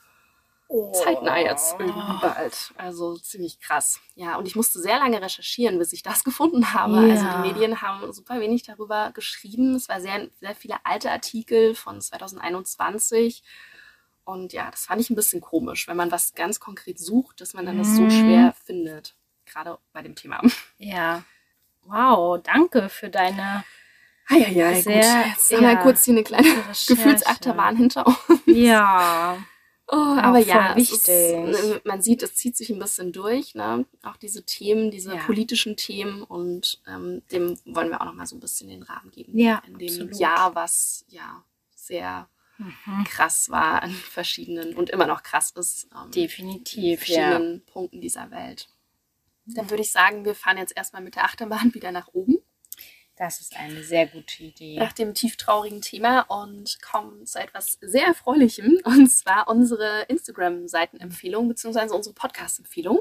zeitnah 0.93 1.39
jetzt 1.39 1.77
irgendwie 1.79 2.21
bald. 2.21 2.73
Also 2.77 3.17
ziemlich 3.19 3.61
krass. 3.61 4.01
Ja, 4.15 4.37
und 4.37 4.47
ich 4.47 4.57
musste 4.57 4.81
sehr 4.81 4.99
lange 4.99 5.21
recherchieren, 5.21 5.79
bis 5.79 5.93
ich 5.93 6.03
das 6.03 6.25
gefunden 6.25 6.73
habe. 6.73 7.07
Ja. 7.07 7.15
Also 7.15 7.27
die 7.27 7.49
Medien 7.49 7.83
haben 7.83 8.13
super 8.13 8.41
wenig 8.41 8.63
darüber 8.63 9.13
geschrieben. 9.13 9.75
Es 9.75 9.89
war 9.89 10.01
sehr, 10.01 10.29
sehr 10.41 10.55
viele 10.55 10.77
alte 10.85 11.11
Artikel 11.11 11.75
von 11.75 12.01
2021 12.01 13.43
Und 14.25 14.53
ja, 14.53 14.71
das 14.71 14.87
fand 14.87 15.01
ich 15.01 15.11
ein 15.11 15.17
bisschen 15.17 15.41
komisch, 15.41 15.87
wenn 15.87 15.97
man 15.97 16.11
was 16.11 16.35
ganz 16.35 16.59
konkret 16.61 16.99
sucht, 16.99 17.41
dass 17.41 17.55
man 17.55 17.67
dann 17.67 17.79
das 17.79 17.95
so 17.97 18.09
schwer 18.09 18.55
findet. 18.65 19.15
Gerade 19.47 19.79
bei 19.93 20.03
dem 20.03 20.15
Thema. 20.15 20.41
Ja. 20.79 21.25
Wow, 21.83 22.43
danke 22.43 22.89
für 22.89 23.11
deine. 23.11 23.65
Ah, 24.29 24.37
ja, 24.37 24.49
ja, 24.49 24.75
Sehr, 24.81 24.95
gut. 24.95 25.27
Jetzt 25.33 25.53
haben 25.53 25.61
wir 25.63 25.73
ja, 25.73 25.83
kurz 25.83 26.05
hier 26.05 26.15
eine 26.15 26.25
kleine. 26.25 26.49
Gefühlsachterbahn 26.89 27.77
hinter 27.77 28.07
uns. 28.07 28.17
Ja. 28.47 29.37
Oh, 29.87 29.97
aber 29.97 30.39
ja. 30.39 30.73
Ist, 30.73 31.09
ne, 31.09 31.81
man 31.85 32.01
sieht, 32.01 32.23
es 32.23 32.35
zieht 32.37 32.57
sich 32.57 32.71
ein 32.71 32.79
bisschen 32.79 33.13
durch, 33.13 33.55
ne? 33.55 33.85
auch 34.03 34.17
diese 34.17 34.45
Themen, 34.47 34.91
diese 34.91 35.15
Ja. 35.15 35.23
politischen 35.25 35.77
Themen 35.77 36.23
und 36.23 36.81
ähm, 36.89 37.23
dem 37.31 37.59
wollen 37.67 37.91
wir 37.91 38.01
auch 38.01 38.07
noch 38.07 38.15
mal 38.15 38.27
so 38.27 38.35
ein 38.35 38.41
bisschen 38.41 38.71
den 38.71 38.83
Rahmen 38.83 39.11
geben. 39.11 39.37
Ja, 39.39 39.63
In 39.67 39.77
dem 39.77 39.89
absolut. 39.89 40.17
Jahr, 40.19 40.55
was 40.55 41.05
ja 41.09 41.45
sehr 41.75 42.29
Mhm. 42.57 43.03
krass 43.05 43.51
war 43.51 43.83
an 43.83 43.91
verschiedenen 43.91 44.77
und 44.77 44.89
immer 44.89 45.07
noch 45.09 45.23
krass 45.25 45.51
ist. 45.51 45.89
Ähm, 45.93 46.05
in 46.07 46.11
Definitiv, 46.13 47.07
ja. 47.09 47.17
verschiedenen 47.31 47.67
Punkten 47.67 48.01
dieser 48.01 48.31
Welt. 48.31 48.69
Dann 49.47 49.69
würde 49.71 49.83
ich 49.83 49.93
sagen, 49.93 50.25
wir 50.25 50.35
fahren 50.35 50.59
jetzt 50.59 50.77
erstmal 50.77 51.03
mit 51.03 51.17
der 51.17 51.25
Achterbahn 51.25 51.75
wieder 51.75 51.93
nach 51.93 52.09
oben, 52.13 52.39
Das 53.17 53.41
ist 53.41 53.57
eine 53.57 53.83
sehr 53.85 54.07
gute 54.07 54.43
Idee. 54.43 54.77
nach 54.79 54.93
dem 54.93 55.15
tieftraurigen 55.15 55.81
Thema 55.83 56.23
und 56.23 56.81
kommen 56.83 57.27
zu 57.27 57.39
etwas 57.39 57.79
sehr 57.81 58.07
Erfreulichem, 58.07 58.79
und 58.85 59.09
zwar 59.09 59.49
unsere 59.49 60.03
Instagram-Seitenempfehlung 60.09 61.49
bzw. 61.49 61.95
unsere 61.95 62.15
Podcast-Empfehlung. 62.15 63.01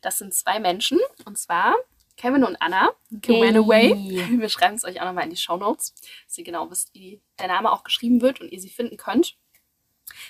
Das 0.00 0.18
sind 0.18 0.32
zwei 0.32 0.60
Menschen, 0.60 0.98
und 1.26 1.36
zwar 1.38 1.74
Kevin 2.16 2.44
und 2.44 2.56
Anna, 2.60 2.90
Joanna 3.10 3.66
Way. 3.66 3.94
Yay. 3.94 4.38
Wir 4.40 4.48
schreiben 4.50 4.74
es 4.76 4.84
euch 4.84 5.00
auch 5.00 5.06
nochmal 5.06 5.24
in 5.24 5.30
die 5.30 5.36
Shownotes, 5.36 5.94
dass 6.26 6.38
ihr 6.38 6.44
genau 6.44 6.70
wisst, 6.70 6.94
wie 6.94 7.20
der 7.38 7.48
Name 7.48 7.72
auch 7.72 7.82
geschrieben 7.82 8.20
wird 8.20 8.40
und 8.40 8.52
ihr 8.52 8.60
sie 8.60 8.68
finden 8.68 8.96
könnt. 8.98 9.38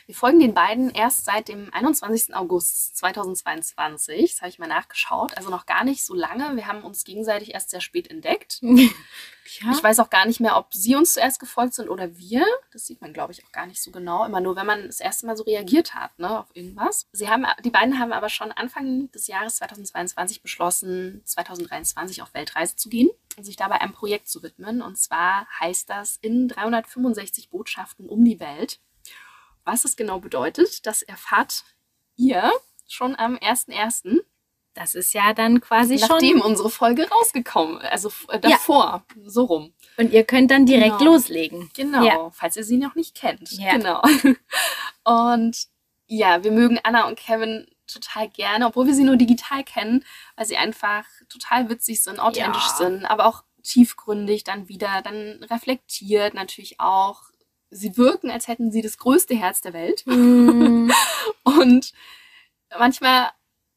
Wir 0.06 0.14
folgen 0.14 0.40
den 0.40 0.54
beiden 0.54 0.90
erst 0.90 1.24
seit 1.24 1.48
dem 1.48 1.72
21. 1.72 2.34
August 2.34 2.96
2022. 2.96 4.32
Das 4.32 4.40
habe 4.40 4.50
ich 4.50 4.58
mal 4.58 4.66
nachgeschaut. 4.66 5.36
Also 5.36 5.50
noch 5.50 5.66
gar 5.66 5.84
nicht 5.84 6.04
so 6.04 6.14
lange. 6.14 6.56
Wir 6.56 6.66
haben 6.66 6.82
uns 6.82 7.04
gegenseitig 7.04 7.54
erst 7.54 7.70
sehr 7.70 7.80
spät 7.80 8.10
entdeckt. 8.10 8.60
Ja. 9.58 9.72
Ich 9.72 9.82
weiß 9.82 9.98
auch 9.98 10.10
gar 10.10 10.26
nicht 10.26 10.40
mehr, 10.40 10.56
ob 10.56 10.72
sie 10.72 10.94
uns 10.94 11.14
zuerst 11.14 11.40
gefolgt 11.40 11.74
sind 11.74 11.88
oder 11.88 12.16
wir. 12.16 12.44
Das 12.72 12.86
sieht 12.86 13.00
man, 13.00 13.12
glaube 13.12 13.32
ich, 13.32 13.44
auch 13.44 13.52
gar 13.52 13.66
nicht 13.66 13.82
so 13.82 13.90
genau. 13.90 14.24
Immer 14.24 14.40
nur, 14.40 14.54
wenn 14.54 14.66
man 14.66 14.86
das 14.86 15.00
erste 15.00 15.26
Mal 15.26 15.36
so 15.36 15.42
reagiert 15.42 15.94
hat, 15.94 16.16
ne, 16.18 16.40
auf 16.40 16.46
irgendwas. 16.54 17.08
Sie 17.12 17.28
haben, 17.28 17.44
die 17.64 17.70
beiden 17.70 17.98
haben 17.98 18.12
aber 18.12 18.28
schon 18.28 18.52
Anfang 18.52 19.10
des 19.10 19.26
Jahres 19.26 19.56
2022 19.56 20.42
beschlossen, 20.42 21.22
2023 21.24 22.22
auf 22.22 22.32
Weltreise 22.34 22.76
zu 22.76 22.88
gehen 22.88 23.10
und 23.36 23.44
sich 23.44 23.56
dabei 23.56 23.80
einem 23.80 23.92
Projekt 23.92 24.28
zu 24.28 24.42
widmen. 24.42 24.82
Und 24.82 24.98
zwar 24.98 25.46
heißt 25.58 25.90
das 25.90 26.18
in 26.20 26.48
365 26.48 27.50
Botschaften 27.50 28.08
um 28.08 28.24
die 28.24 28.40
Welt. 28.40 28.78
Was 29.64 29.84
es 29.84 29.96
genau 29.96 30.18
bedeutet, 30.20 30.86
das 30.86 31.02
erfahrt 31.02 31.64
ihr 32.16 32.50
schon 32.88 33.14
am 33.16 33.36
1.1., 33.36 34.20
Das 34.74 34.94
ist 34.94 35.12
ja 35.14 35.32
dann 35.34 35.60
quasi 35.60 35.96
nachdem 35.96 36.38
schon. 36.38 36.46
unsere 36.52 36.70
Folge 36.70 37.08
rausgekommen, 37.10 37.78
also 37.78 38.10
äh, 38.28 38.38
davor, 38.38 39.04
so 39.24 39.44
rum. 39.44 39.72
Und 39.96 40.12
ihr 40.12 40.22
könnt 40.24 40.50
dann 40.52 40.64
direkt 40.64 40.98
Genau. 40.98 41.12
loslegen. 41.12 41.70
Genau, 41.74 42.04
Ja. 42.04 42.30
falls 42.30 42.56
ihr 42.56 42.62
sie 42.64 42.76
noch 42.78 42.94
nicht 42.94 43.16
kennt. 43.16 43.50
Ja. 43.52 43.72
Genau. 43.76 44.00
Und 45.04 45.66
ja, 46.06 46.42
wir 46.44 46.52
mögen 46.52 46.78
Anna 46.82 47.06
und 47.08 47.18
Kevin 47.18 47.66
total 47.86 48.28
gerne, 48.28 48.66
obwohl 48.66 48.86
wir 48.86 48.94
sie 48.94 49.04
nur 49.04 49.16
digital 49.16 49.64
kennen, 49.64 50.04
weil 50.36 50.46
sie 50.46 50.56
einfach 50.56 51.04
total 51.28 51.68
witzig 51.68 52.02
sind, 52.02 52.20
authentisch 52.20 52.66
Ja. 52.68 52.76
sind, 52.76 53.04
aber 53.04 53.26
auch 53.26 53.42
tiefgründig 53.62 54.44
dann 54.44 54.68
wieder, 54.68 55.02
dann 55.02 55.42
reflektiert 55.50 56.34
natürlich 56.34 56.80
auch. 56.80 57.22
Sie 57.70 57.96
wirken, 57.96 58.30
als 58.30 58.48
hätten 58.48 58.72
sie 58.72 58.82
das 58.82 58.98
größte 58.98 59.34
Herz 59.34 59.60
der 59.60 59.72
Welt. 59.72 60.02
Mm, 60.06 60.90
Und 61.44 61.92
manchmal, 62.78 63.28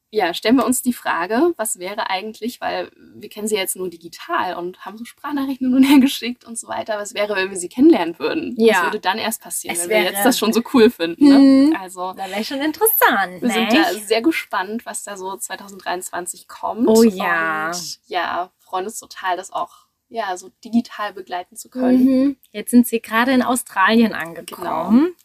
ja, 0.10 0.34
stellen 0.34 0.56
wir 0.58 0.66
uns 0.66 0.82
die 0.84 0.94
Frage, 0.94 1.54
was 1.58 1.80
wäre 1.80 2.10
eigentlich, 2.10 2.62
weil 2.62 2.91
wir 3.16 3.30
kennen 3.30 3.48
sie 3.48 3.56
jetzt 3.56 3.76
nur 3.76 3.89
digital 3.89 4.56
und 4.56 4.86
haben 4.86 4.98
so 4.98 5.06
Sprachnachrichten 5.06 5.68
hin 5.70 5.76
und 5.76 5.84
her 5.84 6.00
geschickt 6.00 6.44
und 6.46 6.58
so 6.58 6.68
weiter. 6.68 6.98
Was 6.98 7.14
wäre, 7.16 7.36
wenn 7.36 7.50
wir 7.50 7.58
sie 7.58 7.70
kennenlernen 7.70 8.18
würden? 8.20 8.56
Ja. 8.58 8.76
Was 8.78 8.84
würde 8.86 9.00
dann 9.00 9.18
erst 9.18 9.41
passieren, 9.41 9.76
Es 9.76 9.84
wenn 9.84 9.89
wir 9.89 9.96
wäre- 9.98 10.14
jetzt 10.14 10.26
das 10.26 10.38
schon 10.38 10.54
so 10.54 10.62
cool 10.74 10.89
finden? 10.91 11.28
Ne? 11.28 11.36
Hm. 11.72 11.78
Also, 11.82 12.14
Da 12.14 12.30
wäre 12.30 12.44
schon 12.44 12.62
interessant. 12.62 13.41
wir 13.41 13.50
sind 13.50 13.72
ne? 13.74 13.86
da 13.91 13.94
sehr 14.00 14.22
gespannt, 14.22 14.86
was 14.86 15.04
da 15.04 15.18
so 15.18 15.36
2023 15.36 16.48
kommt. 16.48 16.88
Oh 16.88 17.02
ja. 17.04 17.68
Und 17.68 18.00
ja, 18.06 18.52
freuen 18.60 18.86
uns 18.86 19.00
total, 19.00 19.36
das 19.38 19.52
auch 19.52 19.82
ja, 20.10 20.36
so 20.38 20.49
digital 20.64 21.14
begleiten 21.14 21.56
zu 21.56 21.70
können. 21.70 22.04
Mhm. 22.04 22.38
Jetzt 22.51 22.72
sind 22.72 22.88
sie 22.88 23.01
gerade 23.01 23.32
in 23.32 23.41
Australien 23.41 24.14
angekommen. 24.14 25.16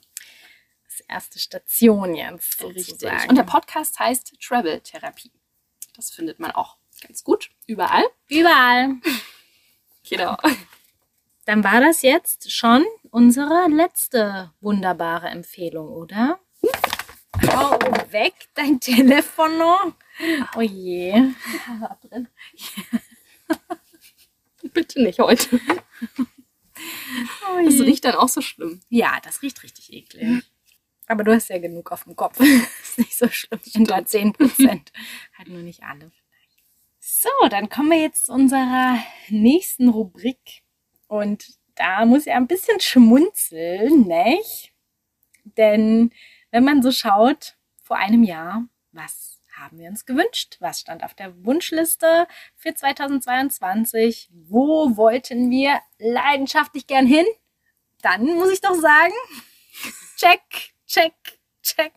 Das 0.86 1.00
erste 1.08 1.38
Station 1.38 2.14
jetzt. 2.14 2.62
Richtig. 2.62 2.86
Sozusagen. 2.86 3.28
Und 3.28 3.36
der 3.36 3.44
Podcast 3.44 3.98
heißt 3.98 4.40
Travel 4.40 4.80
Therapie. 4.80 5.32
Das 5.94 6.10
findet 6.10 6.38
man 6.40 6.52
auch 6.52 6.76
ganz 7.06 7.24
gut 7.24 7.50
überall. 7.66 8.04
Überall. 8.28 8.96
Genau. 10.10 10.38
Dann 11.44 11.64
war 11.64 11.82
das 11.82 12.00
jetzt 12.00 12.50
schon 12.50 12.82
unsere 13.10 13.68
letzte 13.68 14.52
wunderbare 14.60 15.28
Empfehlung, 15.28 15.88
oder? 15.88 16.38
Hau 17.52 17.78
weg, 18.10 18.32
dein 18.54 18.80
Telefon 18.80 19.58
noch. 19.58 19.92
Oh 20.56 20.62
je. 20.62 21.12
drin. 22.08 22.28
Bitte 24.74 25.02
nicht 25.02 25.18
heute. 25.18 25.60
Oh 27.48 27.64
Das 27.64 27.80
riecht 27.80 28.04
dann 28.04 28.14
auch 28.14 28.28
so 28.28 28.40
schlimm. 28.40 28.80
Ja, 28.88 29.18
das 29.22 29.42
riecht 29.42 29.62
richtig 29.62 29.92
eklig. 29.92 30.44
Aber 31.06 31.24
du 31.24 31.34
hast 31.34 31.48
ja 31.48 31.58
genug 31.58 31.90
auf 31.90 32.04
dem 32.04 32.14
Kopf. 32.14 32.38
ist 32.82 32.98
nicht 32.98 33.16
so 33.16 33.28
schlimm. 33.28 33.60
In 33.74 33.84
der 33.84 34.04
10 34.04 34.32
Prozent. 34.32 34.92
halt 35.36 35.48
nur 35.48 35.62
nicht 35.62 35.82
alle. 35.82 36.12
So, 37.00 37.30
dann 37.50 37.68
kommen 37.68 37.90
wir 37.90 38.00
jetzt 38.00 38.26
zu 38.26 38.32
unserer 38.32 38.98
nächsten 39.28 39.88
Rubrik. 39.88 40.62
Und 41.06 41.58
da 41.74 42.04
muss 42.04 42.26
ich 42.26 42.32
ein 42.32 42.46
bisschen 42.46 42.80
schmunzeln, 42.80 44.06
nicht? 44.06 44.72
Denn 45.44 46.12
wenn 46.50 46.64
man 46.64 46.82
so 46.82 46.92
schaut, 46.92 47.56
vor 47.82 47.96
einem 47.96 48.22
Jahr, 48.22 48.68
was 48.92 49.37
haben 49.58 49.78
wir 49.78 49.88
uns 49.88 50.06
gewünscht? 50.06 50.56
Was 50.60 50.80
stand 50.80 51.02
auf 51.04 51.14
der 51.14 51.44
Wunschliste 51.44 52.26
für 52.56 52.74
2022? 52.74 54.30
Wo 54.32 54.96
wollten 54.96 55.50
wir 55.50 55.80
leidenschaftlich 55.98 56.86
gern 56.86 57.06
hin? 57.06 57.26
Dann 58.02 58.24
muss 58.26 58.50
ich 58.52 58.60
doch 58.60 58.74
sagen, 58.74 59.12
check, 60.16 60.40
check, 60.86 61.14
check, 61.62 61.92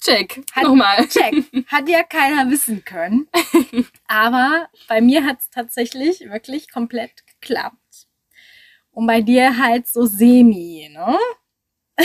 Check. 0.00 0.44
Hat- 0.52 0.64
Nochmal. 0.64 1.08
check. 1.08 1.34
Hat 1.66 1.88
ja 1.88 2.02
keiner 2.04 2.48
wissen 2.50 2.84
können. 2.84 3.28
Aber 4.06 4.68
bei 4.86 5.00
mir 5.00 5.24
hat 5.24 5.40
es 5.40 5.50
tatsächlich 5.50 6.20
wirklich 6.30 6.70
komplett 6.70 7.26
geklappt. 7.26 8.06
Und 8.92 9.06
bei 9.08 9.20
dir 9.22 9.58
halt 9.58 9.88
so 9.88 10.06
semi, 10.06 10.88
ne? 10.92 11.18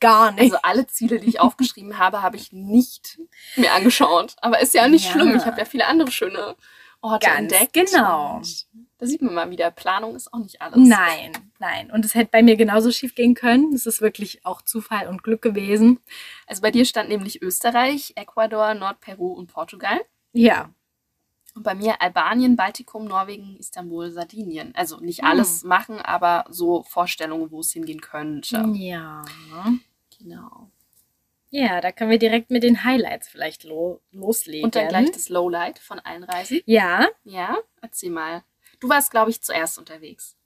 Gar 0.00 0.32
nicht. 0.32 0.42
Also 0.52 0.58
alle 0.62 0.86
Ziele, 0.86 1.18
die 1.20 1.28
ich 1.28 1.40
aufgeschrieben 1.40 1.98
habe, 1.98 2.22
habe 2.22 2.36
ich 2.36 2.52
nicht 2.52 3.18
mir 3.56 3.72
angeschaut. 3.72 4.36
Aber 4.40 4.60
ist 4.60 4.74
ja 4.74 4.86
nicht 4.88 5.06
Ja. 5.06 5.12
schlimm. 5.12 5.36
Ich 5.36 5.44
habe 5.44 5.58
ja 5.58 5.64
viele 5.64 5.86
andere 5.86 6.10
schöne 6.10 6.56
Orte 7.00 7.26
Ganz 7.26 7.52
entdeckt. 7.52 7.72
genau. 7.72 8.40
Da 9.00 9.06
sieht 9.06 9.22
man 9.22 9.32
mal 9.34 9.48
wieder, 9.50 9.70
Planung 9.70 10.16
ist 10.16 10.32
auch 10.32 10.38
nicht 10.40 10.60
alles. 10.60 10.76
Nein, 10.76 11.30
nein. 11.60 11.88
Und 11.92 12.04
es 12.04 12.16
hätte 12.16 12.30
bei 12.32 12.42
mir 12.42 12.56
genauso 12.56 12.90
schief 12.90 13.14
gehen 13.14 13.34
können. 13.34 13.72
Es 13.72 13.86
ist 13.86 14.00
wirklich 14.00 14.44
auch 14.44 14.60
Zufall 14.62 15.06
und 15.06 15.22
Glück 15.22 15.40
gewesen. 15.40 16.00
Also 16.48 16.62
bei 16.62 16.72
dir 16.72 16.84
stand 16.84 17.08
nämlich 17.08 17.40
Österreich, 17.40 18.12
Ecuador, 18.16 18.74
Nordperu 18.74 19.28
und 19.32 19.52
Portugal. 19.52 20.00
Ja. 20.32 20.70
Und 21.54 21.62
bei 21.62 21.74
mir 21.76 22.02
Albanien, 22.02 22.56
Baltikum, 22.56 23.04
Norwegen, 23.04 23.56
Istanbul, 23.58 24.10
Sardinien. 24.10 24.72
Also 24.76 24.98
nicht 24.98 25.20
Hm. 25.22 25.28
alles 25.28 25.62
machen, 25.62 26.00
aber 26.00 26.44
so 26.50 26.82
Vorstellungen, 26.82 27.52
wo 27.52 27.60
es 27.60 27.72
hingehen 27.72 28.00
könnte. 28.00 28.64
Ja. 28.74 29.22
Genau. 30.18 30.70
Ja, 31.50 31.80
da 31.80 31.92
können 31.92 32.10
wir 32.10 32.18
direkt 32.18 32.50
mit 32.50 32.62
den 32.62 32.84
Highlights 32.84 33.28
vielleicht 33.28 33.64
lo 33.64 34.00
loslegen. 34.12 34.64
Und 34.64 34.74
dann 34.74 34.88
gleich 34.88 35.10
das 35.12 35.28
Lowlight 35.28 35.78
von 35.78 35.98
allen 36.00 36.24
Reisen. 36.24 36.60
Ja, 36.66 37.08
Ja, 37.24 37.56
erzähl 37.80 38.10
mal. 38.10 38.44
Du 38.80 38.88
warst, 38.88 39.10
glaube 39.10 39.30
ich, 39.30 39.42
zuerst 39.42 39.78
unterwegs. 39.78 40.36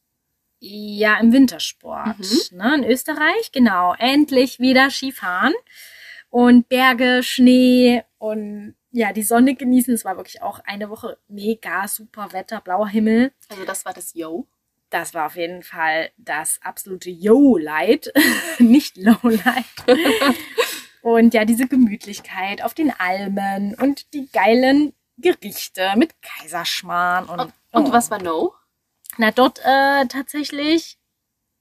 Ja, 0.61 1.19
im 1.19 1.33
Wintersport. 1.33 2.19
Ne, 2.53 2.75
in 2.77 2.85
Österreich, 2.85 3.51
genau. 3.51 3.95
Endlich 3.99 4.61
wieder 4.61 4.91
Skifahren. 4.91 5.55
Und 6.31 6.69
Berge, 6.69 7.23
Schnee 7.23 8.05
und 8.19 8.77
ja, 8.93 9.13
die 9.13 9.25
Sonne 9.25 9.55
genießen. 9.57 9.93
Es 9.93 10.05
war 10.05 10.17
wirklich 10.17 10.41
auch 10.41 10.61
eine 10.61 10.89
Woche 10.89 11.19
mega 11.27 11.89
super 11.89 12.33
Wetter, 12.33 12.61
blauer 12.61 12.89
Himmel. 12.89 13.33
Also 13.49 13.65
das 13.65 13.85
war 13.85 13.93
das 13.93 14.15
Yo. 14.15 14.47
Das 14.93 15.15
war 15.15 15.25
auf 15.25 15.37
jeden 15.37 15.63
Fall 15.63 16.11
das 16.19 16.61
absolute 16.63 17.09
Yo-Light, 17.09 18.13
nicht 18.59 18.99
Low-Light. 18.99 19.65
und 21.01 21.33
ja, 21.33 21.47
diese 21.47 21.67
Gemütlichkeit 21.67 22.63
auf 22.63 22.75
den 22.75 22.93
Almen 23.01 23.75
und 23.75 24.13
die 24.13 24.29
geilen 24.31 24.93
Gerichte 25.17 25.95
mit 25.97 26.15
Kaiserschmarrn 26.21 27.25
und, 27.25 27.41
Und, 27.41 27.53
und 27.73 27.87
oh. 27.87 27.93
was 27.93 28.11
war 28.11 28.23
No? 28.23 28.53
Na, 29.17 29.31
dort 29.31 29.61
äh, 29.65 30.05
tatsächlich 30.09 30.99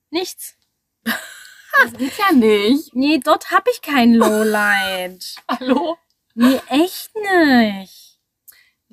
nichts. 0.09 0.57
Das 1.03 1.93
geht 1.97 2.17
ja 2.17 2.33
nicht. 2.33 2.93
Nee, 2.93 3.21
dort 3.23 3.49
habe 3.51 3.71
ich 3.71 3.81
kein 3.81 4.13
Lowlight. 4.13 5.37
Hallo? 5.47 5.97
Nee, 6.33 6.59
echt 6.67 7.11
nicht. 7.15 8.00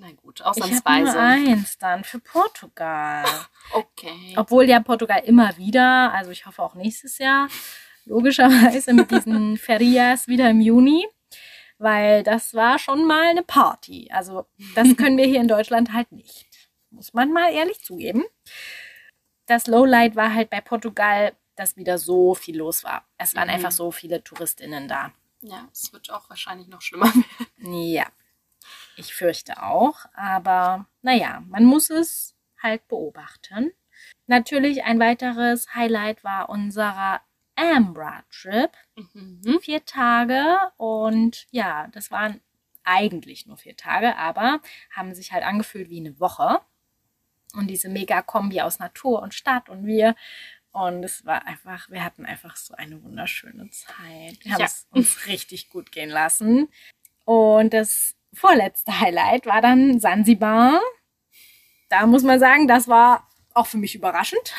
Na 0.01 0.13
gut, 0.13 0.39
Ich 0.41 0.47
habe 0.47 0.61
nur 0.61 0.69
ausnahmsweise. 0.71 1.19
eins 1.19 1.77
dann 1.79 2.05
für 2.05 2.21
Portugal. 2.21 3.25
Okay. 3.75 4.33
Obwohl 4.39 4.65
ja 4.67 4.81
Portugal 4.81 5.21
immer 5.27 5.55
wieder, 5.59 6.11
also 6.15 6.31
ich 6.31 6.47
hoffe 6.47 6.63
auch 6.63 6.75
nächstes 6.75 7.19
Jahr, 7.19 7.49
logischerweise 8.07 8.95
mit 8.95 9.11
diesen 9.11 9.59
Ferias 9.59 10.27
wieder 10.27 10.49
im 10.49 10.63
Juni, 10.63 11.07
weil 11.77 12.23
das 12.23 12.55
war 12.55 12.79
schon 12.79 13.05
mal 13.07 13.27
eine 13.27 13.43
Party. 13.43 14.09
Also 14.11 14.47
das 14.75 14.97
können 14.97 15.19
wir 15.19 15.27
hier 15.27 15.41
in 15.43 15.49
Deutschland 15.49 15.93
halt 15.93 16.11
nicht. 16.13 16.47
Muss 16.91 17.13
man 17.13 17.31
mal 17.31 17.53
ehrlich 17.53 17.85
zugeben. 17.85 18.25
Das 19.45 19.67
Lowlight 19.67 20.17
war 20.17 20.33
halt 20.33 20.49
bei 20.49 20.63
Portugal, 20.63 21.35
dass 21.57 21.77
wieder 21.77 21.99
so 21.99 22.35
viel 22.35 22.57
los 22.57 22.85
war. 22.85 23.05
Es 23.19 23.35
waren 23.35 23.49
Mhm. 23.49 23.55
einfach 23.55 23.73
so 23.73 23.91
viele 23.91 24.25
TouristInnen 24.25 24.89
da. 24.89 25.13
Ja, 25.43 25.69
es 25.73 25.93
wird 25.93 26.11
auch 26.11 26.31
wahrscheinlich 26.31 26.69
noch 26.69 26.81
schlimmer 26.81 27.13
werden. 27.59 27.73
Ja, 27.75 28.07
ich 28.99 29.15
fürchte 29.15 29.63
auch. 29.63 30.05
Aber 30.15 30.87
naja, 31.03 31.43
man 31.47 31.65
muss 31.65 31.91
es 31.91 32.35
halt 32.63 32.87
beobachten. 32.89 33.71
Natürlich 34.27 34.85
ein 34.85 35.01
weiteres 35.01 35.75
Highlight 35.75 36.25
war 36.25 36.49
unserer 36.49 37.21
Ambra-Trip. 37.57 38.71
Mhm. 39.15 39.59
Vier 39.61 39.85
Tage 39.85 40.57
und 40.77 41.47
ja, 41.51 41.89
das 41.93 42.11
waren 42.11 42.41
eigentlich 42.85 43.47
nur 43.47 43.57
vier 43.59 43.77
Tage, 43.77 44.17
aber 44.17 44.61
haben 44.91 45.15
sich 45.15 45.33
halt 45.33 45.45
angefühlt 45.45 45.91
wie 45.91 46.01
eine 46.01 46.19
Woche. 46.21 46.61
Und 47.55 47.69
diese 47.69 47.89
Mega-Kombi 47.89 48.61
aus 48.61 48.79
Natur 48.79 49.23
und 49.23 49.35
Stadt 49.35 49.69
und 49.69 49.87
wir. 49.87 50.15
Und 50.71 51.03
es 51.03 51.25
war 51.25 51.47
einfach, 51.47 51.91
wir 51.91 52.05
hatten 52.05 52.27
einfach 52.27 52.57
so 52.57 52.75
eine 52.75 53.03
wunderschöne 53.03 53.71
Zeit. 53.71 54.45
Wir 54.45 54.53
haben 54.53 54.61
Ja. 54.61 54.67
es 54.67 54.87
uns 54.91 55.27
richtig 55.27 55.71
gut 55.71 55.91
gehen 55.91 56.11
lassen. 56.11 56.69
Und 57.25 57.73
das 57.73 58.15
vorletzte 58.33 59.01
Highlight 59.01 59.47
war 59.47 59.61
dann 59.61 60.01
Sansibar. 60.01 60.81
Da 61.89 62.07
muss 62.07 62.23
man 62.23 62.39
sagen, 62.39 62.69
das 62.69 62.89
war 62.89 63.29
auch 63.55 63.67
für 63.67 63.79
mich 63.79 63.95
überraschend. 63.95 64.55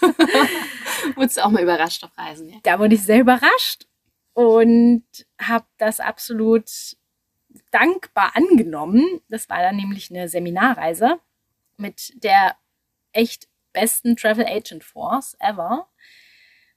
Wurdest 1.14 1.36
du 1.36 1.44
auch 1.44 1.50
mal 1.50 1.62
überrascht 1.62 2.02
auf 2.04 2.16
Reisen, 2.16 2.50
ja? 2.50 2.56
da 2.62 2.78
wurde 2.78 2.94
ich 2.94 3.02
sehr 3.02 3.20
überrascht 3.20 3.86
und 4.32 5.04
habe 5.40 5.66
das 5.78 6.00
absolut 6.00 6.70
dankbar 7.70 8.32
angenommen. 8.34 9.20
Das 9.28 9.48
war 9.48 9.58
dann 9.60 9.76
nämlich 9.76 10.10
eine 10.10 10.28
Seminarreise 10.28 11.20
mit 11.76 12.12
der 12.22 12.56
echt 13.12 13.48
besten 13.72 14.16
Travel 14.16 14.46
Agent 14.46 14.84
Force 14.84 15.36
ever, 15.40 15.88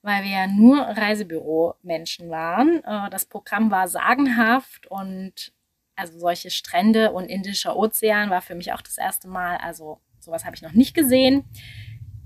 weil 0.01 0.23
wir 0.23 0.31
ja 0.31 0.47
nur 0.47 0.79
Reisebüro-Menschen 0.79 2.29
waren. 2.29 2.83
Äh, 2.83 3.09
Das 3.09 3.25
Programm 3.25 3.71
war 3.71 3.87
sagenhaft 3.87 4.87
und 4.87 5.53
also 5.95 6.17
solche 6.19 6.49
Strände 6.49 7.11
und 7.11 7.25
Indischer 7.25 7.75
Ozean 7.75 8.29
war 8.29 8.41
für 8.41 8.55
mich 8.55 8.73
auch 8.73 8.81
das 8.81 8.97
erste 8.97 9.27
Mal. 9.27 9.57
Also 9.57 10.01
sowas 10.19 10.45
habe 10.45 10.55
ich 10.55 10.61
noch 10.61 10.73
nicht 10.73 10.93
gesehen. 10.93 11.43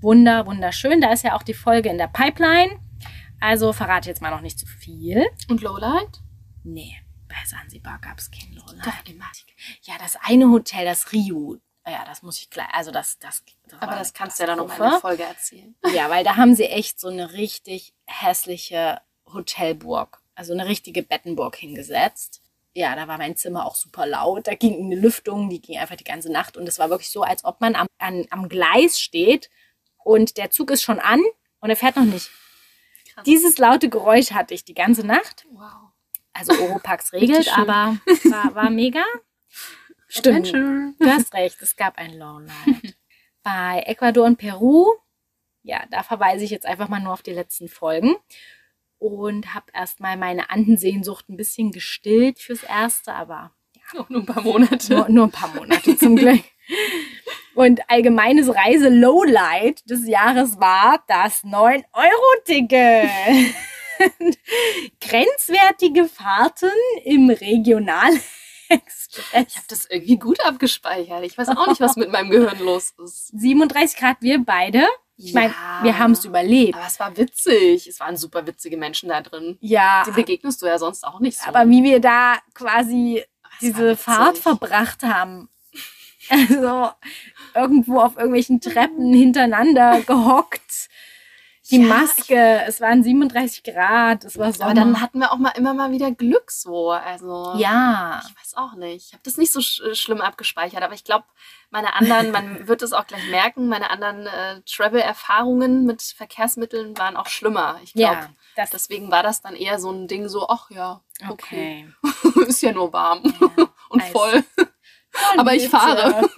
Wunder, 0.00 0.46
wunderschön. 0.46 1.00
Da 1.00 1.12
ist 1.12 1.24
ja 1.24 1.36
auch 1.36 1.42
die 1.42 1.54
Folge 1.54 1.88
in 1.88 1.98
der 1.98 2.08
Pipeline. 2.08 2.78
Also 3.40 3.72
verrate 3.72 4.08
jetzt 4.08 4.22
mal 4.22 4.30
noch 4.30 4.40
nicht 4.40 4.58
zu 4.58 4.66
viel. 4.66 5.26
Und 5.48 5.62
Lowlight? 5.62 6.20
Nee, 6.64 6.96
bei 7.28 7.36
Sansibar 7.44 7.98
gab 8.00 8.18
es 8.18 8.30
kein 8.30 8.52
Lowlight. 8.52 8.86
Doch, 8.86 9.10
immer. 9.10 9.26
Ja, 9.82 9.94
das 9.98 10.16
eine 10.22 10.50
Hotel, 10.50 10.84
das 10.84 11.12
Rio. 11.12 11.58
Ja, 11.86 12.04
das 12.04 12.22
muss 12.22 12.38
ich 12.38 12.50
gleich. 12.50 12.68
Also 12.72 12.90
das, 12.90 13.18
das. 13.18 13.42
das 13.66 13.80
Aber 13.80 13.96
das 13.96 14.12
kannst 14.12 14.38
du 14.38 14.42
ja 14.42 14.48
dann 14.48 14.58
noch 14.58 14.72
in 14.72 14.82
der. 14.82 15.00
Folge 15.00 15.22
erzählen. 15.22 15.74
Ja, 15.94 16.10
weil 16.10 16.22
da 16.24 16.36
haben 16.36 16.54
sie 16.54 16.66
echt 16.66 17.00
so 17.00 17.08
eine 17.08 17.32
richtig 17.32 17.94
hässliche 18.06 19.00
Hotelburg, 19.32 20.20
also 20.34 20.52
eine 20.52 20.66
richtige 20.66 21.02
Bettenburg 21.02 21.56
hingesetzt. 21.56 22.42
Ja, 22.78 22.94
da 22.94 23.08
war 23.08 23.18
mein 23.18 23.34
Zimmer 23.34 23.66
auch 23.66 23.74
super 23.74 24.06
laut. 24.06 24.46
Da 24.46 24.54
ging 24.54 24.84
eine 24.84 24.94
Lüftung, 24.94 25.50
die 25.50 25.60
ging 25.60 25.80
einfach 25.80 25.96
die 25.96 26.04
ganze 26.04 26.30
Nacht. 26.30 26.56
Und 26.56 26.68
es 26.68 26.78
war 26.78 26.90
wirklich 26.90 27.10
so, 27.10 27.22
als 27.22 27.44
ob 27.44 27.60
man 27.60 27.74
am, 27.74 27.88
an, 27.98 28.24
am 28.30 28.48
Gleis 28.48 29.00
steht 29.00 29.50
und 30.04 30.36
der 30.36 30.50
Zug 30.50 30.70
ist 30.70 30.84
schon 30.84 31.00
an 31.00 31.20
und 31.58 31.70
er 31.70 31.74
fährt 31.74 31.96
noch 31.96 32.04
nicht. 32.04 32.30
Krass. 33.12 33.24
Dieses 33.24 33.58
laute 33.58 33.88
Geräusch 33.88 34.30
hatte 34.30 34.54
ich 34.54 34.64
die 34.64 34.74
ganze 34.74 35.04
Nacht. 35.04 35.44
Wow. 35.50 35.90
Also 36.32 36.52
Oropax 36.52 37.12
regelt, 37.14 37.48
aber 37.58 37.98
war, 38.22 38.54
war 38.54 38.70
mega. 38.70 39.02
Stimmt. 40.06 40.46
Adventure. 40.46 40.94
Du 41.00 41.06
hast 41.06 41.34
recht, 41.34 41.60
es 41.60 41.74
gab 41.74 41.98
ein 41.98 42.16
Lowlight. 42.16 42.94
Bei 43.42 43.82
Ecuador 43.86 44.24
und 44.24 44.36
Peru, 44.36 44.86
ja, 45.64 45.84
da 45.90 46.04
verweise 46.04 46.44
ich 46.44 46.52
jetzt 46.52 46.64
einfach 46.64 46.88
mal 46.88 47.00
nur 47.00 47.12
auf 47.12 47.22
die 47.22 47.32
letzten 47.32 47.68
Folgen 47.68 48.14
und 48.98 49.54
habe 49.54 49.66
erstmal 49.74 50.16
meine 50.16 50.50
Andensehnsucht 50.50 51.28
ein 51.28 51.36
bisschen 51.36 51.70
gestillt 51.70 52.38
fürs 52.40 52.62
Erste, 52.62 53.14
aber 53.14 53.52
Auch 53.96 54.08
nur 54.08 54.20
ein 54.22 54.26
paar 54.26 54.42
Monate. 54.42 54.92
nur, 54.94 55.08
nur 55.08 55.24
ein 55.26 55.30
paar 55.30 55.54
Monate 55.54 55.96
zum 55.96 56.16
Glück. 56.16 56.42
Und 57.54 57.80
allgemeines 57.90 58.54
Reise-Lowlight 58.54 59.88
des 59.90 60.06
Jahres 60.06 60.60
war 60.60 61.02
das 61.08 61.42
9-Euro-Ticket. 61.44 63.08
Grenzwertige 65.00 66.04
Fahrten 66.04 66.70
im 67.04 67.30
Regionalexpress. 67.30 69.08
Ich 69.48 69.56
habe 69.56 69.66
das 69.68 69.86
irgendwie 69.90 70.18
gut 70.18 70.44
abgespeichert. 70.44 71.24
Ich 71.24 71.36
weiß 71.38 71.48
auch 71.48 71.66
nicht, 71.68 71.80
was 71.80 71.96
mit 71.96 72.10
meinem 72.12 72.30
Gehirn 72.30 72.58
los 72.60 72.92
ist. 73.02 73.28
37 73.38 73.98
Grad, 73.98 74.18
wir 74.20 74.44
beide. 74.44 74.86
Ich 75.20 75.34
meine, 75.34 75.52
wir 75.82 75.98
haben 75.98 76.12
es 76.12 76.24
überlebt. 76.24 76.76
Aber 76.76 76.86
es 76.86 77.00
war 77.00 77.16
witzig. 77.16 77.88
Es 77.88 77.98
waren 77.98 78.16
super 78.16 78.46
witzige 78.46 78.76
Menschen 78.76 79.08
da 79.08 79.20
drin. 79.20 79.58
Ja, 79.60 80.04
Die 80.06 80.12
begegnest 80.12 80.62
du 80.62 80.66
ja 80.66 80.78
sonst 80.78 81.04
auch 81.04 81.18
nicht 81.18 81.38
so. 81.38 81.48
aber 81.48 81.68
wie 81.68 81.82
wir 81.82 82.00
da 82.00 82.36
quasi 82.54 83.24
diese. 83.60 83.96
Fahrt 83.96 84.38
verbracht 84.38 85.02
haben. 85.02 85.48
Also 86.30 86.90
irgendwo 87.54 88.00
auf 88.00 88.16
irgendwelchen 88.16 88.60
Treppen 88.60 89.14
hintereinander 89.14 90.02
gehockt. 90.02 90.90
Die 91.70 91.82
Ja, 91.82 91.86
Maske, 91.86 92.62
es 92.66 92.80
waren 92.80 93.02
37 93.02 93.62
Grad, 93.62 94.24
es 94.24 94.38
war 94.38 94.52
Sommer. 94.52 94.70
Aber 94.70 94.74
dann 94.74 95.00
hatten 95.02 95.20
wir 95.20 95.32
auch 95.32 95.36
mal 95.36 95.50
immer 95.50 95.74
mal 95.74 95.90
wieder 95.90 96.10
Glück 96.10 96.50
so. 96.50 96.90
Also 96.92 97.54
ja, 97.56 98.22
ich 98.26 98.34
weiß 98.36 98.54
auch 98.56 98.74
nicht. 98.74 99.08
Ich 99.08 99.12
habe 99.12 99.22
das 99.22 99.36
nicht 99.36 99.52
so 99.52 99.60
sch 99.60 99.82
schlimm 99.92 100.22
abgespeichert, 100.22 100.82
aber 100.82 100.94
ich 100.94 101.04
glaube, 101.04 101.26
meine 101.70 101.92
anderen, 101.92 102.30
man 102.30 102.66
wird 102.68 102.80
es 102.82 102.94
auch 102.94 103.06
gleich 103.06 103.28
merken, 103.28 103.68
meine 103.68 103.90
anderen 103.90 104.26
äh, 104.26 104.62
Travel-Erfahrungen 104.62 105.84
mit 105.84 106.00
Verkehrsmitteln 106.02 106.96
waren 106.96 107.16
auch 107.16 107.28
schlimmer. 107.28 107.78
Ich 107.82 107.92
glaube, 107.92 108.14
ja, 108.14 108.30
das 108.56 108.70
deswegen 108.70 109.10
war 109.10 109.22
das 109.22 109.42
dann 109.42 109.54
eher 109.54 109.78
so 109.78 109.90
ein 109.90 110.08
Ding 110.08 110.28
so, 110.28 110.48
ach 110.48 110.70
ja, 110.70 111.02
okay, 111.28 111.86
okay. 112.02 112.46
ist 112.46 112.62
ja 112.62 112.72
nur 112.72 112.92
warm 112.94 113.22
Ja, 113.40 113.68
und 113.90 114.02
Eis. 114.02 114.10
voll. 114.10 114.42
Aber 115.36 115.54
ich 115.54 115.68
fahre. 115.68 116.30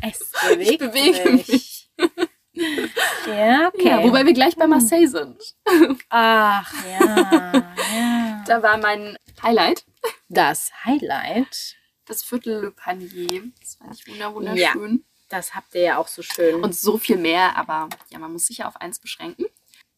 es 0.00 0.32
bewegt 0.48 0.70
Ich 0.70 0.78
bewege 0.78 1.38
sich. 1.44 1.90
Ja, 3.26 3.68
okay. 3.68 3.88
Ja, 3.88 4.02
wobei 4.02 4.24
wir 4.26 4.32
gleich 4.34 4.54
bei 4.56 4.66
Marseille 4.66 5.06
sind. 5.08 5.54
Ach, 6.10 6.72
ja, 6.84 7.16
ja. 7.16 8.42
Da 8.46 8.62
war 8.62 8.76
mein 8.76 9.16
Highlight 9.42 9.84
Das 10.28 10.70
Highlight, 10.84 11.76
das 12.04 12.22
Viertel 12.22 12.60
Le 12.60 12.70
Panier. 12.70 13.44
Das 13.60 13.76
fand 13.76 13.94
ich 13.98 14.06
wunder- 14.06 14.34
wunderschön. 14.34 14.92
Ja. 14.92 14.98
das 15.30 15.54
habt 15.54 15.74
ihr 15.74 15.80
ja 15.82 15.96
auch 15.98 16.08
so 16.08 16.22
schön. 16.22 16.62
Und 16.62 16.74
so 16.76 16.98
viel 16.98 17.16
mehr, 17.16 17.56
aber 17.56 17.88
ja, 18.10 18.18
man 18.18 18.32
muss 18.32 18.46
sich 18.46 18.58
ja 18.58 18.68
auf 18.68 18.76
eins 18.76 18.98
beschränken. 18.98 19.46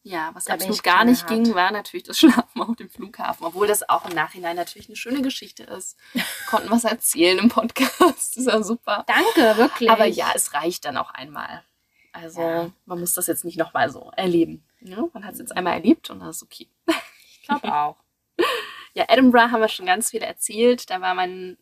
Ja, 0.03 0.29
was 0.33 0.45
Da 0.45 0.53
absolut 0.53 0.77
ich 0.77 0.83
gar 0.83 1.03
nicht 1.03 1.27
knallhart. 1.27 1.45
ging, 1.47 1.55
war 1.55 1.71
natürlich 1.71 2.05
das 2.05 2.17
Schlafen 2.19 2.61
auf 2.61 2.77
dem 2.77 2.89
Flughafen. 2.89 3.45
Obwohl 3.45 3.67
das 3.67 3.87
auch 3.89 4.05
im 4.07 4.15
Nachhinein 4.15 4.55
natürlich 4.55 4.87
eine 4.87 4.95
schöne 4.95 5.21
Geschichte 5.21 5.63
ist. 5.63 5.97
Wir 6.13 6.23
konnten 6.49 6.71
was 6.71 6.85
erzählen 6.85 7.37
im 7.39 7.49
Podcast. 7.49 7.91
Das 8.07 8.37
ist 8.37 8.47
ja 8.47 8.63
super. 8.63 9.03
Danke, 9.07 9.57
wirklich. 9.57 9.89
Aber 9.91 10.05
ja, 10.05 10.31
es 10.33 10.53
reicht 10.53 10.85
dann 10.85 10.95
auch 10.95 11.11
einmal. 11.11 11.61
Also 12.21 12.41
Ja. 12.41 12.71
man 12.85 12.99
muss 12.99 13.13
das 13.13 13.27
jetzt 13.27 13.45
nicht 13.45 13.57
nochmal 13.57 13.89
so 13.89 14.11
erleben. 14.15 14.63
Ja, 14.81 15.03
man 15.13 15.23
hat 15.25 15.33
es 15.33 15.39
jetzt 15.39 15.55
einmal 15.55 15.73
erlebt 15.73 16.09
und 16.09 16.19
das 16.19 16.37
ist 16.37 16.43
okay. 16.43 16.67
ich 16.87 17.41
glaube 17.47 17.73
auch. 17.73 17.97
Ja, 18.93 19.05
Edinburgh 19.09 19.51
haben 19.51 19.61
wir 19.61 19.67
schon 19.67 19.85
ganz 19.85 20.09
viel 20.09 20.23
erzählt. 20.23 20.89
Da 20.89 21.01
war 21.01 21.13
mein 21.13 21.55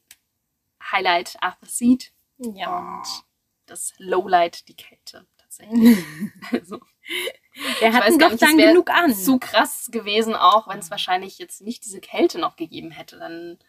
Highlight 0.90 1.36
Arthur 1.42 1.68
Seat 1.68 2.14
Ja. 2.38 2.78
und 2.78 3.04
das 3.66 3.94
Lowlight 3.98 4.70
die 4.70 4.76
Kälte 4.76 5.26
tatsächlich. 5.38 5.98
also, 6.54 6.80
Wir 7.80 7.92
hatten 7.94 8.18
doch 8.20 8.32
nicht, 8.32 8.42
dann 8.42 8.58
genug 8.58 8.90
an. 8.90 9.14
zu 9.14 9.38
krass 9.38 9.90
gewesen, 9.92 10.34
auch 10.34 10.70
wenn 10.70 10.80
es 10.80 10.90
wahrscheinlich 10.92 11.38
jetzt 11.38 11.62
nicht 11.62 11.84
diese 11.84 12.00
Kälte 12.00 12.40
noch 12.40 12.56
gegeben 12.56 12.92
hätte. 12.92 13.18
Dann 13.20 13.60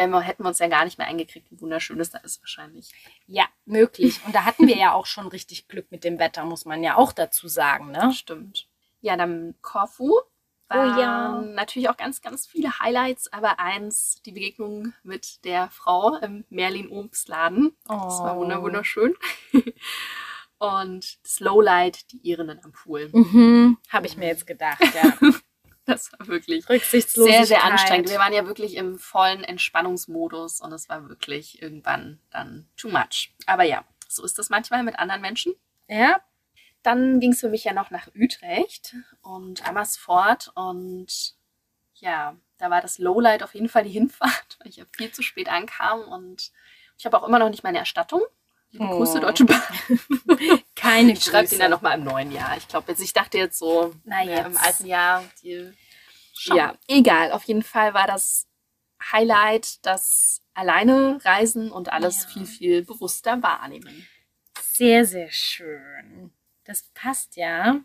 wären 0.00 0.10
wir, 0.10 0.20
hätten 0.22 0.42
wir 0.42 0.48
uns 0.48 0.58
ja 0.58 0.68
gar 0.68 0.84
nicht 0.86 0.96
mehr 0.98 1.06
eingekriegt, 1.06 1.50
wie 1.50 1.60
wunderschön 1.60 2.00
es 2.00 2.10
da 2.10 2.18
ist 2.18 2.40
wahrscheinlich. 2.40 2.92
Ja, 3.26 3.44
möglich. 3.66 4.18
Und 4.24 4.34
da 4.34 4.44
hatten 4.46 4.66
wir 4.66 4.76
ja 4.76 4.94
auch 4.94 5.04
schon 5.06 5.28
richtig 5.28 5.68
Glück 5.68 5.90
mit 5.92 6.02
dem 6.04 6.18
Wetter, 6.18 6.44
muss 6.44 6.64
man 6.64 6.82
ja 6.82 6.96
auch 6.96 7.12
dazu 7.12 7.46
sagen, 7.48 7.90
ne? 7.90 8.12
Stimmt. 8.14 8.66
Ja, 9.02 9.16
dann 9.16 9.54
Korfu. 9.60 10.10
Oh 10.72 10.74
Waren 10.76 10.98
ja. 10.98 11.40
natürlich 11.54 11.88
auch 11.90 11.96
ganz, 11.96 12.22
ganz 12.22 12.46
viele 12.46 12.78
Highlights, 12.78 13.32
aber 13.32 13.58
eins, 13.58 14.22
die 14.24 14.30
Begegnung 14.32 14.94
mit 15.02 15.44
der 15.44 15.68
Frau 15.70 16.14
im 16.16 16.44
Merlin 16.48 16.88
Obstladen. 16.88 17.76
Das 17.84 18.20
war 18.20 18.36
Oh. 18.36 18.40
wunder- 18.40 18.62
wunderschön. 18.62 19.14
Und 20.58 21.18
das 21.24 21.40
Lowlight, 21.40 22.12
die 22.12 22.18
Irinnen 22.28 22.60
am 22.62 22.72
Pool. 22.72 23.08
Mhm, 23.12 23.78
Habe 23.88 24.06
ich 24.06 24.16
mir 24.18 24.26
jetzt 24.26 24.46
gedacht, 24.46 24.78
ja. 24.94 25.12
Das 25.90 26.12
war 26.12 26.26
wirklich 26.28 26.64
sehr, 26.66 27.46
sehr 27.46 27.64
anstrengend. 27.64 28.08
Wir 28.10 28.18
waren 28.18 28.32
ja 28.32 28.46
wirklich 28.46 28.76
im 28.76 28.98
vollen 28.98 29.44
Entspannungsmodus 29.44 30.60
und 30.60 30.72
es 30.72 30.88
war 30.88 31.08
wirklich 31.08 31.60
irgendwann 31.62 32.20
dann 32.30 32.68
too 32.76 32.88
much. 32.88 33.32
Aber 33.46 33.64
ja, 33.64 33.84
so 34.08 34.24
ist 34.24 34.38
das 34.38 34.50
manchmal 34.50 34.82
mit 34.82 34.98
anderen 34.98 35.20
Menschen. 35.20 35.54
Ja, 35.88 36.20
Dann 36.82 37.20
ging 37.20 37.32
es 37.32 37.40
für 37.40 37.48
mich 37.48 37.64
ja 37.64 37.72
noch 37.72 37.90
nach 37.90 38.08
Utrecht 38.14 38.94
und 39.22 39.66
Amersfoort 39.68 40.50
und 40.54 41.34
ja, 41.94 42.36
da 42.58 42.70
war 42.70 42.80
das 42.80 42.98
Lowlight 42.98 43.42
auf 43.42 43.54
jeden 43.54 43.68
Fall 43.68 43.84
die 43.84 43.90
Hinfahrt, 43.90 44.56
weil 44.60 44.68
ich 44.68 44.76
ja 44.76 44.84
viel 44.96 45.10
zu 45.12 45.22
spät 45.22 45.48
ankam 45.48 46.00
und 46.02 46.52
ich 46.98 47.04
habe 47.06 47.18
auch 47.20 47.26
immer 47.28 47.38
noch 47.38 47.50
nicht 47.50 47.64
meine 47.64 47.78
Erstattung. 47.78 48.22
Liebe 48.70 48.84
Oh. 48.84 48.98
Grüße, 48.98 49.20
Deutsche 49.20 49.44
Bahn. 49.44 49.60
keine 50.80 51.12
Ich 51.12 51.24
schreibe 51.24 51.42
Grüße. 51.44 51.54
den 51.56 51.60
dann 51.60 51.70
nochmal 51.70 51.98
im 51.98 52.04
neuen 52.04 52.32
Jahr. 52.32 52.56
Ich 52.56 52.66
glaube, 52.68 52.90
jetzt, 52.92 53.00
ich 53.02 53.12
dachte 53.12 53.38
jetzt 53.38 53.58
so, 53.58 53.94
Na 54.04 54.22
ja, 54.22 54.46
im 54.46 54.56
alten 54.56 54.86
Jahr, 54.86 55.24
ja, 56.44 56.74
egal. 56.88 57.32
Auf 57.32 57.44
jeden 57.44 57.62
Fall 57.62 57.92
war 57.94 58.06
das 58.06 58.46
Highlight 59.12 59.84
das 59.84 60.42
alleine 60.54 61.18
reisen 61.24 61.70
und 61.70 61.92
alles 61.92 62.22
Ja. 62.24 62.28
viel, 62.30 62.46
viel 62.46 62.84
bewusster 62.84 63.42
wahrnehmen. 63.42 64.06
Sehr, 64.62 65.04
sehr 65.04 65.30
schön. 65.30 66.32
Das 66.64 66.82
passt 66.94 67.36
ja 67.36 67.80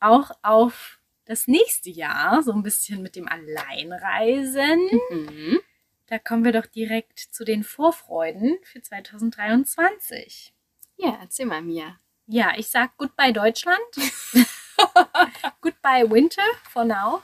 auch 0.00 0.30
auf 0.42 0.98
das 1.24 1.46
nächste 1.46 1.90
Jahr, 1.90 2.42
so 2.42 2.52
ein 2.52 2.62
bisschen 2.62 3.02
mit 3.02 3.14
dem 3.16 3.28
Alleinreisen. 3.28 4.88
Mhm. 5.10 5.60
Da 6.06 6.18
kommen 6.18 6.44
wir 6.44 6.52
doch 6.52 6.66
direkt 6.66 7.18
zu 7.18 7.44
den 7.44 7.62
Vorfreuden 7.62 8.58
für 8.64 8.82
2023. 8.82 10.52
Ja, 10.96 11.18
erzähl 11.20 11.46
mal 11.46 11.62
mir. 11.62 11.98
Ja, 12.32 12.52
ich 12.56 12.68
sag 12.68 12.96
Goodbye 12.96 13.32
Deutschland. 13.32 13.80
Goodbye 15.60 16.08
Winter 16.08 16.44
for 16.72 16.84
now. 16.84 17.22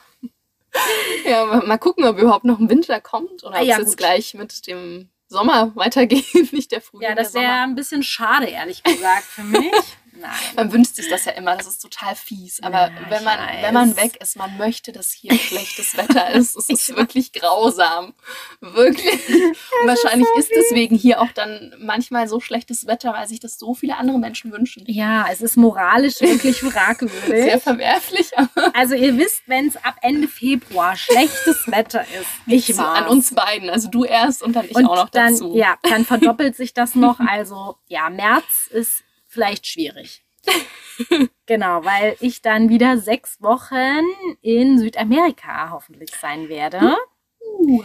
Ja, 1.25 1.45
mal 1.45 1.77
gucken, 1.77 2.03
ob 2.03 2.19
überhaupt 2.19 2.43
noch 2.43 2.59
ein 2.59 2.69
Winter 2.69 2.99
kommt 2.99 3.41
oder 3.45 3.55
Ah, 3.55 3.61
ob 3.61 3.65
ja, 3.65 3.75
es 3.75 3.85
jetzt 3.85 3.97
gleich 3.97 4.33
mit 4.33 4.67
dem 4.67 5.09
Sommer 5.29 5.71
weitergeht, 5.75 6.51
nicht 6.51 6.73
der 6.73 6.81
Frühling. 6.81 7.07
Ja, 7.07 7.15
das 7.15 7.33
wäre 7.33 7.53
ein 7.53 7.75
bisschen 7.75 8.03
schade, 8.03 8.47
ehrlich 8.47 8.83
gesagt, 8.83 9.23
für 9.23 9.43
mich. 9.43 9.71
Nein. 10.19 10.31
Man 10.55 10.71
wünscht 10.73 10.95
sich 10.95 11.09
das 11.09 11.25
ja 11.25 11.33
immer, 11.33 11.55
das 11.55 11.67
ist 11.67 11.79
total 11.81 12.15
fies. 12.15 12.61
Aber 12.63 12.87
Ja, 12.87 12.91
wenn, 13.09 13.23
man, 13.23 13.37
weiß. 13.39 13.61
wenn 13.61 13.73
man 13.73 13.95
weg 13.97 14.17
ist, 14.21 14.35
man 14.37 14.57
möchte, 14.57 14.91
dass 14.91 15.11
hier 15.11 15.33
schlechtes 15.37 15.95
Wetter 15.97 16.29
ist. 16.33 16.55
Es 16.57 16.69
ist 16.69 16.89
Ich 16.89 16.95
wirklich 16.95 17.33
grausam. 17.33 18.13
Wirklich. 18.61 19.27
Und 19.29 19.87
wahrscheinlich 19.87 20.27
ist 20.37 20.51
deswegen 20.55 20.95
hier 20.95 21.21
auch 21.21 21.31
dann 21.33 21.73
manchmal 21.79 22.27
so 22.27 22.39
schlechtes 22.39 22.87
Wetter, 22.87 23.13
weil 23.13 23.27
sich 23.27 23.39
das 23.39 23.57
so 23.59 23.73
viele 23.73 23.97
andere 23.97 24.17
Menschen 24.19 24.51
wünschen. 24.51 24.83
Ja, 24.87 25.27
es 25.31 25.41
ist 25.41 25.57
moralisch 25.57 26.19
wirklich 26.21 26.59
Sehr 26.59 26.71
fragwürdig. 26.71 27.61
verwerflich, 27.61 28.37
aber 28.37 28.75
Also 28.75 28.95
ihr 28.95 29.17
wisst, 29.17 29.43
wenn 29.47 29.67
es 29.67 29.75
ab 29.77 29.95
Ende 30.01 30.27
Februar 30.27 30.95
schlechtes 30.95 31.67
Wetter 31.67 32.01
ist, 32.19 32.27
ich 32.47 32.67
so 32.67 32.77
war's. 32.81 32.99
an 33.03 33.07
uns 33.07 33.33
beiden. 33.33 33.69
Also 33.69 33.89
du 33.89 34.03
erst 34.03 34.41
und 34.43 34.53
dann 34.55 34.65
ich 34.65 34.75
Und 34.75 34.85
auch 34.87 34.95
noch 34.95 35.09
dann, 35.09 35.33
dazu. 35.33 35.55
ja, 35.55 35.75
dann 35.83 36.05
verdoppelt 36.05 36.55
sich 36.55 36.73
das 36.73 36.95
noch. 36.95 37.19
Also 37.19 37.77
ja, 37.87 38.09
März 38.09 38.67
ist 38.71 39.03
vielleicht 39.37 39.67
schwierig. 39.67 40.25
genau, 41.45 41.85
weil 41.85 42.17
ich 42.21 42.41
dann 42.41 42.69
wieder 42.69 42.97
sechs 42.97 43.39
Wochen 43.39 44.01
in 44.41 44.79
Südamerika 44.79 45.69
hoffentlich 45.69 46.09
sein 46.19 46.49
werde. 46.49 46.97
Uh. 47.39 47.83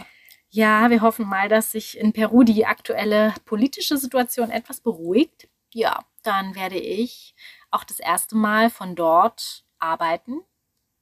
Ja, 0.49 0.89
wir 0.89 1.01
hoffen 1.01 1.27
mal, 1.27 1.47
dass 1.49 1.71
sich 1.71 1.95
in 1.99 2.11
Peru 2.11 2.43
die 2.43 2.65
aktuelle 2.65 3.35
politische 3.45 3.97
Situation 3.97 4.49
etwas 4.49 4.81
beruhigt. 4.81 5.47
Ja, 5.73 5.99
dann 6.23 6.55
werde 6.55 6.79
ich 6.79 7.35
auch 7.69 7.83
das 7.83 7.99
erste 7.99 8.35
Mal 8.35 8.71
von 8.71 8.95
dort 8.95 9.63
arbeiten 9.77 10.39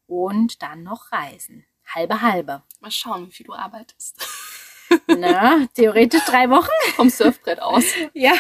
und 0.06 0.62
dann 0.62 0.84
noch 0.84 1.14
reisen. 1.14 1.66
Halbe 1.96 2.22
halbe. 2.22 2.64
Mal 2.82 2.92
schauen, 2.92 3.28
wie 3.28 3.32
viel 3.32 3.46
du 3.46 3.54
arbeitest. 3.54 4.28
Na, 5.08 5.66
theoretisch 5.76 6.26
drei 6.26 6.50
Wochen. 6.50 6.68
Vom 6.96 7.10
Surfbrett 7.10 7.62
aus. 7.62 7.86
Ja, 8.14 8.34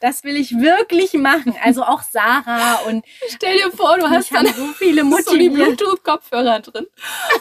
das 0.00 0.24
will 0.24 0.36
ich 0.36 0.58
wirklich 0.58 1.14
machen. 1.14 1.54
Also 1.62 1.82
auch 1.82 2.02
Sarah 2.02 2.76
und 2.86 3.04
Stell 3.28 3.58
dir 3.58 3.70
vor, 3.70 3.98
du 3.98 4.08
hast 4.08 4.32
dann 4.32 4.46
so 4.46 4.66
viele 4.68 5.02
so 5.22 5.36
die. 5.36 5.50
Bluetooth-Kopfhörer 5.50 6.60
drin. 6.60 6.86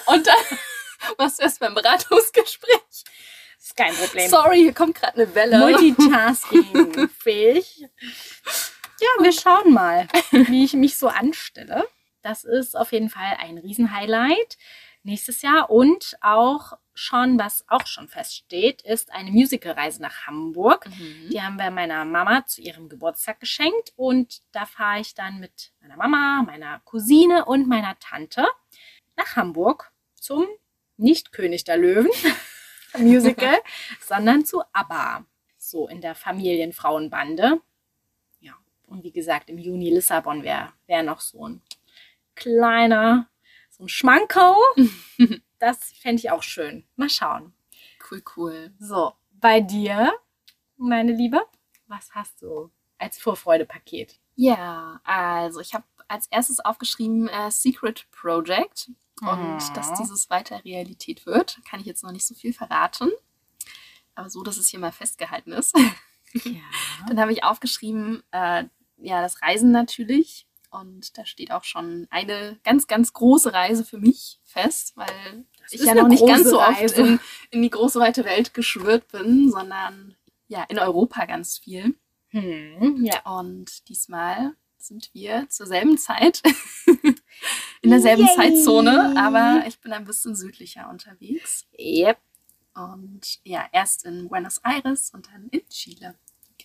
Und 0.08 0.28
dann 0.28 0.60
machst 1.18 1.40
du 1.40 1.44
erst 1.44 1.60
beim 1.60 1.74
Beratungsgespräch. 1.76 2.80
ist 3.60 3.76
kein 3.76 3.94
Problem. 3.94 4.30
Sorry, 4.30 4.58
hier 4.58 4.74
kommt 4.74 4.96
gerade 4.96 5.16
eine 5.16 5.36
Welle. 5.36 5.60
Multitasking 5.60 7.10
fähig. 7.20 7.86
Ja, 9.00 9.24
wir 9.24 9.32
schauen 9.32 9.74
mal, 9.74 10.08
wie 10.32 10.66
ich 10.66 10.74
mich 10.74 10.98
so 10.98 11.08
anstelle. 11.08 11.88
Das 12.24 12.44
ist 12.44 12.76
auf 12.76 12.92
jeden 12.92 13.10
Fall 13.10 13.38
ein 13.40 13.58
Riesenhighlight 13.58 14.58
nächstes 15.08 15.42
Jahr 15.42 15.72
und 15.72 16.18
auch 16.22 16.78
schon, 16.94 17.40
was 17.40 17.66
auch 17.68 17.88
schon 17.88 18.08
feststeht, 18.08 18.82
ist 18.82 19.12
eine 19.12 19.32
Musicalreise 19.32 20.02
nach 20.02 20.28
Hamburg. 20.28 20.88
Mhm. 20.88 21.30
Die 21.32 21.42
haben 21.42 21.58
wir 21.58 21.72
meiner 21.72 22.06
Mama 22.06 22.46
zu 22.46 22.62
ihrem 22.62 22.90
Geburtstag 22.90 23.40
geschenkt 23.40 23.94
und 23.96 24.42
da 24.52 24.66
fahre 24.66 25.00
ich 25.00 25.16
dann 25.16 25.40
mit 25.40 25.74
meiner 25.82 25.98
Mama, 25.98 26.44
meiner 26.46 26.82
Cousine 26.86 27.46
und 27.46 27.68
meiner 27.68 27.98
Tante 28.00 28.46
nach 29.16 29.36
Hamburg 29.36 29.92
zum 30.14 30.46
nicht 30.98 31.32
König 31.32 31.64
der 31.64 31.78
Löwen 31.78 32.12
Musical, 32.98 33.58
sondern 34.02 34.46
zu 34.46 34.62
ABBA. 34.74 35.26
So 35.58 35.88
in 35.88 36.02
der 36.02 36.16
Familienfrauenbande. 36.16 37.62
Ja, 38.40 38.54
und 38.88 39.04
wie 39.04 39.12
gesagt, 39.12 39.50
im 39.50 39.58
Juni 39.58 39.90
Lissabon 39.90 40.44
wäre 40.44 40.74
wär 40.88 41.04
noch 41.04 41.20
so 41.20 41.48
ein 41.48 41.62
kleiner, 42.36 43.30
so 43.78 43.86
ein 43.86 43.90
Schmankerl. 43.90 44.56
Das 45.60 45.92
fände 45.94 46.20
ich 46.20 46.30
auch 46.30 46.44
schön. 46.44 46.86
Mal 46.98 47.10
schauen. 47.10 47.52
Cool, 48.12 48.22
cool. 48.36 48.74
So, 48.80 49.14
bei 49.32 49.60
dir, 49.60 50.14
meine 50.78 51.14
Liebe, 51.14 51.42
was 51.88 52.14
hast 52.14 52.44
du 52.44 52.70
als 53.00 53.18
Vorfreudepaket? 53.18 54.20
Ja, 54.36 55.02
also 55.04 55.60
ich 55.60 55.74
habe 55.74 55.84
als 56.08 56.28
erstes 56.28 56.60
aufgeschrieben 56.60 57.28
äh, 57.28 57.50
Secret 57.50 58.06
Project. 58.12 58.92
Und 59.22 59.58
Mhm. 59.58 59.74
dass 59.74 59.94
dieses 59.96 60.30
weiter 60.30 60.64
Realität 60.64 61.26
wird, 61.26 61.60
kann 61.68 61.80
ich 61.80 61.88
jetzt 61.88 62.04
noch 62.04 62.12
nicht 62.12 62.28
so 62.28 62.36
viel 62.36 62.54
verraten. 62.54 63.12
Aber 64.14 64.30
so, 64.30 64.44
dass 64.44 64.58
es 64.58 64.68
hier 64.70 64.80
mal 64.80 64.92
festgehalten 64.92 65.54
ist. 65.54 65.76
Ja. 66.34 66.62
Dann 67.08 67.20
habe 67.20 67.34
ich 67.34 67.44
aufgeschrieben, 67.44 68.22
äh, 68.30 68.66
ja, 68.98 69.22
das 69.24 69.42
Reisen 69.42 69.72
natürlich. 69.72 70.47
Und 70.70 71.18
da 71.18 71.26
steht 71.26 71.52
auch 71.52 71.64
schon 71.64 72.08
eine 72.10 72.60
ganz, 72.64 72.88
ganz 72.88 73.14
große 73.14 73.54
Reise 73.54 73.86
für 73.86 73.98
mich 73.98 74.40
fest, 74.44 74.94
weil 74.96 75.46
ich 75.72 75.80
ist 75.80 75.86
ja 75.86 75.96
noch 75.96 76.08
nicht 76.08 76.26
ganz 76.26 76.50
so 76.50 76.62
oft 76.62 76.92
in, 76.92 77.20
in 77.52 77.62
die 77.62 77.70
große 77.70 78.00
weite 78.00 78.26
Welt 78.26 78.54
geschwirrt 78.54 79.08
bin, 79.10 79.50
sondern 79.50 80.16
ja, 80.48 80.64
in 80.64 80.80
Europa 80.80 81.26
ganz 81.26 81.58
viel. 81.58 81.96
Hm, 82.30 83.04
ja. 83.04 83.22
Und 83.26 83.88
diesmal 83.88 84.56
sind 84.78 85.10
wir 85.14 85.48
zur 85.50 85.68
selben 85.68 85.98
Zeit 85.98 86.42
in 87.82 87.90
derselben 87.90 88.26
Yay. 88.26 88.36
Zeitzone, 88.36 89.16
aber 89.18 89.66
ich 89.68 89.80
bin 89.80 89.94
ein 89.94 90.06
bisschen 90.06 90.36
südlicher 90.36 90.90
unterwegs. 90.90 91.66
Yep. 91.78 92.18
Und 92.76 93.40
ja, 93.44 93.68
erst 93.72 94.06
in 94.06 94.30
Buenos 94.30 94.60
Aires 94.60 95.12
und 95.12 95.28
dann 95.28 95.48
in 95.50 95.68
Chile. 95.70 96.16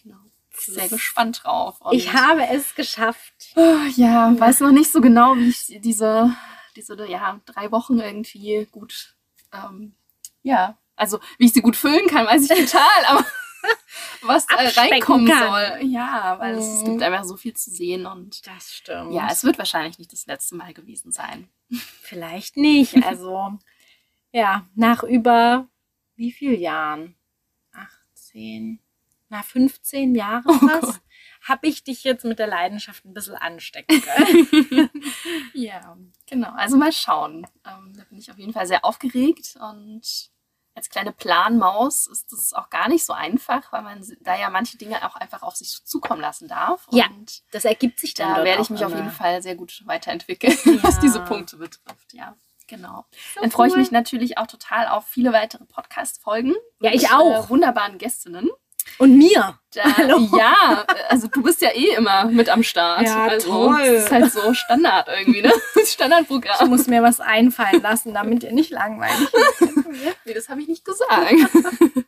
Genau. 0.02 0.18
Sehr 0.56 0.88
gespannt 0.88 1.42
drauf. 1.44 1.80
Und 1.80 1.94
Ich 1.94 2.12
habe 2.12 2.46
es 2.46 2.74
geschafft. 2.74 3.32
Oh, 3.56 3.76
ja, 3.96 4.38
weiß 4.38 4.60
noch 4.60 4.70
nicht 4.72 4.90
so 4.92 5.00
genau, 5.00 5.34
wie 5.36 5.48
ich 5.48 5.80
diese, 5.80 6.34
diese 6.76 7.06
ja, 7.06 7.40
drei 7.46 7.70
Wochen 7.72 7.98
irgendwie 7.98 8.66
gut, 8.70 9.16
ähm, 9.52 9.94
ja, 10.42 10.78
also 10.96 11.18
wie 11.38 11.46
ich 11.46 11.52
sie 11.52 11.62
gut 11.62 11.76
füllen 11.76 12.06
kann, 12.08 12.26
weiß 12.26 12.50
ich 12.50 12.70
total, 12.70 13.04
aber 13.08 13.26
was 14.22 14.46
da 14.46 14.56
Abspecken 14.56 14.92
reinkommen 14.92 15.26
kann. 15.28 15.48
soll. 15.78 15.88
Ja, 15.88 16.38
weil 16.38 16.54
es, 16.56 16.64
es 16.66 16.80
Mhm. 16.82 16.84
gibt 16.86 17.02
einfach 17.02 17.24
so 17.24 17.36
viel 17.36 17.54
zu 17.54 17.70
sehen 17.70 18.06
und 18.06 18.46
Das 18.46 18.72
stimmt. 18.74 19.12
ja, 19.14 19.28
es 19.30 19.44
wird 19.44 19.58
wahrscheinlich 19.58 19.98
nicht 19.98 20.12
das 20.12 20.26
letzte 20.26 20.54
Mal 20.56 20.74
gewesen 20.74 21.12
sein. 21.12 21.48
Vielleicht 22.02 22.56
nicht. 22.56 23.02
Also, 23.04 23.58
ja, 24.32 24.66
nach 24.74 25.02
über 25.02 25.66
wie 26.16 26.32
viel 26.32 26.58
Jahren? 26.58 27.14
18, 28.14 28.78
na 29.32 29.42
15 29.42 30.14
Jahre 30.14 30.42
Oh 30.46 30.52
fast, 30.68 31.00
habe 31.48 31.66
ich 31.66 31.82
dich 31.84 32.04
jetzt 32.04 32.24
mit 32.24 32.38
der 32.38 32.46
Leidenschaft 32.46 33.04
ein 33.06 33.14
bisschen 33.14 33.34
anstecken 33.34 34.00
können. 34.02 34.90
Ja, 35.54 35.96
genau. 36.26 36.50
Also 36.54 36.76
mal 36.76 36.92
schauen. 36.92 37.46
Ähm, 37.66 37.92
da 37.96 38.04
bin 38.04 38.18
ich 38.18 38.30
auf 38.30 38.38
jeden 38.38 38.52
Fall 38.52 38.66
sehr 38.66 38.84
aufgeregt 38.84 39.56
und 39.60 40.02
als 40.74 40.88
kleine 40.88 41.12
Planmaus 41.12 42.06
ist 42.06 42.32
es 42.32 42.52
auch 42.54 42.70
gar 42.70 42.88
nicht 42.88 43.04
so 43.04 43.12
einfach, 43.12 43.72
weil 43.72 43.82
man 43.82 44.02
da 44.20 44.38
ja 44.38 44.48
manche 44.50 44.78
Dinge 44.78 45.06
auch 45.06 45.16
einfach 45.16 45.42
auf 45.42 45.54
sich 45.56 45.84
zukommen 45.84 46.20
lassen 46.20 46.48
darf. 46.48 46.86
Ja, 46.90 47.06
Und 47.06 47.42
Das 47.52 47.64
ergibt 47.64 48.00
sich 48.00 48.14
dann 48.14 48.34
da 48.34 48.44
werde 48.44 48.62
ich 48.62 48.70
mich 48.70 48.84
auf 48.84 48.94
jeden 48.94 49.10
Fall 49.10 49.42
sehr 49.42 49.54
gut 49.54 49.82
weiterentwickeln, 49.86 50.56
Ja. 50.64 50.82
was 50.82 50.98
diese 51.00 51.20
Punkte 51.20 51.56
betrifft. 51.58 52.12
Ja, 52.14 52.36
genau. 52.68 53.04
So 53.34 53.40
Dann 53.40 53.50
freue 53.50 53.68
ich 53.68 53.74
cool. 53.74 53.80
mich 53.80 53.90
natürlich 53.90 54.38
auch 54.38 54.46
total 54.46 54.88
auf 54.88 55.06
viele 55.06 55.32
weitere 55.32 55.64
Podcast-Folgen. 55.66 56.54
Ja, 56.80 56.90
ich 56.92 57.02
mit, 57.02 57.12
auch. 57.12 57.44
Äh, 57.46 57.48
wunderbaren 57.50 57.98
Gästinnen. 57.98 58.48
Und 58.98 59.16
mir. 59.16 59.58
Da, 59.72 59.96
Hallo. 59.96 60.28
Ja, 60.36 60.84
also 61.08 61.28
du 61.28 61.42
bist 61.42 61.62
ja 61.62 61.70
eh 61.70 61.94
immer 61.94 62.26
mit 62.26 62.48
am 62.48 62.62
Start. 62.62 63.02
Ja, 63.02 63.24
also, 63.24 63.68
toll. 63.68 63.94
Das 63.94 64.04
ist 64.04 64.10
halt 64.10 64.32
so 64.32 64.52
Standard 64.54 65.08
irgendwie, 65.08 65.42
ne? 65.42 65.52
Das 65.74 65.84
Ich 65.84 65.90
Standardprogramm. 65.92 66.68
muss 66.68 66.86
mir 66.86 67.02
was 67.02 67.20
einfallen 67.20 67.80
lassen, 67.82 68.12
damit 68.14 68.42
ihr 68.42 68.52
nicht 68.52 68.70
langweilig. 68.70 69.28
Nee, 70.24 70.34
das 70.34 70.48
habe 70.48 70.60
ich 70.62 70.68
nicht 70.68 70.84
gesagt. 70.84 71.34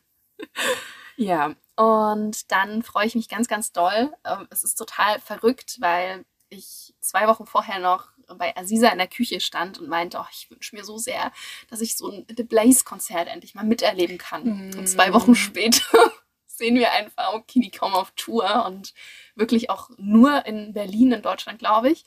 ja, 1.17 1.53
und 1.75 2.51
dann 2.51 2.81
freue 2.83 3.05
ich 3.05 3.15
mich 3.15 3.29
ganz, 3.29 3.47
ganz 3.47 3.71
doll. 3.71 4.11
Ähm, 4.25 4.47
Es 4.49 4.63
ist 4.63 4.75
total 4.75 5.19
verrückt, 5.19 5.77
weil 5.79 6.25
ich 6.49 6.93
zwei 6.99 7.27
Wochen 7.27 7.45
vorher 7.45 7.79
noch 7.79 8.07
bei 8.37 8.55
Aziza 8.57 8.89
in 8.89 8.97
der 8.97 9.07
Küche 9.07 9.39
stand 9.39 9.79
und 9.79 9.87
meinte, 9.87 10.17
oh, 10.19 10.25
ich 10.31 10.49
wünsche 10.49 10.75
mir 10.75 10.83
so 10.83 10.97
sehr, 10.97 11.31
dass 11.69 11.81
ich 11.81 11.95
so 11.95 12.09
ein 12.09 12.25
The 12.35 12.43
Blaze-Konzert 12.43 13.27
endlich 13.27 13.53
mal 13.53 13.65
miterleben 13.65 14.17
kann. 14.17 14.69
Mm. 14.71 14.79
Und 14.79 14.87
zwei 14.87 15.13
Wochen 15.13 15.35
später 15.35 16.11
sehen 16.57 16.75
wir 16.75 16.91
einfach, 16.91 17.33
okay, 17.33 17.59
die 17.59 17.71
kommen 17.71 17.93
auf 17.95 18.11
Tour 18.15 18.65
und 18.65 18.93
wirklich 19.35 19.69
auch 19.69 19.89
nur 19.97 20.45
in 20.45 20.73
Berlin, 20.73 21.11
in 21.11 21.21
Deutschland, 21.21 21.59
glaube 21.59 21.89
ich. 21.91 22.05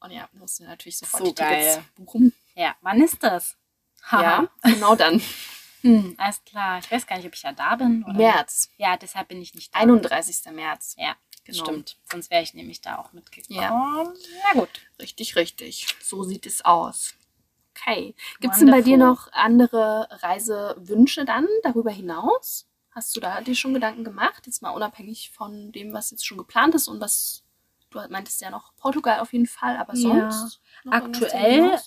Und 0.00 0.10
ja, 0.10 0.28
mussten 0.32 0.64
wir 0.64 0.70
natürlich 0.70 0.98
sofort 0.98 1.22
So 1.22 1.28
die 1.30 1.34
Tickets 1.36 1.76
geil. 1.76 1.84
buchen. 1.96 2.32
Ja, 2.54 2.74
wann 2.80 3.02
ist 3.02 3.22
das? 3.22 3.56
Ja, 4.10 4.48
genau 4.62 4.94
dann. 4.96 5.22
Hm, 5.84 6.14
alles 6.16 6.44
klar. 6.44 6.78
Ich 6.78 6.88
weiß 6.92 7.08
gar 7.08 7.16
nicht, 7.16 7.26
ob 7.26 7.34
ich 7.34 7.42
ja 7.42 7.50
da 7.50 7.74
bin. 7.74 8.04
Oder 8.04 8.12
März, 8.12 8.70
Ja, 8.76 8.96
deshalb 8.96 9.26
bin 9.26 9.42
ich 9.42 9.52
nicht 9.52 9.74
da. 9.74 9.80
31. 9.80 10.52
März. 10.52 10.94
Ja, 10.96 11.16
Genau. 11.42 11.64
stimmt. 11.64 11.96
Sonst 12.08 12.30
wäre 12.30 12.40
ich 12.44 12.54
nämlich 12.54 12.80
da 12.82 12.98
auch 12.98 13.12
mitgekommen. 13.12 13.58
Ja. 13.60 14.12
Na 14.44 14.60
gut. 14.60 14.68
Richtig, 15.00 15.34
richtig. 15.34 15.88
So 16.00 16.22
sieht 16.22 16.46
es 16.46 16.64
aus. 16.64 17.14
Okay. 17.76 18.14
Gibt 18.38 18.54
es 18.54 18.60
denn 18.60 18.70
bei 18.70 18.82
dir 18.82 18.96
noch 18.96 19.32
andere 19.32 20.06
Reisewünsche 20.22 21.24
dann 21.24 21.48
darüber 21.64 21.90
hinaus? 21.90 22.68
Hast 22.94 23.16
du 23.16 23.20
da 23.20 23.40
dir 23.40 23.54
schon 23.54 23.72
Gedanken 23.74 24.04
gemacht? 24.04 24.42
Jetzt 24.46 24.60
mal 24.60 24.70
unabhängig 24.70 25.30
von 25.30 25.72
dem, 25.72 25.92
was 25.94 26.10
jetzt 26.10 26.26
schon 26.26 26.36
geplant 26.38 26.74
ist 26.74 26.88
und 26.88 27.00
was 27.00 27.42
du 27.90 27.98
meintest 28.10 28.40
ja 28.40 28.50
noch 28.50 28.74
Portugal 28.76 29.20
auf 29.20 29.32
jeden 29.32 29.46
Fall, 29.46 29.76
aber 29.76 29.94
Ja. 29.94 30.30
sonst? 30.30 30.60
darüber 30.84 30.96
Aktuell? 31.06 31.78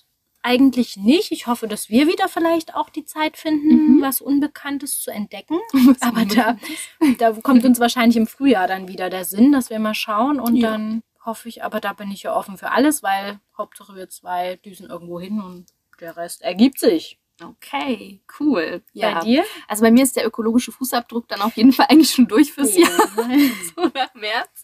Eigentlich 0.41 0.95
nicht. 0.97 1.31
Ich 1.31 1.47
hoffe, 1.47 1.67
dass 1.67 1.89
wir 1.89 2.07
wieder 2.07 2.27
vielleicht 2.27 2.75
auch 2.75 2.89
die 2.91 3.03
Zeit 3.05 3.35
finden, 3.37 3.97
Mhm. 3.97 4.01
was 4.01 4.21
Unbekanntes 4.21 4.99
zu 5.01 5.09
entdecken. 5.11 5.57
Was 5.99 6.01
aber 6.03 6.25
da-? 6.25 6.57
Da 7.19 7.31
kommt 7.33 7.65
uns 7.65 7.79
wahrscheinlich 7.79 8.17
im 8.17 8.27
Frühjahr 8.27 8.67
dann 8.67 8.87
wieder 8.87 9.09
der 9.09 9.25
Sinn, 9.25 9.51
dass 9.51 9.69
wir 9.71 9.79
mal 9.79 9.95
schauen. 9.95 10.39
Und 10.39 10.57
Ja. 10.57 10.71
dann 10.71 11.01
hoffe 11.23 11.49
ich, 11.49 11.63
aber 11.63 11.79
da 11.79 11.93
bin 11.93 12.11
ich 12.11 12.23
ja 12.23 12.35
offen 12.35 12.57
für 12.59 12.69
alles, 12.71 13.01
weil 13.01 13.39
Hauptsache 13.57 13.95
wir 13.95 14.07
zwei 14.09 14.57
düsen 14.57 14.87
irgendwo 14.87 15.19
hin 15.19 15.41
und 15.41 15.65
der 15.99 16.15
Rest 16.15 16.43
ergibt 16.43 16.79
sich. 16.79 17.17
Okay, 17.43 18.21
cool. 18.39 18.81
Ja. 18.93 19.15
Bei 19.15 19.19
dir? 19.21 19.43
Also 19.67 19.83
bei 19.83 19.91
mir 19.91 20.03
ist 20.03 20.15
der 20.15 20.25
ökologische 20.25 20.71
Fußabdruck 20.71 21.27
dann 21.27 21.41
auf 21.41 21.57
jeden 21.57 21.73
Fall 21.73 21.87
eigentlich 21.89 22.11
schon 22.11 22.27
durch 22.27 22.53
fürs 22.53 22.75
Jahr. 22.77 22.89
so 23.75 23.91
nach 23.93 24.13
März. 24.13 24.61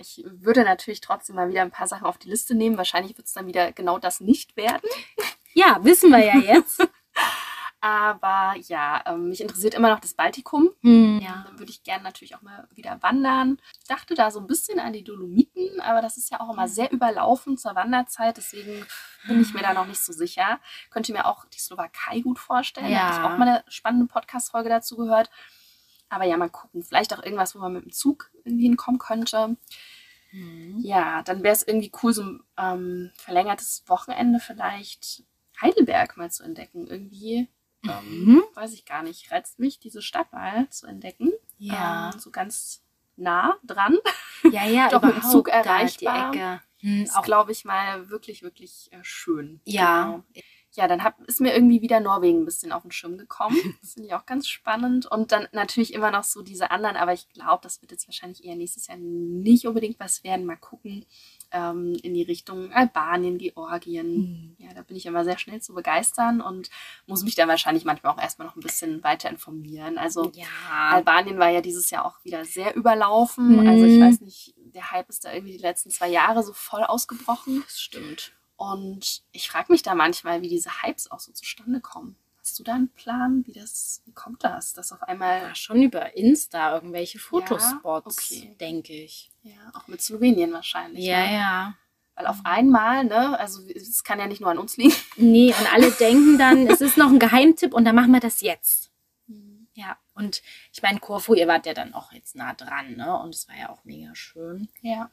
Ich 0.00 0.24
würde 0.24 0.62
natürlich 0.62 1.00
trotzdem 1.00 1.36
mal 1.36 1.48
wieder 1.48 1.62
ein 1.62 1.72
paar 1.72 1.88
Sachen 1.88 2.06
auf 2.06 2.18
die 2.18 2.28
Liste 2.28 2.54
nehmen. 2.54 2.76
Wahrscheinlich 2.76 3.16
wird 3.16 3.26
es 3.26 3.32
dann 3.32 3.46
wieder 3.46 3.72
genau 3.72 3.98
das 3.98 4.20
nicht 4.20 4.56
werden. 4.56 4.88
Ja, 5.52 5.80
wissen 5.82 6.10
wir 6.10 6.24
ja 6.24 6.36
jetzt. 6.36 6.86
Aber 7.82 8.54
ja, 8.68 9.02
ähm, 9.06 9.28
mich 9.30 9.40
interessiert 9.40 9.72
immer 9.74 9.88
noch 9.88 10.00
das 10.00 10.12
Baltikum. 10.14 10.70
Hm. 10.82 11.18
Ja, 11.22 11.44
dann 11.46 11.58
würde 11.58 11.70
ich 11.70 11.82
gerne 11.82 12.04
natürlich 12.04 12.34
auch 12.36 12.42
mal 12.42 12.68
wieder 12.74 13.02
wandern. 13.02 13.58
Ich 13.80 13.88
dachte 13.88 14.14
da 14.14 14.30
so 14.30 14.38
ein 14.40 14.46
bisschen 14.46 14.78
an 14.78 14.92
die 14.92 15.02
Dolomiten, 15.04 15.80
aber 15.80 16.02
das 16.02 16.18
ist 16.18 16.30
ja 16.30 16.40
auch 16.40 16.52
immer 16.52 16.68
sehr 16.68 16.92
überlaufen 16.92 17.56
zur 17.56 17.74
Wanderzeit. 17.74 18.36
Deswegen 18.36 18.84
bin 19.26 19.40
ich 19.40 19.54
mir 19.54 19.62
da 19.62 19.72
noch 19.72 19.86
nicht 19.86 20.00
so 20.00 20.12
sicher. 20.12 20.60
Könnte 20.90 21.12
mir 21.12 21.24
auch 21.24 21.46
die 21.46 21.58
Slowakei 21.58 22.20
gut 22.20 22.38
vorstellen. 22.38 22.90
Da 22.90 22.98
habe 23.00 23.12
ich 23.12 23.18
Ja. 23.18 23.32
auch 23.34 23.38
mal 23.38 23.48
eine 23.48 23.64
spannende 23.68 24.06
Podcast-Folge 24.06 24.68
dazu 24.68 24.96
gehört. 24.96 25.30
Aber 26.10 26.24
ja, 26.24 26.36
mal 26.36 26.50
gucken. 26.50 26.82
Vielleicht 26.82 27.14
auch 27.14 27.22
irgendwas, 27.22 27.54
wo 27.54 27.60
man 27.60 27.72
mit 27.72 27.84
dem 27.84 27.92
Zug 27.92 28.30
hinkommen 28.44 28.98
könnte. 28.98 29.56
Hm. 30.30 30.78
Ja, 30.80 31.22
dann 31.22 31.42
wäre 31.42 31.54
es 31.54 31.66
irgendwie 31.66 31.92
cool, 32.02 32.12
so 32.12 32.22
ein 32.24 32.42
ähm, 32.58 33.10
verlängertes 33.16 33.84
Wochenende 33.86 34.38
vielleicht 34.38 35.24
Heidelberg 35.60 36.16
mal 36.16 36.30
zu 36.30 36.42
entdecken. 36.42 36.86
Irgendwie, 36.86 37.48
ähm, 37.84 38.24
Mhm. 38.24 38.42
weiß 38.54 38.72
ich 38.74 38.84
gar 38.84 39.02
nicht, 39.02 39.30
reizt 39.32 39.58
mich, 39.58 39.78
diese 39.78 40.02
Stadt 40.02 40.32
mal 40.32 40.68
zu 40.70 40.86
entdecken. 40.86 41.32
Ja. 41.58 42.10
Ähm, 42.12 42.20
so 42.20 42.30
ganz 42.30 42.82
nah 43.16 43.56
dran. 43.64 43.98
Ja, 44.50 44.64
ja, 44.66 44.88
Doch 44.90 45.02
mit 45.02 45.12
überhaupt 45.16 45.32
Zug 45.32 45.46
da 45.48 45.52
erreichbar. 45.52 46.30
die 46.32 46.38
Ecke. 46.38 46.60
Hm, 46.80 47.02
Ist, 47.04 47.16
auch 47.16 47.22
glaube 47.22 47.52
ich, 47.52 47.64
mal 47.64 48.08
wirklich, 48.08 48.42
wirklich 48.42 48.88
äh, 48.92 48.98
schön. 49.02 49.60
Ja. 49.64 50.04
Genau. 50.04 50.24
Ja, 50.72 50.86
dann 50.86 51.02
hab, 51.02 51.20
ist 51.22 51.40
mir 51.40 51.52
irgendwie 51.52 51.82
wieder 51.82 51.98
Norwegen 51.98 52.42
ein 52.42 52.44
bisschen 52.44 52.70
auf 52.70 52.82
den 52.82 52.92
Schirm 52.92 53.18
gekommen. 53.18 53.56
Das 53.82 53.94
finde 53.94 54.08
ich 54.08 54.14
auch 54.14 54.24
ganz 54.24 54.46
spannend. 54.48 55.04
Und 55.04 55.32
dann 55.32 55.48
natürlich 55.52 55.92
immer 55.92 56.10
noch 56.12 56.22
so 56.24 56.42
diese 56.42 56.70
anderen, 56.70 56.96
aber 56.96 57.12
ich 57.12 57.28
glaube, 57.30 57.60
das 57.62 57.82
wird 57.82 57.90
jetzt 57.90 58.06
wahrscheinlich 58.06 58.44
eher 58.44 58.54
nächstes 58.56 58.86
Jahr 58.86 58.96
nicht 58.96 59.66
unbedingt 59.66 59.98
was 59.98 60.22
werden. 60.24 60.46
Mal 60.46 60.56
gucken. 60.56 61.04
Ähm, 61.52 61.96
in 62.02 62.14
die 62.14 62.22
Richtung 62.22 62.72
Albanien, 62.72 63.38
Georgien. 63.38 64.56
Hm. 64.56 64.56
Ja, 64.58 64.72
da 64.72 64.82
bin 64.82 64.96
ich 64.96 65.06
immer 65.06 65.24
sehr 65.24 65.38
schnell 65.38 65.60
zu 65.60 65.74
begeistern 65.74 66.40
und 66.40 66.70
muss 67.06 67.24
mich 67.24 67.34
dann 67.34 67.48
wahrscheinlich 67.48 67.84
manchmal 67.84 68.12
auch 68.12 68.22
erstmal 68.22 68.46
noch 68.46 68.56
ein 68.56 68.60
bisschen 68.60 69.02
weiter 69.02 69.28
informieren. 69.30 69.98
Also 69.98 70.30
Ja. 70.34 70.46
Albanien 70.90 71.38
war 71.38 71.48
ja 71.48 71.60
dieses 71.60 71.90
Jahr 71.90 72.04
auch 72.04 72.24
wieder 72.24 72.44
sehr 72.44 72.76
überlaufen. 72.76 73.62
Mhm. 73.62 73.68
Also 73.68 73.84
ich 73.84 74.00
weiß 74.00 74.20
nicht, 74.20 74.54
der 74.56 74.92
Hype 74.92 75.08
ist 75.08 75.24
da 75.24 75.32
irgendwie 75.32 75.52
die 75.56 75.62
letzten 75.62 75.90
zwei 75.90 76.08
Jahre 76.08 76.42
so 76.42 76.52
voll 76.52 76.84
ausgebrochen. 76.84 77.62
Das 77.66 77.80
stimmt. 77.80 78.32
Und 78.56 79.22
ich 79.32 79.48
frage 79.48 79.72
mich 79.72 79.82
da 79.82 79.94
manchmal, 79.94 80.42
wie 80.42 80.48
diese 80.48 80.82
Hypes 80.82 81.10
auch 81.10 81.18
so 81.20 81.32
zustande 81.32 81.80
kommen. 81.80 82.16
Hast 82.50 82.58
du 82.58 82.64
da 82.64 82.74
einen 82.74 82.88
Plan, 82.88 83.44
wie 83.46 83.52
das, 83.52 84.02
wie 84.06 84.12
kommt 84.12 84.42
das, 84.42 84.72
dass 84.72 84.90
auf 84.90 85.04
einmal, 85.04 85.40
Ja, 85.40 85.54
schon 85.54 85.80
über 85.84 86.16
Insta 86.16 86.74
irgendwelche 86.74 87.20
Fotospots, 87.20 88.18
okay. 88.18 88.56
denke 88.58 88.92
ich. 88.92 89.30
ja, 89.44 89.52
auch 89.72 89.86
mit 89.86 90.02
Slowenien 90.02 90.52
wahrscheinlich. 90.52 91.04
Ja, 91.04 91.24
ne? 91.24 91.32
ja. 91.32 91.74
Weil 92.16 92.26
auf 92.26 92.38
einmal, 92.42 93.04
ne, 93.04 93.38
also 93.38 93.62
es 93.68 94.02
kann 94.02 94.18
ja 94.18 94.26
nicht 94.26 94.40
nur 94.40 94.50
an 94.50 94.58
uns 94.58 94.76
liegen. 94.76 94.96
Nee, 95.14 95.54
und 95.56 95.72
alle 95.72 95.92
denken 96.00 96.38
dann, 96.38 96.66
es 96.66 96.80
ist 96.80 96.96
noch 96.96 97.10
ein 97.10 97.20
Geheimtipp 97.20 97.72
und 97.72 97.84
dann 97.84 97.94
machen 97.94 98.10
wir 98.10 98.18
das 98.18 98.40
jetzt. 98.40 98.90
Ja, 99.74 99.96
und 100.14 100.42
ich 100.72 100.82
meine, 100.82 100.98
Korfu, 100.98 101.34
ihr 101.34 101.46
wart 101.46 101.66
ja 101.66 101.72
dann 101.72 101.94
auch 101.94 102.10
jetzt 102.10 102.34
nah 102.34 102.52
dran, 102.52 102.96
ne? 102.96 103.16
Und 103.16 103.32
es 103.32 103.46
war 103.46 103.56
ja 103.56 103.70
auch 103.70 103.84
mega 103.84 104.12
schön. 104.16 104.68
Ja. 104.82 105.08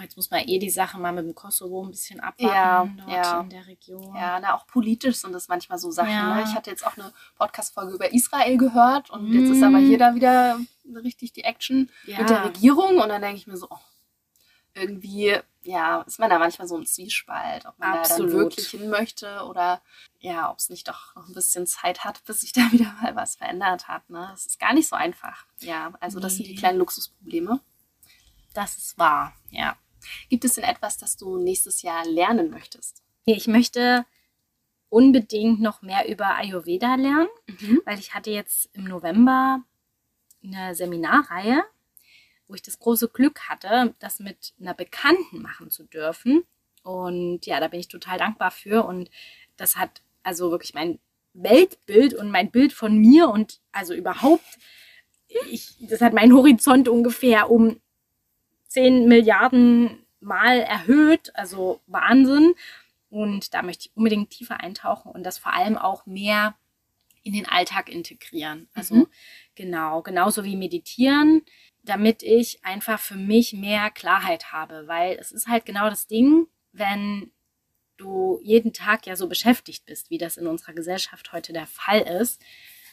Jetzt 0.00 0.16
muss 0.16 0.30
man 0.30 0.40
eh 0.46 0.58
die 0.58 0.70
Sache 0.70 0.98
mal 0.98 1.12
mit 1.12 1.24
dem 1.24 1.34
Kosovo 1.34 1.82
ein 1.84 1.90
bisschen 1.90 2.18
Ja, 2.18 2.24
abwarten 2.24 2.96
dort 2.98 3.10
ja. 3.10 3.40
in 3.40 3.50
der 3.50 3.66
Region. 3.66 4.14
Ja, 4.16 4.40
na, 4.40 4.54
auch 4.54 4.66
politisch 4.66 5.16
sind 5.16 5.32
das 5.32 5.48
manchmal 5.48 5.78
so 5.78 5.90
Sachen. 5.90 6.10
Ja. 6.10 6.34
Ne? 6.36 6.42
Ich 6.46 6.54
hatte 6.54 6.70
jetzt 6.70 6.86
auch 6.86 6.96
eine 6.96 7.12
Podcast-Folge 7.38 7.94
über 7.94 8.12
Israel 8.12 8.56
gehört 8.56 9.10
und 9.10 9.28
Mhm. 9.28 9.40
jetzt 9.40 9.56
ist 9.56 9.62
aber 9.62 9.78
hier 9.78 9.98
da 9.98 10.14
wieder 10.14 10.58
richtig 11.04 11.32
die 11.32 11.44
Action 11.44 11.90
Ja. 12.06 12.18
mit 12.18 12.30
der 12.30 12.44
Regierung 12.44 12.98
und 12.98 13.08
dann 13.08 13.22
denke 13.22 13.36
ich 13.36 13.46
mir 13.46 13.56
so, 13.56 13.66
oh, 13.70 13.78
irgendwie, 14.74 15.36
ja, 15.62 16.02
ist 16.02 16.18
man 16.20 16.30
da 16.30 16.38
manchmal 16.38 16.68
so 16.68 16.76
im 16.76 16.86
Zwiespalt, 16.86 17.66
ob 17.66 17.78
man 17.78 17.92
da 17.92 17.98
Absolut. 18.00 18.30
dann 18.32 18.38
wirklich 18.38 18.68
hin 18.68 18.88
möchte 18.88 19.44
oder 19.46 19.82
ja, 20.20 20.50
ob 20.50 20.58
es 20.58 20.70
nicht 20.70 20.86
doch 20.88 21.14
noch 21.16 21.26
ein 21.28 21.34
bisschen 21.34 21.66
Zeit 21.66 22.04
hat, 22.04 22.24
bis 22.24 22.42
sich 22.42 22.52
da 22.52 22.60
wieder 22.72 22.92
mal 23.02 23.14
was 23.16 23.34
verändert 23.36 23.88
hat. 23.88 24.08
Ne? 24.10 24.28
Das 24.30 24.46
ist 24.46 24.60
gar 24.60 24.72
nicht 24.72 24.88
so 24.88 24.96
einfach. 24.96 25.44
Ja, 25.58 25.92
also 26.00 26.20
das 26.20 26.36
sind 26.36 26.46
die 26.46 26.54
kleinen 26.54 26.78
Luxusprobleme. 26.78 27.60
Das 28.54 28.76
ist 28.76 28.98
wahr, 28.98 29.32
ja. 29.50 29.76
Gibt 30.28 30.44
es 30.44 30.54
denn 30.54 30.64
etwas, 30.64 30.98
das 30.98 31.16
du 31.16 31.38
nächstes 31.38 31.82
Jahr 31.82 32.04
lernen 32.06 32.50
möchtest? 32.50 33.02
Ich 33.24 33.46
möchte 33.46 34.04
unbedingt 34.88 35.60
noch 35.60 35.82
mehr 35.82 36.08
über 36.08 36.36
Ayurveda 36.36 36.96
lernen, 36.96 37.28
weil 37.84 37.98
ich 37.98 38.14
hatte 38.14 38.30
jetzt 38.30 38.68
im 38.72 38.84
November 38.84 39.62
eine 40.42 40.74
Seminarreihe, 40.74 41.62
wo 42.48 42.54
ich 42.54 42.62
das 42.62 42.78
große 42.78 43.08
Glück 43.08 43.48
hatte, 43.48 43.94
das 44.00 44.18
mit 44.18 44.54
einer 44.60 44.74
Bekannten 44.74 45.42
machen 45.42 45.70
zu 45.70 45.84
dürfen. 45.84 46.44
Und 46.82 47.46
ja, 47.46 47.60
da 47.60 47.68
bin 47.68 47.80
ich 47.80 47.88
total 47.88 48.18
dankbar 48.18 48.50
für. 48.50 48.84
Und 48.84 49.10
das 49.56 49.76
hat 49.76 50.02
also 50.22 50.50
wirklich 50.50 50.74
mein 50.74 50.98
Weltbild 51.32 52.14
und 52.14 52.30
mein 52.30 52.50
Bild 52.50 52.72
von 52.72 52.96
mir 52.96 53.28
und 53.28 53.60
also 53.72 53.94
überhaupt, 53.94 54.58
ich, 55.48 55.76
das 55.80 56.00
hat 56.00 56.12
meinen 56.12 56.34
Horizont 56.34 56.88
ungefähr 56.88 57.50
um 57.50 57.80
10 58.70 59.08
Milliarden 59.08 60.06
Mal 60.20 60.60
erhöht. 60.60 61.34
Also 61.34 61.80
Wahnsinn. 61.86 62.54
Und 63.08 63.54
da 63.54 63.62
möchte 63.62 63.86
ich 63.86 63.96
unbedingt 63.96 64.30
tiefer 64.30 64.60
eintauchen 64.60 65.10
und 65.10 65.24
das 65.24 65.38
vor 65.38 65.52
allem 65.54 65.76
auch 65.76 66.06
mehr 66.06 66.54
in 67.22 67.32
den 67.32 67.48
Alltag 67.48 67.88
integrieren. 67.88 68.68
Also 68.74 68.94
Mhm. 68.94 69.06
genau, 69.54 70.02
genauso 70.02 70.44
wie 70.44 70.56
meditieren, 70.56 71.42
damit 71.82 72.22
ich 72.22 72.64
einfach 72.64 73.00
für 73.00 73.16
mich 73.16 73.52
mehr 73.52 73.90
Klarheit 73.90 74.52
habe, 74.52 74.86
weil 74.86 75.16
es 75.18 75.32
ist 75.32 75.48
halt 75.48 75.66
genau 75.66 75.90
das 75.90 76.06
Ding, 76.06 76.46
wenn 76.72 77.32
du 77.96 78.40
jeden 78.42 78.72
Tag 78.72 79.06
ja 79.06 79.16
so 79.16 79.28
beschäftigt 79.28 79.84
bist, 79.86 80.10
wie 80.10 80.18
das 80.18 80.36
in 80.36 80.46
unserer 80.46 80.72
Gesellschaft 80.72 81.32
heute 81.32 81.52
der 81.52 81.66
Fall 81.66 82.00
ist, 82.00 82.40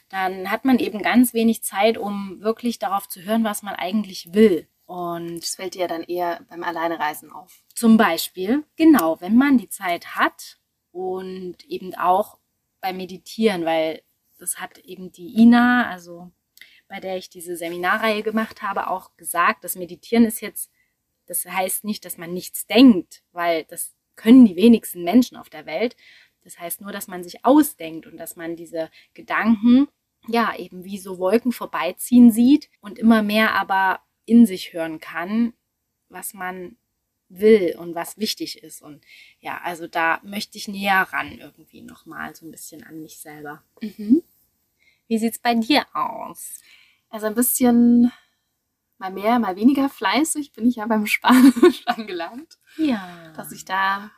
dann 0.10 0.50
hat 0.50 0.66
man 0.66 0.80
eben 0.80 1.02
ganz 1.02 1.34
wenig 1.34 1.62
Zeit, 1.64 1.98
um 1.98 2.42
wirklich 2.42 2.80
darauf 2.80 3.08
zu 3.08 3.22
hören, 3.22 3.44
was 3.44 3.62
man 3.62 3.76
eigentlich 3.76 4.34
will. 4.34 4.68
Und 4.88 5.42
Das 5.42 5.56
fällt 5.56 5.76
dir 5.76 5.82
ja 5.82 5.88
dann 5.88 6.04
eher 6.04 6.40
beim 6.50 6.64
Alleinereisen 6.64 7.32
auf. 7.32 7.62
zum 7.76 7.98
Beispiel, 7.98 8.64
genau, 8.78 9.20
wenn 9.20 9.36
man 9.36 9.58
die 9.58 9.70
Zeit 9.70 10.16
hat 10.16 10.60
und 10.92 11.64
eben 11.66 11.94
auch 11.96 12.40
beim 12.80 12.98
Meditieren, 12.98 13.66
weil 13.66 14.02
das 14.40 14.60
hat 14.60 14.78
eben 14.80 15.12
die 15.12 15.40
Ina, 15.40 15.90
also 15.90 16.32
bei 16.88 17.02
der 17.02 17.18
ich 17.18 17.30
diese 17.30 17.58
Seminarreihe 17.58 18.24
gemacht 18.24 18.62
habe, 18.62 18.90
auch 18.90 19.18
gesagt, 19.18 19.66
das 19.66 19.76
Meditieren 19.76 20.24
ist 20.24 20.40
jetzt, 20.40 20.72
das 21.26 21.46
heißt 21.46 21.84
nicht, 21.84 22.06
dass 22.06 22.18
man 22.18 22.34
nichts 22.34 22.66
denkt, 22.66 23.24
weil 23.34 23.66
das 23.66 23.94
können 24.16 24.46
die 24.46 24.56
wenigsten 24.56 25.04
Menschen 25.04 25.36
auf 25.36 25.50
der 25.50 25.66
Welt. 25.66 25.98
Das 26.46 26.58
heißt 26.60 26.80
nur, 26.80 26.94
dass 26.94 27.10
man 27.10 27.26
sich 27.26 27.44
ausdenkt 27.44 28.08
und 28.08 28.16
dass 28.16 28.38
man 28.38 28.56
diese 28.56 28.90
Gedanken 29.14 29.90
ja 30.30 30.56
eben 30.56 30.86
wie 30.86 30.98
so 30.98 31.20
Wolken 31.20 31.52
vorbeiziehen 31.52 32.32
sieht 32.32 32.70
und 32.80 32.98
immer 32.98 33.22
mehr 33.22 33.54
aber 33.54 34.00
in 34.28 34.46
sich 34.46 34.74
hören 34.74 35.00
kann, 35.00 35.54
was 36.10 36.34
man 36.34 36.78
will 37.30 37.76
und 37.78 37.96
was 37.96 38.18
wichtig 38.18 38.64
ist. 38.64 38.82
Und 38.82 39.04
ja, 39.40 39.60
also 39.64 39.88
da 39.88 40.20
möchte 40.24 40.58
ich 40.58 40.68
näher 40.68 41.08
ran 41.12 41.40
irgendwie 41.40 41.82
nochmal 41.82 42.36
so 42.36 42.46
ein 42.46 42.52
bisschen 42.52 42.84
an 42.84 43.02
mich 43.02 43.18
selber. 43.18 43.64
Mhm. 43.82 44.24
Wie 45.08 45.18
sieht's 45.18 45.40
bei 45.40 45.56
dir 45.56 45.86
aus? 45.94 46.62
Also 47.10 47.28
ein 47.28 47.36
bisschen 47.36 48.12
mal 48.98 49.12
mehr, 49.12 49.40
mal 49.40 49.56
weniger 49.56 49.90
fleißig 49.90 50.54
bin 50.54 50.68
ich 50.68 50.76
ja 50.78 50.86
beim 50.86 51.06
Spanisch 51.06 51.84
angelangt. 51.86 52.58
Ja. 52.78 53.34
Dass 53.36 53.52
ich 53.52 53.66
da 53.66 54.12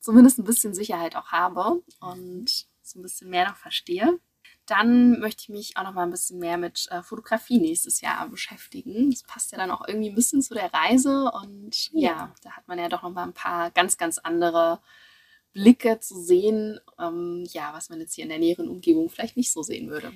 zumindest 0.00 0.38
ein 0.38 0.44
bisschen 0.44 0.74
Sicherheit 0.74 1.16
auch 1.16 1.28
habe 1.32 1.82
und 2.00 2.66
so 2.82 2.98
ein 2.98 3.02
bisschen 3.02 3.30
mehr 3.30 3.48
noch 3.48 3.56
verstehe. 3.56 4.18
Dann 4.66 5.20
möchte 5.20 5.42
ich 5.42 5.48
mich 5.50 5.76
auch 5.76 5.82
noch 5.84 5.92
mal 5.94 6.04
ein 6.04 6.10
bisschen 6.10 6.38
mehr 6.38 6.56
mit 6.56 6.88
äh, 6.90 7.02
Fotografie 7.02 7.58
nächstes 7.58 8.00
Jahr 8.00 8.28
beschäftigen. 8.28 9.10
Das 9.10 9.22
passt 9.22 9.52
ja 9.52 9.58
dann 9.58 9.70
auch 9.70 9.86
irgendwie 9.86 10.08
ein 10.08 10.14
bisschen 10.14 10.40
zu 10.42 10.54
der 10.54 10.72
Reise 10.72 11.30
und 11.32 11.90
ja, 11.92 12.10
Ja. 12.10 12.34
da 12.42 12.52
hat 12.52 12.66
man 12.66 12.78
ja 12.78 12.88
doch 12.88 13.02
noch 13.02 13.10
mal 13.12 13.24
ein 13.24 13.34
paar 13.34 13.70
ganz, 13.72 13.98
ganz 13.98 14.18
andere 14.18 14.80
Blicke 15.52 16.00
zu 16.00 16.18
sehen, 16.20 16.80
ähm, 16.98 17.44
ja, 17.50 17.72
was 17.74 17.90
man 17.90 18.00
jetzt 18.00 18.14
hier 18.14 18.24
in 18.24 18.30
der 18.30 18.38
näheren 18.38 18.68
Umgebung 18.68 19.08
vielleicht 19.10 19.36
nicht 19.36 19.52
so 19.52 19.62
sehen 19.62 19.88
würde. 19.90 20.12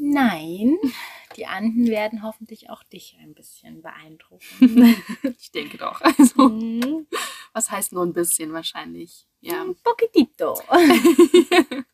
Nein, 0.00 0.78
die 1.36 1.46
Anden 1.46 1.88
werden 1.88 2.22
hoffentlich 2.22 2.70
auch 2.70 2.84
dich 2.84 3.16
ein 3.20 3.34
bisschen 3.34 3.82
beeindrucken. 3.82 4.44
Ich 5.40 5.50
denke 5.50 5.76
doch. 5.76 6.00
Also, 6.00 6.48
Mhm. 6.48 7.06
was 7.52 7.70
heißt 7.70 7.92
nur 7.92 8.04
ein 8.06 8.12
bisschen 8.12 8.52
wahrscheinlich? 8.52 9.26
Ja, 9.40 9.62
Un 9.62 9.76
poquitito. 9.82 10.54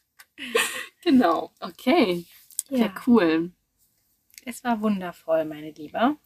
genau. 1.03 1.53
Okay. 1.61 2.27
Ja, 2.71 2.79
Ja, 2.87 2.95
cool. 3.07 3.53
es 4.45 4.65
war 4.65 4.81
wundervoll, 4.81 5.45
meine 5.45 5.71
Liebe. 5.71 6.17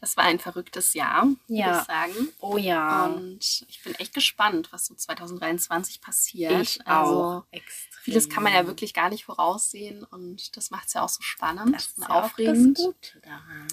Das 0.00 0.16
war 0.16 0.24
ein 0.24 0.38
verrücktes 0.38 0.94
Jahr, 0.94 1.24
würde 1.24 1.38
Ja. 1.48 1.80
ich 1.80 1.86
sagen. 1.86 2.28
Oh 2.40 2.56
ja. 2.56 3.06
Und 3.06 3.64
ich 3.68 3.82
bin 3.82 3.94
echt 3.96 4.14
gespannt, 4.14 4.68
was 4.72 4.86
so 4.86 4.94
2023 4.94 6.00
passiert. 6.00 6.62
ich 6.62 6.86
also 6.86 7.22
auch. 7.22 7.46
Extrem. 7.50 8.02
vieles 8.04 8.28
kann 8.28 8.44
man 8.44 8.52
ja 8.54 8.66
wirklich 8.66 8.94
gar 8.94 9.08
nicht 9.10 9.24
voraussehen 9.24 10.04
und 10.04 10.56
das 10.56 10.70
macht 10.70 10.86
es 10.86 10.94
ja 10.94 11.02
auch 11.02 11.08
so 11.08 11.20
spannend 11.22 11.74
das 11.74 11.86
ist 11.86 11.98
und 11.98 12.04
auch 12.04 12.24
aufregend. 12.24 12.78
das 12.78 12.84
Gute 12.86 13.20
daran. 13.22 13.68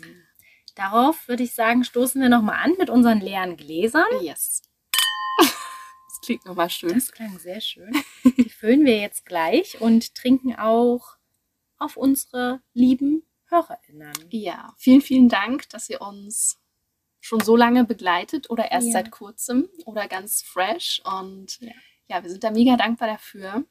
Darauf 0.73 1.27
würde 1.27 1.43
ich 1.43 1.53
sagen, 1.53 1.83
stoßen 1.83 2.19
wir 2.21 2.27
nochmal 2.29 2.57
an 2.63 2.73
mit 2.79 2.89
unseren 2.89 3.21
leeren 3.21 3.55
Gläsern. 3.55 4.03
Yes. 4.21 4.63
Das 6.26 6.28
klingt 6.28 6.45
nochmal 6.47 6.69
schön. 6.71 6.93
Das 6.95 7.11
klang 7.11 7.38
sehr 7.38 7.61
schön. 7.61 7.91
Die 8.38 8.49
füllen 8.49 8.84
wir 8.84 8.97
jetzt 8.97 9.28
gleich 9.28 9.80
und 9.80 10.15
trinken 10.15 10.55
auch 10.55 11.17
auf 11.78 11.97
unsere 11.97 12.61
lieben 12.73 13.21
HörerInnen. 13.49 14.11
Ja, 14.32 14.73
vielen, 14.76 15.01
vielen 15.01 15.30
Dank, 15.30 15.69
dass 15.69 15.88
ihr 15.88 16.01
uns 16.01 16.59
schon 17.21 17.41
so 17.41 17.55
lange 17.55 17.86
begleitet 17.86 18.49
oder 18.49 18.71
erst 18.71 18.88
Ja. 18.88 18.93
seit 18.93 19.11
kurzem 19.11 19.69
oder 19.86 20.07
ganz 20.07 20.41
fresh. 20.41 20.99
Und 21.05 21.59
Ja. 21.59 21.73
ja. 22.07 22.23
wir 22.23 22.30
sind 22.32 22.43
da 22.43 22.49
mega 22.49 22.76
dankbar 22.76 23.07
dafür 23.07 23.63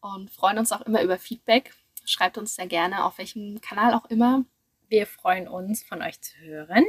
und 0.00 0.28
freuen 0.32 0.58
uns 0.58 0.72
auch 0.72 0.80
immer 0.80 1.02
über 1.04 1.18
Feedback. 1.18 1.72
Schreibt 2.04 2.36
uns 2.36 2.56
sehr 2.56 2.66
gerne, 2.66 3.04
auf 3.04 3.18
welchem 3.18 3.60
Kanal 3.60 3.94
auch 3.94 4.06
immer. 4.06 4.44
Wir 4.88 5.06
freuen 5.06 5.46
uns, 5.46 5.84
von 5.84 6.02
euch 6.02 6.20
zu 6.20 6.36
hören 6.38 6.84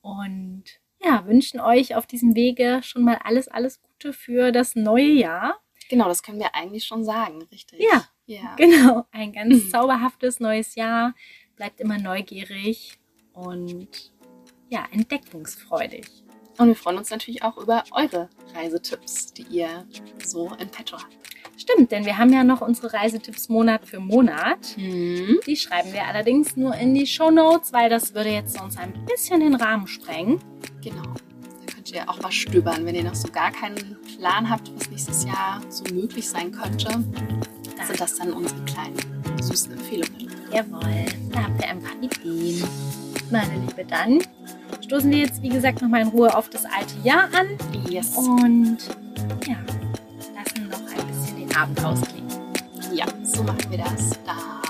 und 0.00 0.64
ja, 1.02 1.24
wünschen 1.26 1.60
euch 1.60 1.94
auf 1.94 2.06
diesem 2.06 2.34
Wege 2.34 2.80
schon 2.82 3.02
mal 3.02 3.18
alles, 3.24 3.48
alles 3.48 3.80
Gute 3.82 4.12
für 4.12 4.52
das 4.52 4.74
neue 4.74 5.06
Jahr. 5.12 5.58
Genau, 5.88 6.06
das 6.08 6.22
können 6.22 6.38
wir 6.38 6.54
eigentlich 6.54 6.84
schon 6.84 7.04
sagen, 7.04 7.42
richtig? 7.52 7.80
Ja. 7.80 8.04
Ja. 8.26 8.54
Genau, 8.56 9.06
ein 9.10 9.32
ganz 9.32 9.64
Mhm. 9.64 9.70
zauberhaftes 9.70 10.38
neues 10.40 10.74
Jahr. 10.74 11.14
Bleibt 11.56 11.80
immer 11.80 11.98
neugierig 11.98 12.98
und 13.32 14.12
ja, 14.68 14.84
entdeckungsfreudig. 14.92 16.06
Und 16.58 16.68
wir 16.68 16.74
freuen 16.76 16.98
uns 16.98 17.10
natürlich 17.10 17.42
auch 17.42 17.56
über 17.56 17.84
eure 17.92 18.28
Reisetipps, 18.54 19.32
die 19.32 19.42
ihr 19.44 19.86
so 20.24 20.52
in 20.60 20.68
petto 20.68 20.98
habt. 20.98 21.16
Stimmt, 21.60 21.90
denn 21.90 22.04
wir 22.06 22.16
haben 22.18 22.32
ja 22.32 22.44
noch 22.44 22.60
unsere 22.60 22.92
Reisetipps 22.92 23.48
Monat 23.48 23.84
für 23.84 23.98
Monat. 23.98 24.76
Mhm. 24.76 25.40
Die 25.44 25.56
schreiben 25.56 25.92
wir 25.92 26.06
allerdings 26.06 26.56
nur 26.56 26.72
in 26.76 26.94
die 26.94 27.04
Show 27.06 27.32
Notes, 27.32 27.72
weil 27.72 27.90
das 27.90 28.14
würde 28.14 28.30
jetzt 28.30 28.56
sonst 28.56 28.78
ein 28.78 28.92
bisschen 29.06 29.40
den 29.40 29.56
Rahmen 29.56 29.88
sprengen. 29.88 30.38
Genau. 30.84 31.02
Da 31.02 31.72
könnt 31.74 31.90
ihr 31.92 32.08
auch 32.08 32.20
mal 32.22 32.30
stöbern, 32.30 32.86
wenn 32.86 32.94
ihr 32.94 33.02
noch 33.02 33.16
so 33.16 33.26
gar 33.28 33.50
keinen 33.50 33.96
Plan 34.16 34.48
habt, 34.48 34.70
was 34.76 34.88
nächstes 34.88 35.24
Jahr 35.24 35.60
so 35.68 35.82
möglich 35.92 36.28
sein 36.28 36.52
könnte. 36.52 36.86
Da 37.76 37.84
Sind 37.84 38.00
das 38.00 38.14
dann 38.16 38.32
unsere 38.32 38.60
kleinen 38.64 38.96
süßen 39.42 39.72
Empfehlungen? 39.72 40.30
Jawohl, 40.52 41.06
da 41.32 41.42
habt 41.42 41.60
ihr 41.60 41.68
ein 41.70 41.82
paar 41.82 41.96
Ideen. 42.00 42.62
Meine 43.32 43.52
Liebe, 43.66 43.84
dann 43.84 44.20
stoßen 44.86 45.10
wir 45.10 45.18
jetzt, 45.18 45.42
wie 45.42 45.48
gesagt, 45.48 45.82
nochmal 45.82 46.02
in 46.02 46.08
Ruhe 46.08 46.34
auf 46.36 46.48
das 46.50 46.64
alte 46.64 46.94
Jahr 47.02 47.28
an 47.34 47.48
Yes. 47.90 48.16
und 48.16 48.78
ja, 49.46 49.56
Abend 51.58 51.84
ausklingen. 51.84 52.30
Ja, 52.92 53.06
so 53.24 53.42
machen 53.42 53.66
wir 53.68 53.78
das. 53.78 54.18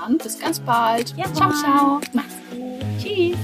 Dann 0.00 0.16
bis 0.16 0.38
ganz 0.38 0.58
bald. 0.60 1.14
Ja, 1.16 1.32
ciao, 1.34 1.52
ciao. 1.52 2.00
Mach's 2.12 2.34
gut. 2.50 2.82
Tschüss. 2.98 3.36